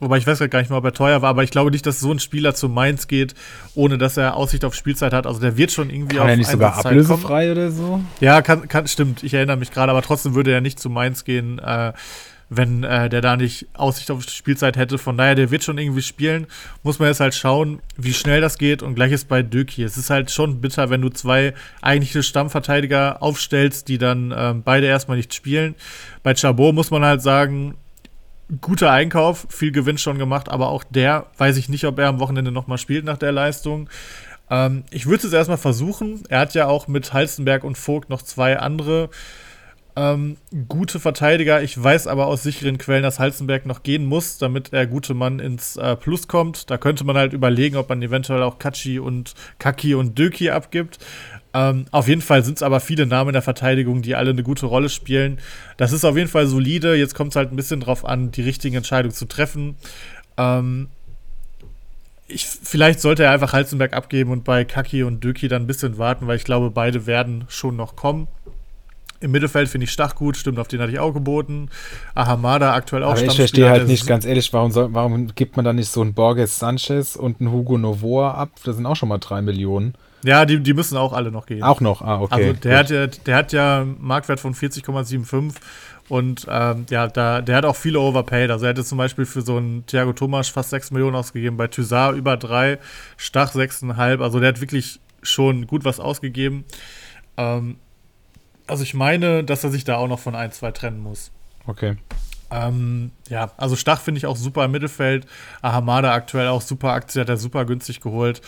[0.00, 2.00] wobei ich weiß gar nicht mal, ob er teuer war, aber ich glaube nicht, dass
[2.00, 3.36] so ein Spieler zu Mainz geht,
[3.76, 5.28] ohne dass er Aussicht auf Spielzeit hat.
[5.28, 7.52] Also der wird schon irgendwie kann auf er nicht sogar ablösefrei kommen.
[7.52, 8.00] oder so?
[8.18, 9.22] Ja, kann, kann, stimmt.
[9.22, 11.60] Ich erinnere mich gerade, aber trotzdem würde er nicht zu Mainz gehen.
[11.60, 11.92] Äh,
[12.48, 14.98] wenn äh, der da nicht Aussicht auf Spielzeit hätte.
[14.98, 16.46] Von daher, der wird schon irgendwie spielen.
[16.82, 18.82] Muss man jetzt halt schauen, wie schnell das geht.
[18.82, 19.82] Und gleiches bei Döki.
[19.82, 24.86] Es ist halt schon bitter, wenn du zwei eigentliche Stammverteidiger aufstellst, die dann ähm, beide
[24.86, 25.74] erstmal nicht spielen.
[26.22, 27.74] Bei Chabot muss man halt sagen,
[28.60, 32.20] guter Einkauf, viel Gewinn schon gemacht, aber auch der weiß ich nicht, ob er am
[32.20, 33.88] Wochenende nochmal spielt nach der Leistung.
[34.50, 36.22] Ähm, ich würde es erstmal versuchen.
[36.28, 39.08] Er hat ja auch mit Halstenberg und Vogt noch zwei andere
[39.96, 40.36] ähm,
[40.68, 41.62] gute Verteidiger.
[41.62, 45.38] Ich weiß aber aus sicheren Quellen, dass Halzenberg noch gehen muss, damit der gute Mann
[45.38, 46.70] ins äh, Plus kommt.
[46.70, 50.98] Da könnte man halt überlegen, ob man eventuell auch Kachi und Kaki und Döki abgibt.
[51.52, 54.42] Ähm, auf jeden Fall sind es aber viele Namen in der Verteidigung, die alle eine
[54.42, 55.38] gute Rolle spielen.
[55.76, 56.96] Das ist auf jeden Fall solide.
[56.96, 59.76] Jetzt kommt es halt ein bisschen drauf an, die richtige Entscheidung zu treffen.
[60.36, 60.88] Ähm,
[62.26, 65.98] ich, vielleicht sollte er einfach Halzenberg abgeben und bei Kaki und Döki dann ein bisschen
[65.98, 68.26] warten, weil ich glaube, beide werden schon noch kommen.
[69.24, 71.70] Im Mittelfeld finde ich Stach gut, stimmt, auf den hatte ich auch geboten.
[72.14, 75.64] Ahamada aktuell auch Aber ich verstehe halt nicht, ganz ehrlich, warum, soll, warum gibt man
[75.64, 78.50] da nicht so einen Borges Sanchez und einen Hugo Novoa ab?
[78.64, 79.94] Das sind auch schon mal drei Millionen.
[80.24, 81.62] Ja, die, die müssen auch alle noch gehen.
[81.62, 82.34] Auch noch, ah, okay.
[82.34, 85.54] Also der, hat, ja, der hat ja einen Marktwert von 40,75
[86.08, 88.50] und ähm, ja, da, der hat auch viele overpaid.
[88.50, 91.68] Also er hätte zum Beispiel für so einen Thiago Thomas fast 6 Millionen ausgegeben, bei
[91.68, 92.78] Thysar über 3,
[93.16, 94.22] Stach 6,5.
[94.22, 96.64] Also der hat wirklich schon gut was ausgegeben.
[97.38, 97.76] Ähm,
[98.66, 101.30] also ich meine, dass er sich da auch noch von ein, zwei trennen muss.
[101.66, 101.96] Okay.
[102.50, 105.26] Ähm, ja, also Stach finde ich auch super im Mittelfeld.
[105.62, 108.42] Ahamada aktuell auch super Aktie, hat er super günstig geholt.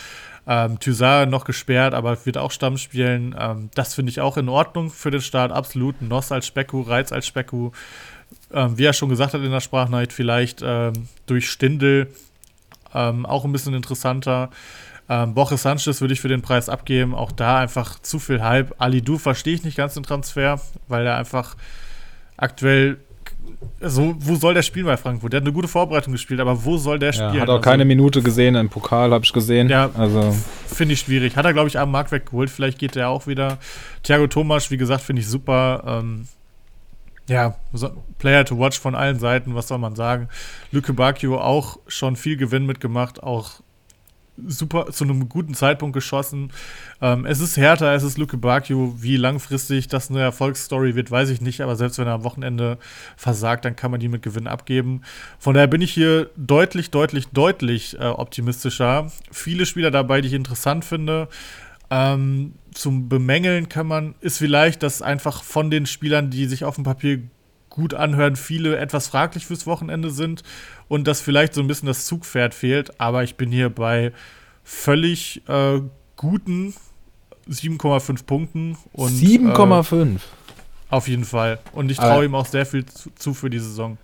[0.46, 3.34] Ähm, Thysar noch gesperrt, aber wird auch Stamm spielen.
[3.38, 5.50] Ähm, das finde ich auch in Ordnung für den Start.
[5.50, 6.00] Absolut.
[6.02, 7.72] Noss als Specku, Reiz als Specku.
[8.52, 12.12] Ähm, wie er schon gesagt hat in der Sprachnachricht, vielleicht ähm, durch Stindel
[12.94, 14.50] ähm, auch ein bisschen interessanter.
[15.08, 17.14] Ähm, Borges Sanchez würde ich für den Preis abgeben.
[17.14, 18.74] Auch da einfach zu viel Hype.
[18.78, 21.56] Ali Du verstehe ich nicht ganz den Transfer, weil er einfach
[22.36, 22.98] aktuell
[23.80, 25.32] so, wo soll der spielen bei Frankfurt?
[25.32, 27.34] Der hat eine gute Vorbereitung gespielt, aber wo soll der spielen?
[27.34, 29.68] Ja, hat auch also, keine Minute gesehen im Pokal, habe ich gesehen.
[29.68, 30.34] Ja, also
[30.66, 31.36] finde ich schwierig.
[31.36, 32.50] Hat er, glaube ich, am Markt weggeholt.
[32.50, 33.58] Vielleicht geht der auch wieder.
[34.02, 35.82] Thiago Thomas, wie gesagt, finde ich super.
[35.86, 36.26] Ähm,
[37.28, 40.28] ja, so, Player to watch von allen Seiten, was soll man sagen.
[40.70, 43.60] Lücke Bakio auch schon viel Gewinn mitgemacht, auch
[44.46, 46.52] super zu einem guten Zeitpunkt geschossen.
[47.00, 48.94] Ähm, es ist härter, es ist Luke Bakio.
[48.98, 51.60] Wie langfristig das eine Erfolgsstory wird, weiß ich nicht.
[51.60, 52.78] Aber selbst wenn er am Wochenende
[53.16, 55.02] versagt, dann kann man die mit Gewinn abgeben.
[55.38, 59.10] Von daher bin ich hier deutlich, deutlich, deutlich äh, optimistischer.
[59.30, 61.28] Viele Spieler dabei, die ich interessant finde.
[61.90, 66.74] Ähm, zum Bemängeln kann man, ist vielleicht, dass einfach von den Spielern, die sich auf
[66.74, 67.22] dem Papier
[67.76, 70.42] gut anhören, viele etwas fraglich fürs Wochenende sind
[70.88, 73.00] und dass vielleicht so ein bisschen das Zugpferd fehlt.
[73.00, 74.12] Aber ich bin hier bei
[74.64, 75.80] völlig äh,
[76.16, 76.74] guten
[77.48, 78.76] 7,5 Punkten.
[78.96, 80.16] 7,5?
[80.16, 80.18] Äh,
[80.90, 81.58] auf jeden Fall.
[81.72, 83.98] Und ich traue ihm auch sehr viel zu, zu, für die Saison.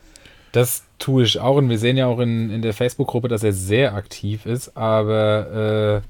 [0.52, 1.56] Das tue ich auch.
[1.56, 4.76] Und wir sehen ja auch in, in der Facebook-Gruppe, dass er sehr aktiv ist.
[4.76, 6.02] Aber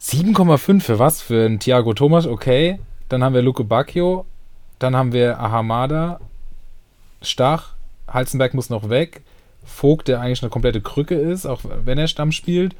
[0.00, 1.20] äh, 7,5 für was?
[1.20, 2.80] Für einen Thiago Thomas, okay.
[3.08, 4.26] Dann haben wir Luke Bacchio.
[4.78, 6.20] Dann haben wir Ahamada.
[7.22, 7.74] Stach.
[8.08, 9.22] Halzenberg muss noch weg.
[9.64, 12.74] Vogt, der eigentlich eine komplette Krücke ist, auch wenn er Stamm spielt.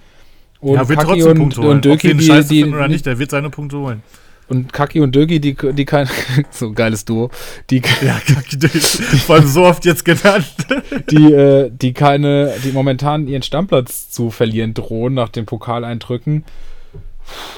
[0.60, 1.70] Und ja, wird Kaki trotzdem und, Punkte holen.
[1.70, 4.02] Und Döki, die, die, oder nicht, der wird seine Punkte holen.
[4.48, 6.08] Und Kaki und Dögi, die, die kein,
[6.50, 7.30] so geiles Duo,
[7.70, 10.52] die, ja, Kaki, Dögi, vor allem so oft jetzt genannt.
[11.10, 16.44] die, äh, die keine, die momentan ihren Stammplatz zu verlieren drohen nach den Pokaleindrücken.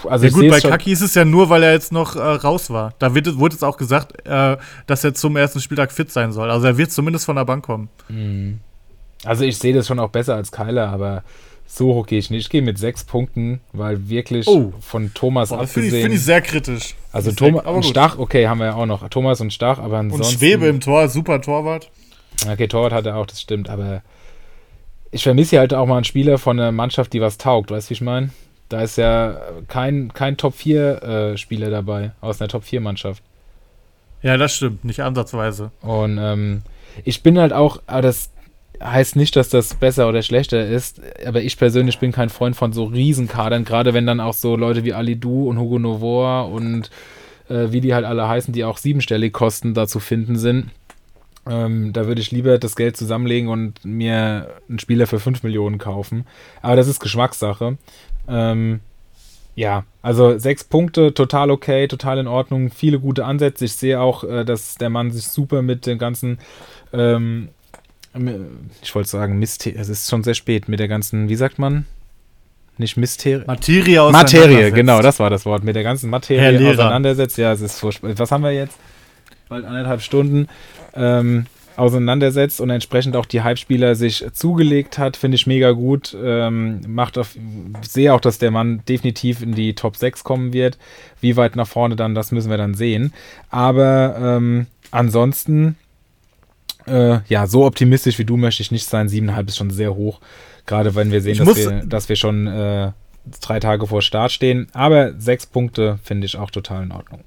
[0.07, 2.69] Also ja gut, bei Kaki ist es ja nur, weil er jetzt noch äh, raus
[2.69, 2.95] war.
[2.99, 6.51] Da wird, wurde jetzt auch gesagt, äh, dass er zum ersten Spieltag fit sein soll.
[6.51, 7.89] Also er wird zumindest von der Bank kommen.
[8.11, 8.61] Mhm.
[9.25, 11.23] Also ich sehe das schon auch besser als Keiler, aber
[11.67, 12.43] so hoch gehe ich nicht.
[12.43, 14.73] Ich gehe mit sechs Punkten, weil wirklich oh.
[14.81, 15.85] von Thomas Boah, abgesehen.
[15.85, 16.95] Finde ich, find ich, sehr kritisch.
[17.13, 19.09] Also Thomas und Stach, okay, haben wir ja auch noch.
[19.09, 20.27] Thomas und Stach, aber ansonsten.
[20.27, 21.91] Und Schwebe im Tor, super Torwart.
[22.47, 24.03] Okay, Torwart hat er auch, das stimmt, aber
[25.13, 27.89] ich vermisse hier halt auch mal einen Spieler von einer Mannschaft, die was taugt, weißt
[27.89, 28.31] du, wie ich meine?
[28.69, 29.39] Da ist ja
[29.69, 33.23] kein, kein Top-4-Spieler äh, dabei aus einer Top-4-Mannschaft.
[34.23, 35.71] Ja, das stimmt, nicht ansatzweise.
[35.83, 36.63] Und ähm,
[37.05, 38.31] ich bin halt auch, aber das,
[38.83, 42.73] heißt nicht, dass das besser oder schlechter ist, aber ich persönlich bin kein Freund von
[42.73, 46.91] so Riesenkadern, gerade wenn dann auch so Leute wie Ali Du und Hugo Novoa und
[47.49, 50.71] äh, wie die halt alle heißen, die auch siebenstellig kosten, da zu finden sind.
[51.49, 55.79] Ähm, da würde ich lieber das Geld zusammenlegen und mir einen Spieler für 5 Millionen
[55.79, 56.25] kaufen.
[56.61, 57.79] Aber das ist Geschmackssache.
[58.29, 58.81] Ähm,
[59.55, 63.65] ja, also sechs Punkte, total okay, total in Ordnung, viele gute Ansätze.
[63.65, 66.39] Ich sehe auch, äh, dass der Mann sich super mit den ganzen
[66.93, 67.49] ähm,
[68.83, 71.87] ich wollte sagen, Myster es ist schon sehr spät mit der ganzen, wie sagt man?
[72.79, 73.45] Nicht Mysterie.
[73.47, 75.63] Materie Materie, genau, das war das Wort.
[75.63, 77.37] Mit der ganzen Materie auseinandersetzt.
[77.39, 78.19] Ja, es ist furchtbar.
[78.19, 78.79] Was haben wir jetzt?
[79.49, 80.49] Bald anderthalb Stunden
[80.95, 86.17] ähm, auseinandersetzt und entsprechend auch die Hype-Spieler sich zugelegt hat, finde ich mega gut.
[86.23, 87.37] Ähm, macht auf,
[87.83, 90.79] sehe auch, dass der Mann definitiv in die Top 6 kommen wird.
[91.21, 93.13] Wie weit nach vorne dann, das müssen wir dann sehen.
[93.51, 95.77] Aber ähm, ansonsten
[96.87, 99.09] äh, ja, so optimistisch wie du möchte ich nicht sein.
[99.09, 100.21] Siebeneinhalb ist schon sehr hoch.
[100.67, 102.93] Gerade wenn wir sehen, dass wir, dass wir schon äh,
[103.41, 104.69] drei Tage vor Start stehen.
[104.73, 107.25] Aber sechs Punkte finde ich auch total in Ordnung.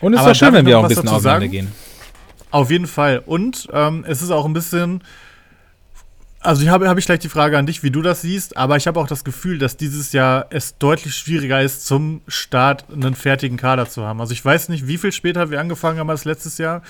[0.00, 1.72] Und es ist auch schön, wenn wir auch ein bisschen auseinander gehen.
[2.50, 3.22] Auf jeden Fall.
[3.24, 5.02] Und ähm, es ist auch ein bisschen.
[6.40, 8.76] Also ich habe hab ich gleich die Frage an dich, wie du das siehst, aber
[8.76, 13.16] ich habe auch das Gefühl, dass dieses Jahr es deutlich schwieriger ist, zum Start einen
[13.16, 14.20] fertigen Kader zu haben.
[14.20, 16.82] Also ich weiß nicht, wie viel später wir angefangen haben als letztes Jahr,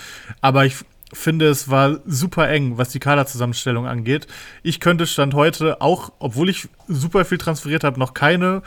[0.42, 0.76] aber ich
[1.12, 4.26] finde, es war super eng, was die Kaderzusammenstellung angeht.
[4.62, 8.62] Ich könnte Stand heute auch, obwohl ich super viel transferiert habe, noch keine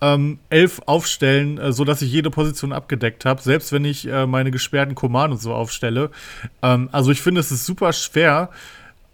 [0.00, 4.50] ähm, elf aufstellen, äh, sodass ich jede Position abgedeckt habe, selbst wenn ich äh, meine
[4.50, 6.10] gesperrten Command so aufstelle.
[6.62, 8.50] Ähm, also ich finde, es ist super schwer,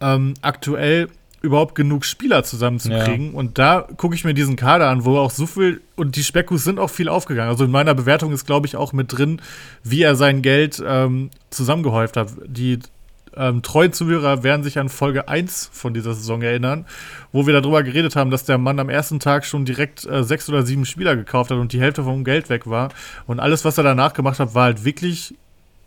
[0.01, 1.09] ähm, aktuell
[1.45, 3.33] überhaupt genug Spieler zusammenzukriegen.
[3.33, 3.39] Ja.
[3.39, 6.65] Und da gucke ich mir diesen Kader an, wo auch so viel, und die Speckus
[6.65, 7.51] sind auch viel aufgegangen.
[7.51, 9.41] Also in meiner Bewertung ist, glaube ich, auch mit drin,
[9.83, 12.29] wie er sein Geld ähm, zusammengehäuft hat.
[12.47, 12.79] Die
[13.37, 16.87] ähm, treuen Zuhörer werden sich an Folge 1 von dieser Saison erinnern,
[17.33, 20.49] wo wir darüber geredet haben, dass der Mann am ersten Tag schon direkt äh, sechs
[20.49, 22.91] oder sieben Spieler gekauft hat und die Hälfte vom Geld weg war.
[23.27, 25.35] Und alles, was er danach gemacht hat, war halt wirklich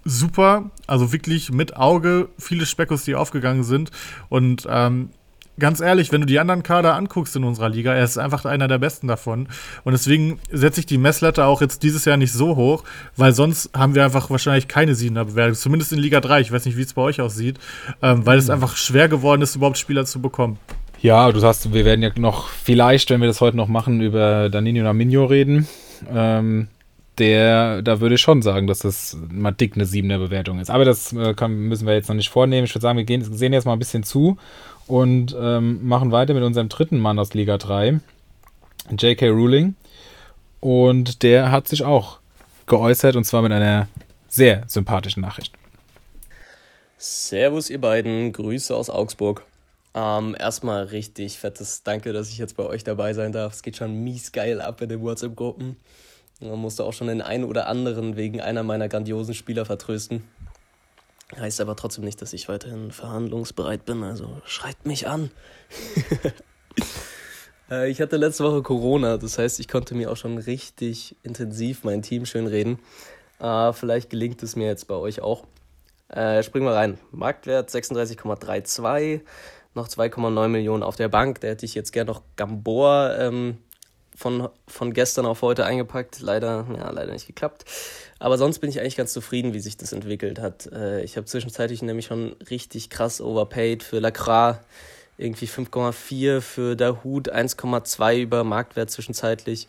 [0.04, 0.70] super.
[0.88, 3.92] Also wirklich mit Auge viele Speckus, die aufgegangen sind.
[4.30, 5.10] Und ähm,
[5.60, 8.68] ganz ehrlich, wenn du die anderen Kader anguckst in unserer Liga, er ist einfach einer
[8.68, 9.48] der besten davon.
[9.84, 12.84] Und deswegen setze ich die Messlatte auch jetzt dieses Jahr nicht so hoch,
[13.16, 15.56] weil sonst haben wir einfach wahrscheinlich keine Siebener Bewertung.
[15.56, 16.42] Zumindest in Liga 3.
[16.42, 17.60] Ich weiß nicht, wie es bei euch aussieht,
[18.02, 20.58] ähm, weil es einfach schwer geworden ist, überhaupt Spieler zu bekommen.
[21.02, 24.50] Ja, du sagst, wir werden ja noch vielleicht, wenn wir das heute noch machen, über
[24.50, 25.68] Danilo Naminho reden.
[26.12, 26.68] Ähm,
[27.20, 30.70] der, da würde ich schon sagen, dass das mal dick eine siebener Bewertung ist.
[30.70, 32.66] Aber das äh, kann, müssen wir jetzt noch nicht vornehmen.
[32.66, 34.38] Ich würde sagen, wir gehen, sehen jetzt mal ein bisschen zu
[34.88, 38.00] und ähm, machen weiter mit unserem dritten Mann aus Liga 3,
[38.98, 39.30] J.K.
[39.30, 39.76] Ruling.
[40.60, 42.20] Und der hat sich auch
[42.66, 43.88] geäußert und zwar mit einer
[44.28, 45.54] sehr sympathischen Nachricht.
[46.98, 48.34] Servus, ihr beiden.
[48.34, 49.46] Grüße aus Augsburg.
[49.94, 53.54] Ähm, erstmal richtig fettes Danke, dass ich jetzt bei euch dabei sein darf.
[53.54, 55.78] Es geht schon mies geil ab in den WhatsApp-Gruppen.
[56.40, 60.24] Man musste auch schon den einen oder anderen wegen einer meiner grandiosen Spieler vertrösten.
[61.36, 65.32] Heißt aber trotzdem nicht, dass ich weiterhin verhandlungsbereit bin, also schreibt mich an.
[67.70, 71.84] Äh, ich hatte letzte Woche Corona, das heißt, ich konnte mir auch schon richtig intensiv
[71.84, 72.80] mein Team schönreden.
[73.40, 75.44] Äh, vielleicht gelingt es mir jetzt bei euch auch.
[76.10, 76.98] Äh, springen wir rein.
[77.12, 79.22] Marktwert 36,32,
[79.74, 81.42] noch 2,9 Millionen auf der Bank.
[81.42, 83.58] Da hätte ich jetzt gerne noch Gambor ähm,
[84.16, 86.22] von, von gestern auf heute eingepackt.
[86.22, 87.66] Leider, ja, leider nicht geklappt.
[88.20, 90.68] Aber sonst bin ich eigentlich ganz zufrieden, wie sich das entwickelt hat.
[90.72, 94.58] Äh, ich habe zwischenzeitlich nämlich schon richtig krass overpaid für Lacroix.
[95.20, 99.68] Irgendwie 5,4 für Dahut, 1,2 über Marktwert zwischenzeitlich.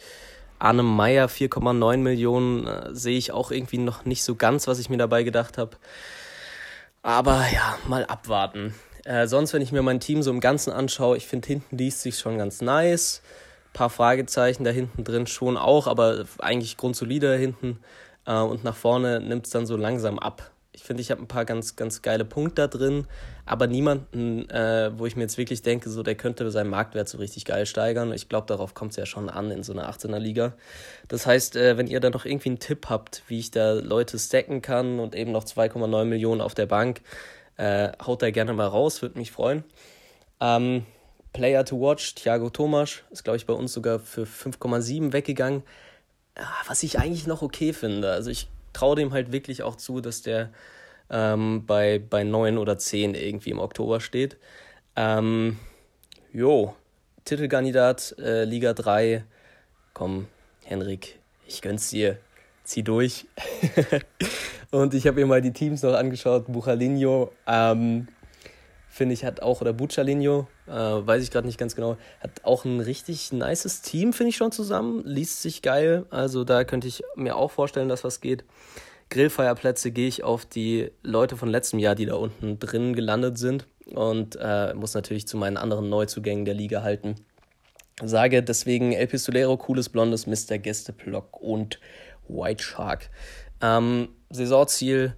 [0.58, 4.90] Arne Meyer 4,9 Millionen äh, sehe ich auch irgendwie noch nicht so ganz, was ich
[4.90, 5.76] mir dabei gedacht habe.
[7.02, 8.74] Aber ja, mal abwarten.
[9.04, 12.02] Äh, sonst, wenn ich mir mein Team so im Ganzen anschaue, ich finde, hinten liest
[12.02, 13.22] sich schon ganz nice.
[13.72, 17.78] Paar Fragezeichen da hinten drin schon auch, aber eigentlich grundsolide hinten.
[18.28, 20.50] Äh, und nach vorne nimmt es dann so langsam ab.
[20.72, 23.08] Ich finde, ich habe ein paar ganz, ganz geile Punkte da drin,
[23.46, 27.18] aber niemanden, äh, wo ich mir jetzt wirklich denke, so der könnte seinen Marktwert so
[27.18, 28.12] richtig geil steigern.
[28.12, 30.52] Ich glaube, darauf kommt es ja schon an in so einer 18er Liga.
[31.08, 34.18] Das heißt, äh, wenn ihr da noch irgendwie einen Tipp habt, wie ich da Leute
[34.20, 37.00] stacken kann und eben noch 2,9 Millionen auf der Bank,
[37.56, 39.64] äh, haut da gerne mal raus, würde mich freuen.
[40.40, 40.86] Ähm,
[41.32, 45.64] Player to watch, Thiago Thomas, ist glaube ich bei uns sogar für 5,7 weggegangen.
[46.66, 48.10] Was ich eigentlich noch okay finde.
[48.10, 50.50] Also ich traue dem halt wirklich auch zu, dass der
[51.10, 54.36] ähm, bei, bei 9 oder 10 irgendwie im Oktober steht.
[54.96, 55.58] Ähm,
[56.32, 56.74] jo,
[57.24, 59.24] Titelkandidat äh, Liga 3.
[59.94, 60.28] Komm,
[60.64, 62.18] Henrik, ich gönn's dir.
[62.64, 63.26] Zieh durch.
[64.70, 66.44] Und ich habe mir mal die Teams noch angeschaut.
[66.48, 68.08] Buchalinho, ähm,
[68.88, 72.64] finde ich, hat auch, oder Buchalinho, äh, weiß ich gerade nicht ganz genau, hat auch
[72.64, 75.02] ein richtig nices Team, finde ich schon zusammen.
[75.04, 76.06] Liest sich geil.
[76.10, 78.44] Also da könnte ich mir auch vorstellen, dass was geht.
[79.10, 83.66] Grillfeierplätze gehe ich auf die Leute von letztem Jahr, die da unten drin gelandet sind.
[83.86, 87.14] Und äh, muss natürlich zu meinen anderen Neuzugängen der Liga halten.
[88.02, 90.58] Sage deswegen El Pistolero, cooles Blondes, Mr.
[90.58, 91.80] Gästeblock und
[92.28, 93.10] White Shark.
[93.60, 95.14] Ähm, Saisonziel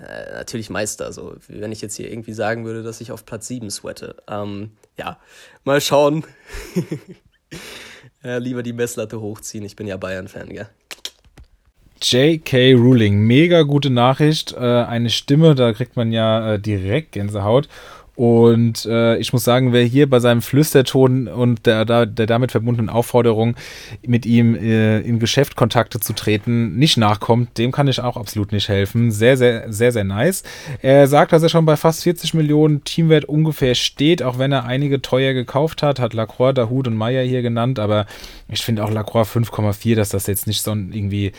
[0.00, 1.06] äh, natürlich Meister.
[1.06, 4.16] Also, wenn ich jetzt hier irgendwie sagen würde, dass ich auf Platz 7 sweate.
[4.28, 5.18] Ähm, ja,
[5.64, 6.24] mal schauen.
[8.22, 9.64] ja, lieber die Messlatte hochziehen.
[9.64, 10.68] Ich bin ja Bayern-Fan, gell?
[12.02, 12.74] J.K.
[12.74, 14.52] Ruling, mega gute Nachricht.
[14.52, 17.68] Äh, eine Stimme, da kriegt man ja äh, direkt Gänsehaut.
[18.16, 22.50] Und äh, ich muss sagen, wer hier bei seinem Flüsterton und der, der, der damit
[22.52, 23.56] verbundenen Aufforderung,
[24.06, 28.68] mit ihm äh, in Geschäftkontakte zu treten, nicht nachkommt, dem kann ich auch absolut nicht
[28.68, 29.10] helfen.
[29.10, 30.42] Sehr, sehr, sehr, sehr nice.
[30.82, 34.64] Er sagt, dass er schon bei fast 40 Millionen Teamwert ungefähr steht, auch wenn er
[34.64, 38.06] einige teuer gekauft hat, hat Lacroix, Dahut und Meyer hier genannt, aber
[38.48, 41.32] ich finde auch Lacroix 5,4, dass das jetzt nicht so irgendwie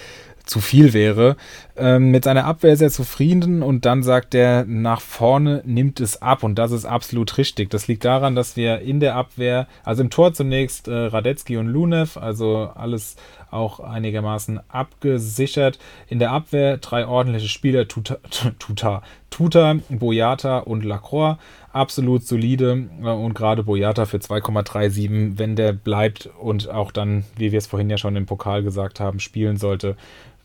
[0.51, 1.37] zu viel wäre.
[1.77, 6.43] Ähm, mit seiner Abwehr sehr zufrieden und dann sagt er, nach vorne nimmt es ab
[6.43, 7.69] und das ist absolut richtig.
[7.69, 11.67] Das liegt daran, dass wir in der Abwehr, also im Tor zunächst äh, Radetzky und
[11.67, 13.15] Lunev, also alles
[13.49, 15.79] auch einigermaßen abgesichert.
[16.07, 18.17] In der Abwehr drei ordentliche Spieler, Tuta,
[18.59, 21.37] Tuta, Tuta Boyata und Lacroix.
[21.71, 27.53] Absolut solide äh, und gerade Boyata für 2,37, wenn der bleibt und auch dann, wie
[27.53, 29.95] wir es vorhin ja schon im Pokal gesagt haben, spielen sollte,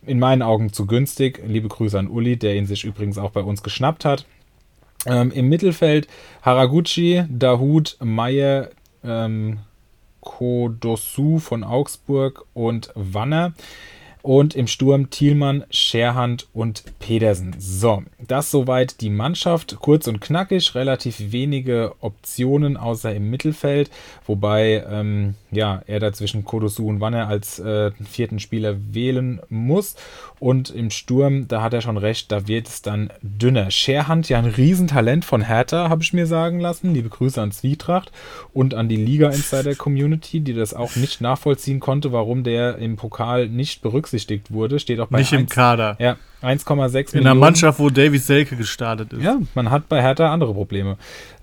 [0.06, 1.42] in meinen Augen zu günstig.
[1.46, 4.26] Liebe Grüße an Uli, der ihn sich übrigens auch bei uns geschnappt hat.
[5.06, 6.08] Ähm, Im Mittelfeld
[6.42, 8.70] Haraguchi, Dahut, Meyer,
[9.04, 9.58] ähm,
[10.20, 13.52] Kodosu von Augsburg und Wanner.
[14.26, 17.54] Und im Sturm Thielmann, Scherhand und Pedersen.
[17.60, 19.76] So, das soweit die Mannschaft.
[19.78, 23.88] Kurz und knackig, relativ wenige Optionen außer im Mittelfeld.
[24.26, 29.94] Wobei ähm, ja, er da zwischen Kodosu und Wanner als äh, vierten Spieler wählen muss.
[30.40, 33.70] Und im Sturm, da hat er schon recht, da wird es dann dünner.
[33.70, 36.92] Scherhand, ja ein Riesentalent von Hertha, habe ich mir sagen lassen.
[36.92, 38.10] Liebe Grüße an Zwietracht
[38.52, 42.96] und an die Liga Insider Community, die das auch nicht nachvollziehen konnte, warum der im
[42.96, 44.78] Pokal nicht berücksichtigt berücksichtigt wurde.
[44.78, 45.96] Steht auch bei Nicht 1, im Kader.
[45.98, 47.08] Ja, 1,6 Millionen.
[47.12, 49.22] In einer Mannschaft, wo Davies Selke gestartet ist.
[49.22, 50.96] Ja, man hat bei Hertha andere Probleme.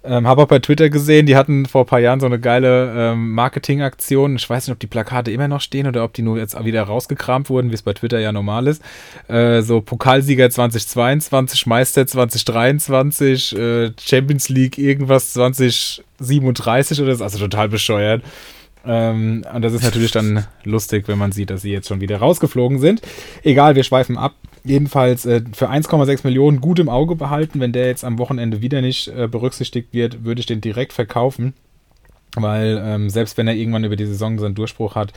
[0.04, 3.12] Ähm, Habe auch bei Twitter gesehen, die hatten vor ein paar Jahren so eine geile
[3.14, 4.36] ähm, Marketingaktion.
[4.36, 6.84] Ich weiß nicht, ob die Plakate immer noch stehen oder ob die nur jetzt wieder
[6.84, 8.84] rausgekramt wurden, wie es bei Twitter ja normal ist.
[9.30, 17.24] Äh, so Pokalsieger 2022, Meister 2023, äh, Champions League irgendwas 2037 oder so.
[17.24, 18.24] Also total bescheuert.
[18.86, 22.18] Ähm, und das ist natürlich dann lustig, wenn man sieht, dass sie jetzt schon wieder
[22.18, 23.02] rausgeflogen sind.
[23.44, 24.36] Egal, wir schweifen ab.
[24.66, 27.60] Jedenfalls äh, für 1,6 Millionen gut im Auge behalten.
[27.60, 31.54] Wenn der jetzt am Wochenende wieder nicht äh, berücksichtigt wird, würde ich den direkt verkaufen.
[32.36, 35.14] Weil ähm, selbst wenn er irgendwann über die Saison seinen Durchbruch hat,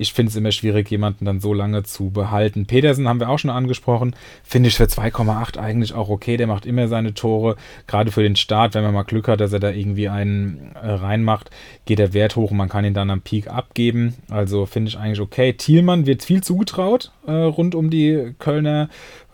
[0.00, 2.64] ich finde es immer schwierig, jemanden dann so lange zu behalten.
[2.64, 4.16] Petersen haben wir auch schon angesprochen.
[4.42, 6.38] Finde ich für 2,8 eigentlich auch okay.
[6.38, 7.56] Der macht immer seine Tore.
[7.86, 10.90] Gerade für den Start, wenn man mal Glück hat, dass er da irgendwie einen äh,
[10.90, 11.50] reinmacht,
[11.84, 14.14] geht der Wert hoch und man kann ihn dann am Peak abgeben.
[14.30, 15.52] Also finde ich eigentlich okay.
[15.52, 18.88] Thielmann wird viel zugetraut äh, rund um die Kölner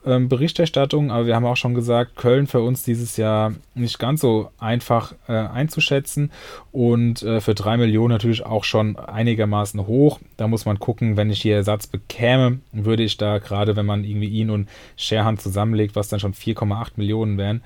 [0.06, 4.20] ähm, Berichterstattung, aber wir haben auch schon gesagt, Köln für uns dieses Jahr nicht ganz
[4.20, 6.30] so einfach äh, einzuschätzen
[6.72, 10.20] und äh, für drei Millionen natürlich auch schon einigermaßen hoch.
[10.36, 14.04] Da muss man gucken, wenn ich hier Ersatz bekäme, würde ich da gerade, wenn man
[14.04, 17.62] irgendwie ihn und Sherhan zusammenlegt, was dann schon 4,8 Millionen wären,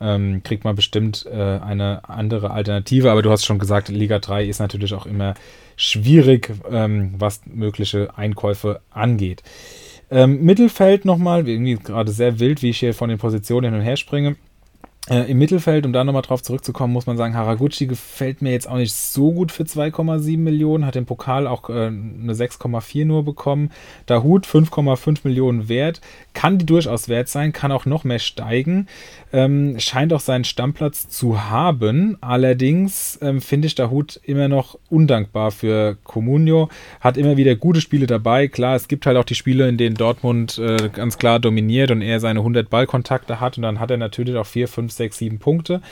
[0.00, 3.10] ähm, kriegt man bestimmt äh, eine andere Alternative.
[3.10, 5.34] Aber du hast schon gesagt, Liga 3 ist natürlich auch immer
[5.76, 9.42] schwierig, ähm, was mögliche Einkäufe angeht.
[10.14, 13.84] Ähm, Mittelfeld nochmal, irgendwie gerade sehr wild, wie ich hier von den Positionen hin und
[13.84, 14.36] her springe.
[15.10, 18.68] Äh, Im Mittelfeld, um da nochmal drauf zurückzukommen, muss man sagen, Haraguchi gefällt mir jetzt
[18.68, 23.24] auch nicht so gut für 2,7 Millionen, hat im Pokal auch äh, eine 6,4 nur
[23.24, 23.70] bekommen.
[24.06, 26.00] Dahut 5,5 Millionen wert,
[26.32, 28.86] kann die durchaus wert sein, kann auch noch mehr steigen,
[29.34, 32.16] ähm, scheint auch seinen Stammplatz zu haben.
[32.20, 36.68] Allerdings ähm, finde ich Dahut immer noch undankbar für Comunio,
[37.00, 38.46] hat immer wieder gute Spiele dabei.
[38.46, 42.00] Klar, es gibt halt auch die Spiele, in denen Dortmund äh, ganz klar dominiert und
[42.00, 45.38] er seine 100 Ballkontakte hat und dann hat er natürlich auch 4, 5, 6, 7
[45.40, 45.82] Punkte.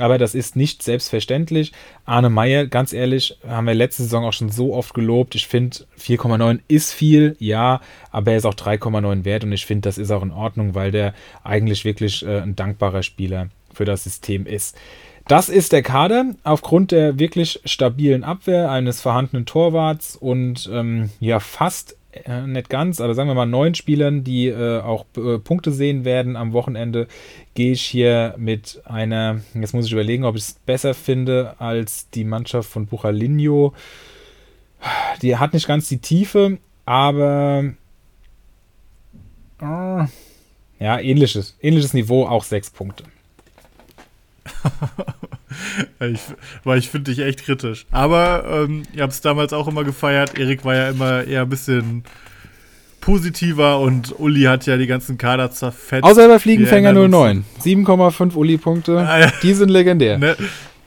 [0.00, 1.72] Aber das ist nicht selbstverständlich.
[2.04, 5.34] Arne Meyer, ganz ehrlich, haben wir letzte Saison auch schon so oft gelobt.
[5.34, 9.88] Ich finde, 4,9 ist viel, ja, aber er ist auch 3,9 wert und ich finde,
[9.88, 11.14] das ist auch in Ordnung, weil der
[11.44, 14.76] eigentlich wirklich äh, ein dankbarer Spieler für das System ist.
[15.28, 21.38] Das ist der Kader aufgrund der wirklich stabilen Abwehr eines vorhandenen Torwarts und ähm, ja
[21.38, 25.70] fast äh, nicht ganz, aber sagen wir mal neun Spielern, die äh, auch äh, Punkte
[25.72, 27.06] sehen werden am Wochenende,
[27.54, 32.10] gehe ich hier mit einer, jetzt muss ich überlegen, ob ich es besser finde als
[32.10, 33.74] die Mannschaft von Buchalinho.
[35.22, 37.72] Die hat nicht ganz die Tiefe, aber
[39.60, 40.06] äh,
[40.80, 43.04] ja, ähnliches, ähnliches Niveau, auch sechs Punkte.
[46.00, 46.20] ich,
[46.64, 47.86] weil ich finde dich echt kritisch.
[47.90, 50.38] Aber ähm, ihr habt es damals auch immer gefeiert.
[50.38, 52.04] Erik war ja immer eher ein bisschen
[53.00, 56.04] positiver und Uli hat ja die ganzen Kader zerfetzt.
[56.04, 57.44] Außer bei Fliegenfänger 09.
[57.62, 58.98] 7,5 Uli-Punkte.
[58.98, 59.32] Ah, ja.
[59.42, 60.18] Die sind legendär.
[60.18, 60.36] Ne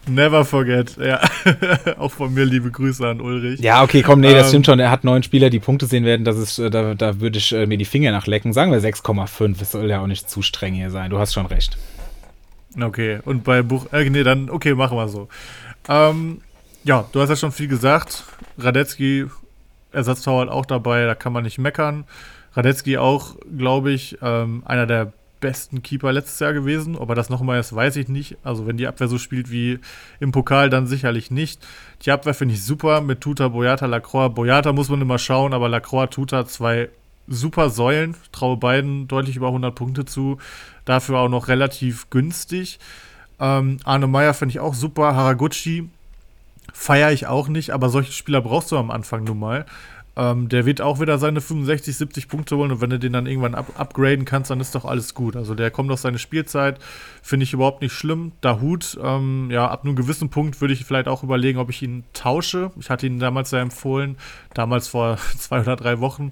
[0.05, 1.21] Never forget, ja.
[1.97, 3.61] auch von mir liebe Grüße an Ulrich.
[3.61, 4.79] Ja, okay, komm, nee, das ähm, stimmt schon.
[4.79, 6.25] Er hat neun Spieler, die Punkte sehen werden.
[6.25, 8.51] Das ist, äh, da, da würde ich äh, mir die Finger nachlecken.
[8.51, 9.57] Sagen wir 6,5.
[9.57, 11.09] Das soll ja auch nicht zu streng hier sein.
[11.09, 11.77] Du hast schon recht.
[12.79, 13.91] Okay, und bei Buch.
[13.91, 15.27] Äh, nee, dann, okay, machen wir so.
[15.87, 16.41] Ähm,
[16.83, 18.23] ja, du hast ja schon viel gesagt.
[18.57, 19.27] Radetzky,
[19.91, 22.05] Ersatztorwart auch dabei, da kann man nicht meckern.
[22.53, 26.95] Radetzky auch, glaube ich, ähm, einer der besten Keeper letztes Jahr gewesen.
[26.95, 28.37] Ob er das nochmal ist, weiß ich nicht.
[28.43, 29.79] Also, wenn die Abwehr so spielt wie
[30.19, 31.65] im Pokal, dann sicherlich nicht.
[32.03, 34.33] Die Abwehr finde ich super mit Tuta, Boyata, Lacroix.
[34.33, 36.89] Boyata muss man immer schauen, aber Lacroix, Tuta, zwei
[37.27, 38.15] super Säulen.
[38.31, 40.37] Traue beiden deutlich über 100 Punkte zu.
[40.85, 42.79] Dafür auch noch relativ günstig.
[43.39, 45.15] Ähm, Arne Meyer finde ich auch super.
[45.15, 45.89] Haraguchi
[46.73, 49.65] feiere ich auch nicht, aber solche Spieler brauchst du am Anfang nun mal.
[50.15, 53.25] Ähm, der wird auch wieder seine 65, 70 Punkte holen und wenn du den dann
[53.25, 55.35] irgendwann up upgraden kannst, dann ist doch alles gut.
[55.35, 56.79] Also der kommt auf seine Spielzeit,
[57.23, 58.33] finde ich überhaupt nicht schlimm.
[58.41, 62.03] Dahut, ähm, ja, ab einem gewissen Punkt würde ich vielleicht auch überlegen, ob ich ihn
[62.13, 62.71] tausche.
[62.79, 64.17] Ich hatte ihn damals ja empfohlen,
[64.53, 66.29] damals vor zwei oder drei Wochen,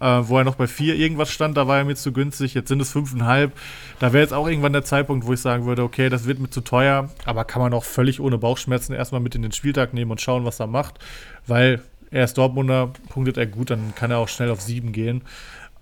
[0.00, 2.68] äh, wo er noch bei vier irgendwas stand, da war er mir zu günstig, jetzt
[2.68, 3.52] sind es fünfeinhalb.
[4.00, 6.50] Da wäre jetzt auch irgendwann der Zeitpunkt, wo ich sagen würde, okay, das wird mir
[6.50, 10.10] zu teuer, aber kann man auch völlig ohne Bauchschmerzen erstmal mit in den Spieltag nehmen
[10.10, 10.98] und schauen, was er macht,
[11.46, 15.22] weil er ist Dortmunder, punktet er gut, dann kann er auch schnell auf sieben gehen.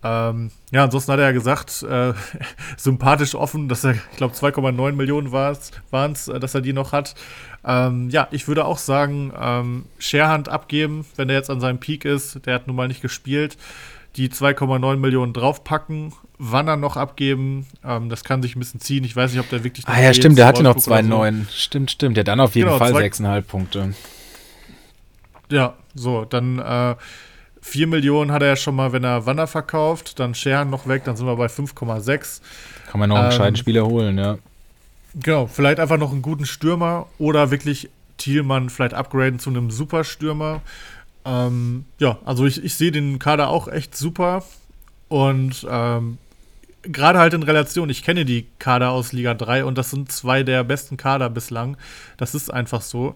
[0.02, 2.12] Ähm, ja, ansonsten hat er ja gesagt, äh,
[2.76, 6.92] sympathisch offen, dass er, ich glaube, 2,9 Millionen waren es, äh, dass er die noch
[6.92, 7.14] hat.
[7.64, 12.04] Ähm, ja, ich würde auch sagen, ähm, Sharehand abgeben, wenn er jetzt an seinem Peak
[12.04, 12.46] ist.
[12.46, 13.56] Der hat nun mal nicht gespielt.
[14.16, 19.04] Die 2,9 Millionen draufpacken, wann er noch abgeben, ähm, das kann sich ein bisschen ziehen.
[19.04, 19.86] Ich weiß nicht, ob der wirklich.
[19.86, 21.38] Ah ja, stimmt, der hatte noch 2,9.
[21.38, 21.46] So.
[21.52, 22.16] Stimmt, stimmt.
[22.16, 23.94] Der dann auf jeden genau, Fall 6,5 Punkte.
[25.50, 26.96] Ja, so, dann äh,
[27.60, 31.04] 4 Millionen hat er ja schon mal, wenn er Wanner verkauft, dann Scheren noch weg,
[31.04, 32.40] dann sind wir bei 5,6.
[32.90, 34.38] Kann man noch einen ähm, gescheiten Spieler holen, ja.
[35.14, 40.60] Genau, vielleicht einfach noch einen guten Stürmer oder wirklich Thielmann vielleicht upgraden zu einem Superstürmer.
[41.24, 44.44] Ähm, ja, also ich, ich sehe den Kader auch echt super
[45.08, 46.18] und ähm,
[46.82, 50.42] gerade halt in Relation, ich kenne die Kader aus Liga 3 und das sind zwei
[50.42, 51.76] der besten Kader bislang.
[52.16, 53.14] Das ist einfach so.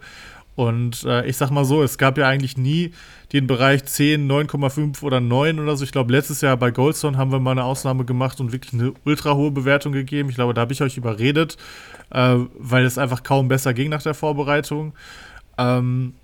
[0.54, 2.92] Und äh, ich sag mal so, es gab ja eigentlich nie
[3.32, 5.84] den Bereich 10, 9,5 oder 9 oder so.
[5.84, 8.92] Ich glaube, letztes Jahr bei Goldstone haben wir mal eine Ausnahme gemacht und wirklich eine
[9.04, 10.28] ultra hohe Bewertung gegeben.
[10.28, 11.56] Ich glaube, da habe ich euch überredet,
[12.10, 14.92] äh, weil es einfach kaum besser ging nach der Vorbereitung.
[15.56, 16.14] Ähm,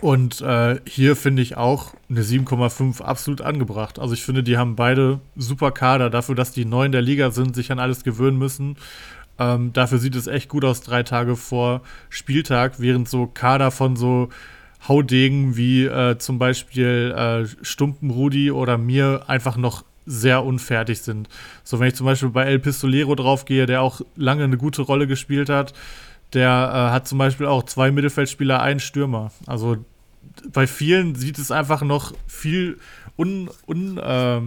[0.00, 3.98] und äh, hier finde ich auch eine 7,5 absolut angebracht.
[3.98, 7.54] Also ich finde, die haben beide super Kader dafür, dass die neun der Liga sind,
[7.54, 8.76] sich an alles gewöhnen müssen.
[9.40, 11.80] Ähm, dafür sieht es echt gut aus, drei Tage vor
[12.10, 14.28] Spieltag, während so Kader von so
[14.86, 21.28] Haudegen wie äh, zum Beispiel äh, Stumpen Rudi oder mir einfach noch sehr unfertig sind.
[21.64, 25.06] So, wenn ich zum Beispiel bei El Pistolero draufgehe, der auch lange eine gute Rolle
[25.06, 25.72] gespielt hat,
[26.34, 29.32] der äh, hat zum Beispiel auch zwei Mittelfeldspieler, einen Stürmer.
[29.46, 29.78] Also
[30.52, 32.78] bei vielen sieht es einfach noch viel
[33.16, 34.40] un, un äh,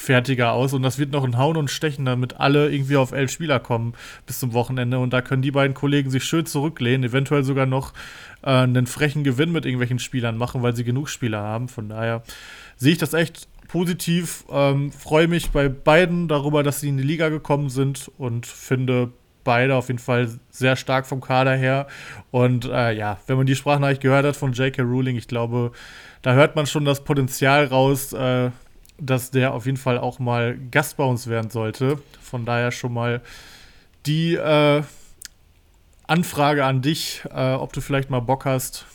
[0.00, 3.30] fertiger aus und das wird noch ein Hauen und Stechen, damit alle irgendwie auf elf
[3.30, 3.92] Spieler kommen
[4.24, 7.92] bis zum Wochenende und da können die beiden Kollegen sich schön zurücklehnen, eventuell sogar noch
[8.42, 11.68] äh, einen frechen Gewinn mit irgendwelchen Spielern machen, weil sie genug Spieler haben.
[11.68, 12.22] Von daher
[12.76, 17.04] sehe ich das echt positiv, ähm, freue mich bei beiden darüber, dass sie in die
[17.04, 19.12] Liga gekommen sind und finde
[19.44, 21.86] beide auf jeden Fall sehr stark vom Kader her.
[22.30, 24.82] Und äh, ja, wenn man die Sprachnachricht gehört hat von J.K.
[24.82, 25.72] Ruling, ich glaube,
[26.22, 28.50] da hört man schon das Potenzial raus, äh,
[29.00, 32.00] dass der auf jeden Fall auch mal Gast bei uns werden sollte.
[32.20, 33.20] Von daher schon mal
[34.06, 34.82] die äh,
[36.06, 38.86] Anfrage an dich, äh, ob du vielleicht mal Bock hast.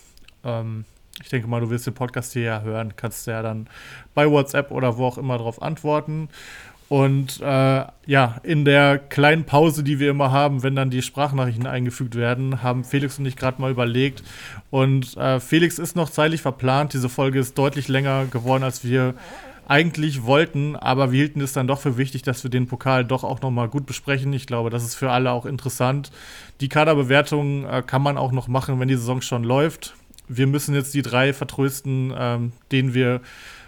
[0.44, 0.86] Ähm,
[1.22, 3.68] ich denke mal, du wirst den Podcast hier ja hören, kannst ja dann
[4.14, 6.30] bei WhatsApp oder wo auch immer darauf antworten.
[6.88, 11.65] Und äh, ja, in der kleinen Pause, die wir immer haben, wenn dann die Sprachnachrichten
[11.65, 14.23] eingefügt werden, haben Felix und ich gerade mal überlegt.
[14.69, 16.94] Und äh, Felix ist noch zeitlich verplant.
[16.94, 19.15] Diese Folge ist deutlich länger geworden, als wir
[19.67, 23.23] eigentlich wollten, aber wir hielten es dann doch für wichtig, dass wir den Pokal doch
[23.23, 24.31] auch nochmal gut besprechen.
[24.33, 26.11] Ich glaube, das ist für alle auch interessant.
[26.61, 29.95] Die Kaderbewertung äh, kann man auch noch machen, wenn die Saison schon läuft.
[30.27, 33.21] Wir müssen jetzt die drei vertrösten, ähm, denen wir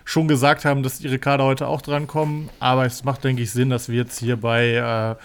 [0.06, 2.50] schon gesagt haben, dass ihre Kader heute auch drankommen.
[2.60, 5.16] Aber es macht, denke ich, Sinn, dass wir jetzt hier bei äh,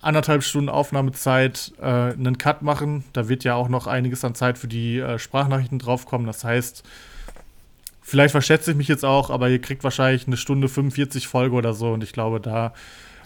[0.00, 3.04] anderthalb Stunden Aufnahmezeit äh, einen Cut machen.
[3.12, 6.26] Da wird ja auch noch einiges an Zeit für die äh, Sprachnachrichten draufkommen.
[6.26, 6.84] Das heißt,
[8.04, 11.74] vielleicht verschätze ich mich jetzt auch, aber ihr kriegt wahrscheinlich eine Stunde 45 Folge oder
[11.74, 11.90] so.
[11.92, 12.72] Und ich glaube, da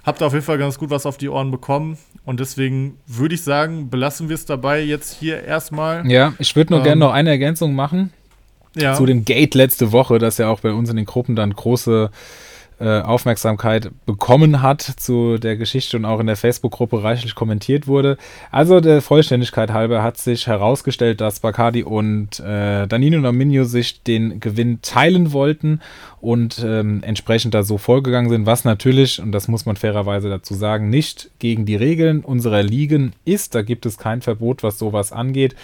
[0.04, 1.98] habt ihr auf jeden Fall ganz gut was auf die Ohren bekommen.
[2.24, 6.10] Und deswegen würde ich sagen, belassen wir es dabei jetzt hier erstmal.
[6.10, 8.12] Ja, ich würde nur ähm, gerne noch eine Ergänzung machen
[8.76, 8.94] ja.
[8.94, 12.10] zu dem Gate letzte Woche, das ja auch bei uns in den Gruppen dann große
[12.80, 18.16] äh, Aufmerksamkeit bekommen hat zu der Geschichte und auch in der Facebook-Gruppe reichlich kommentiert wurde.
[18.50, 24.40] Also der Vollständigkeit halber hat sich herausgestellt, dass Bacardi und äh, Danilo Nominio sich den
[24.40, 25.80] Gewinn teilen wollten
[26.20, 30.54] und ähm, entsprechend da so vorgegangen sind, was natürlich, und das muss man fairerweise dazu
[30.54, 33.54] sagen, nicht gegen die Regeln unserer Ligen ist.
[33.54, 35.54] Da gibt es kein Verbot, was sowas angeht.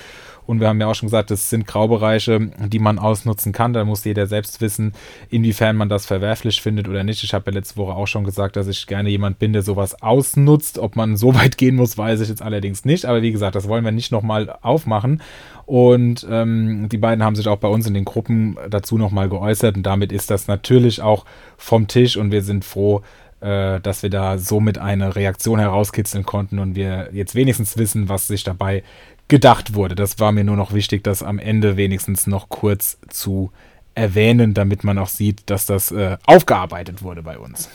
[0.46, 3.72] Und wir haben ja auch schon gesagt, es sind Graubereiche, die man ausnutzen kann.
[3.72, 4.92] Da muss jeder selbst wissen,
[5.30, 7.24] inwiefern man das verwerflich findet oder nicht.
[7.24, 10.02] Ich habe ja letzte Woche auch schon gesagt, dass ich gerne jemand bin, der sowas
[10.02, 10.78] ausnutzt.
[10.78, 13.06] Ob man so weit gehen muss, weiß ich jetzt allerdings nicht.
[13.06, 15.22] Aber wie gesagt, das wollen wir nicht nochmal aufmachen.
[15.66, 19.76] Und ähm, die beiden haben sich auch bei uns in den Gruppen dazu nochmal geäußert.
[19.76, 21.24] Und damit ist das natürlich auch
[21.56, 22.18] vom Tisch.
[22.18, 23.02] Und wir sind froh,
[23.44, 28.26] äh, dass wir da somit eine Reaktion herauskitzeln konnten und wir jetzt wenigstens wissen, was
[28.26, 28.82] sich dabei
[29.28, 29.94] gedacht wurde.
[29.94, 33.50] Das war mir nur noch wichtig, das am Ende wenigstens noch kurz zu
[33.94, 37.68] erwähnen, damit man auch sieht, dass das äh, aufgearbeitet wurde bei uns.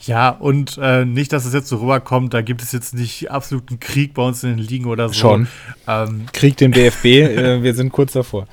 [0.00, 3.80] Ja, und äh, nicht, dass es jetzt so rüberkommt, da gibt es jetzt nicht absoluten
[3.80, 5.14] Krieg bei uns in den Ligen oder so.
[5.14, 5.48] Schon.
[5.86, 6.26] Ähm.
[6.32, 8.46] Krieg dem DFB, äh, wir sind kurz davor.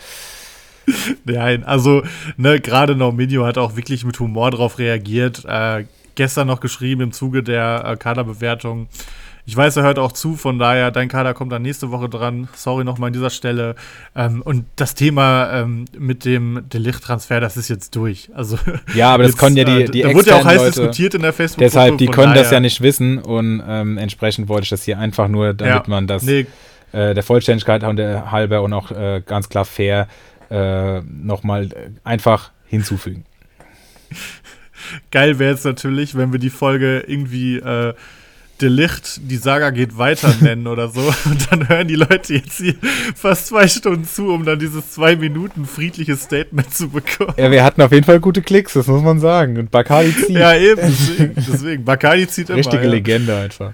[1.25, 2.03] Nein, also
[2.37, 5.43] ne, gerade Norminio hat auch wirklich mit Humor darauf reagiert.
[5.45, 5.85] Äh,
[6.15, 8.87] gestern noch geschrieben im Zuge der äh, Kaderbewertung.
[9.45, 12.47] Ich weiß, er hört auch zu, von daher, dein Kader kommt dann nächste Woche dran.
[12.55, 13.75] Sorry nochmal an dieser Stelle.
[14.15, 18.29] Ähm, und das Thema ähm, mit dem Delicht-Transfer, das ist jetzt durch.
[18.33, 18.57] Also,
[18.95, 21.15] ja, aber das können ja die, äh, die Da wurde ja auch heiß Leute, diskutiert
[21.15, 22.43] in der facebook Deshalb, die können daher.
[22.43, 25.83] das ja nicht wissen und ähm, entsprechend wollte ich das hier einfach nur, damit ja,
[25.87, 26.45] man das nee.
[26.93, 30.07] äh, der Vollständigkeit halber und auch äh, ganz klar fair
[30.49, 31.69] äh, nochmal
[32.05, 33.25] einfach hinzufügen.
[35.11, 37.93] Geil wäre jetzt natürlich, wenn wir die Folge irgendwie äh,
[38.63, 41.01] Delicht, die Saga geht weiter nennen oder so.
[41.25, 42.75] Und dann hören die Leute jetzt hier
[43.15, 47.33] fast zwei Stunden zu, um dann dieses zwei Minuten friedliches Statement zu bekommen.
[47.37, 49.57] Ja, wir hatten auf jeden Fall gute Klicks, das muss man sagen.
[49.57, 50.29] Und Bacardi zieht.
[50.29, 51.33] Ja, eben, deswegen.
[51.35, 51.85] deswegen.
[51.85, 52.57] Bacardi zieht immer.
[52.57, 52.89] Richtige ja.
[52.89, 53.73] Legende einfach.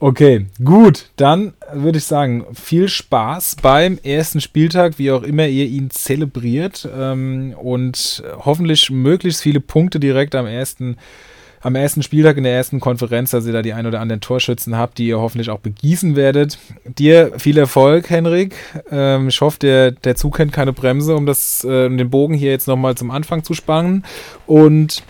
[0.00, 5.66] Okay, gut, dann würde ich sagen, viel Spaß beim ersten Spieltag, wie auch immer ihr
[5.66, 11.27] ihn zelebriert ähm, und hoffentlich möglichst viele Punkte direkt am ersten Spieltag
[11.60, 14.76] am ersten Spieltag in der ersten Konferenz, dass ihr da die ein oder anderen Torschützen
[14.76, 16.58] habt, die ihr hoffentlich auch begießen werdet.
[16.84, 18.54] Dir viel Erfolg, Henrik.
[18.90, 22.50] Ähm, ich hoffe, der, der Zug kennt keine Bremse, um das, äh, den Bogen hier
[22.50, 24.04] jetzt nochmal zum Anfang zu spannen.
[24.46, 25.02] Und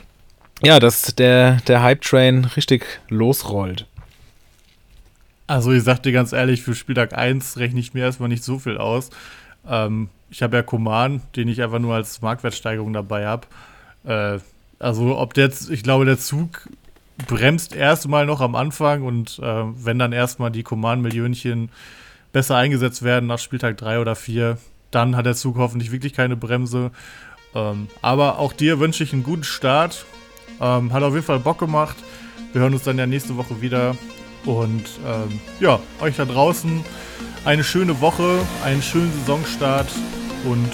[0.62, 3.87] ja, dass der, der Hype-Train richtig losrollt.
[5.47, 8.59] Also ich sag dir ganz ehrlich, für Spieltag 1 rechne ich mir erstmal nicht so
[8.59, 9.11] viel aus.
[9.66, 13.47] Ähm, ich habe ja Koman, den ich einfach nur als Marktwertsteigerung dabei habe.
[14.05, 14.39] Äh,
[14.79, 16.69] also ob der, ich glaube, der Zug
[17.27, 21.71] bremst erstmal noch am Anfang und äh, wenn dann erstmal die Command-Millionchen
[22.33, 24.59] besser eingesetzt werden nach Spieltag 3 oder 4,
[24.91, 26.93] dann hat der Zug hoffentlich wirklich keine Bremse.
[27.55, 30.05] Ähm, aber auch dir wünsche ich einen guten Start
[30.61, 31.97] Ähm, hat auf jeden Fall Bock gemacht.
[32.53, 33.97] Wir hören uns dann ja nächste Woche wieder.
[34.45, 36.85] Und ähm, ja, euch da draußen
[37.45, 39.89] eine schöne Woche, einen schönen Saisonstart
[40.45, 40.73] und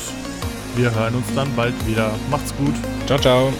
[0.76, 2.12] wir hören uns dann bald wieder.
[2.31, 2.74] Macht's gut.
[3.06, 3.52] Ciao, ciao.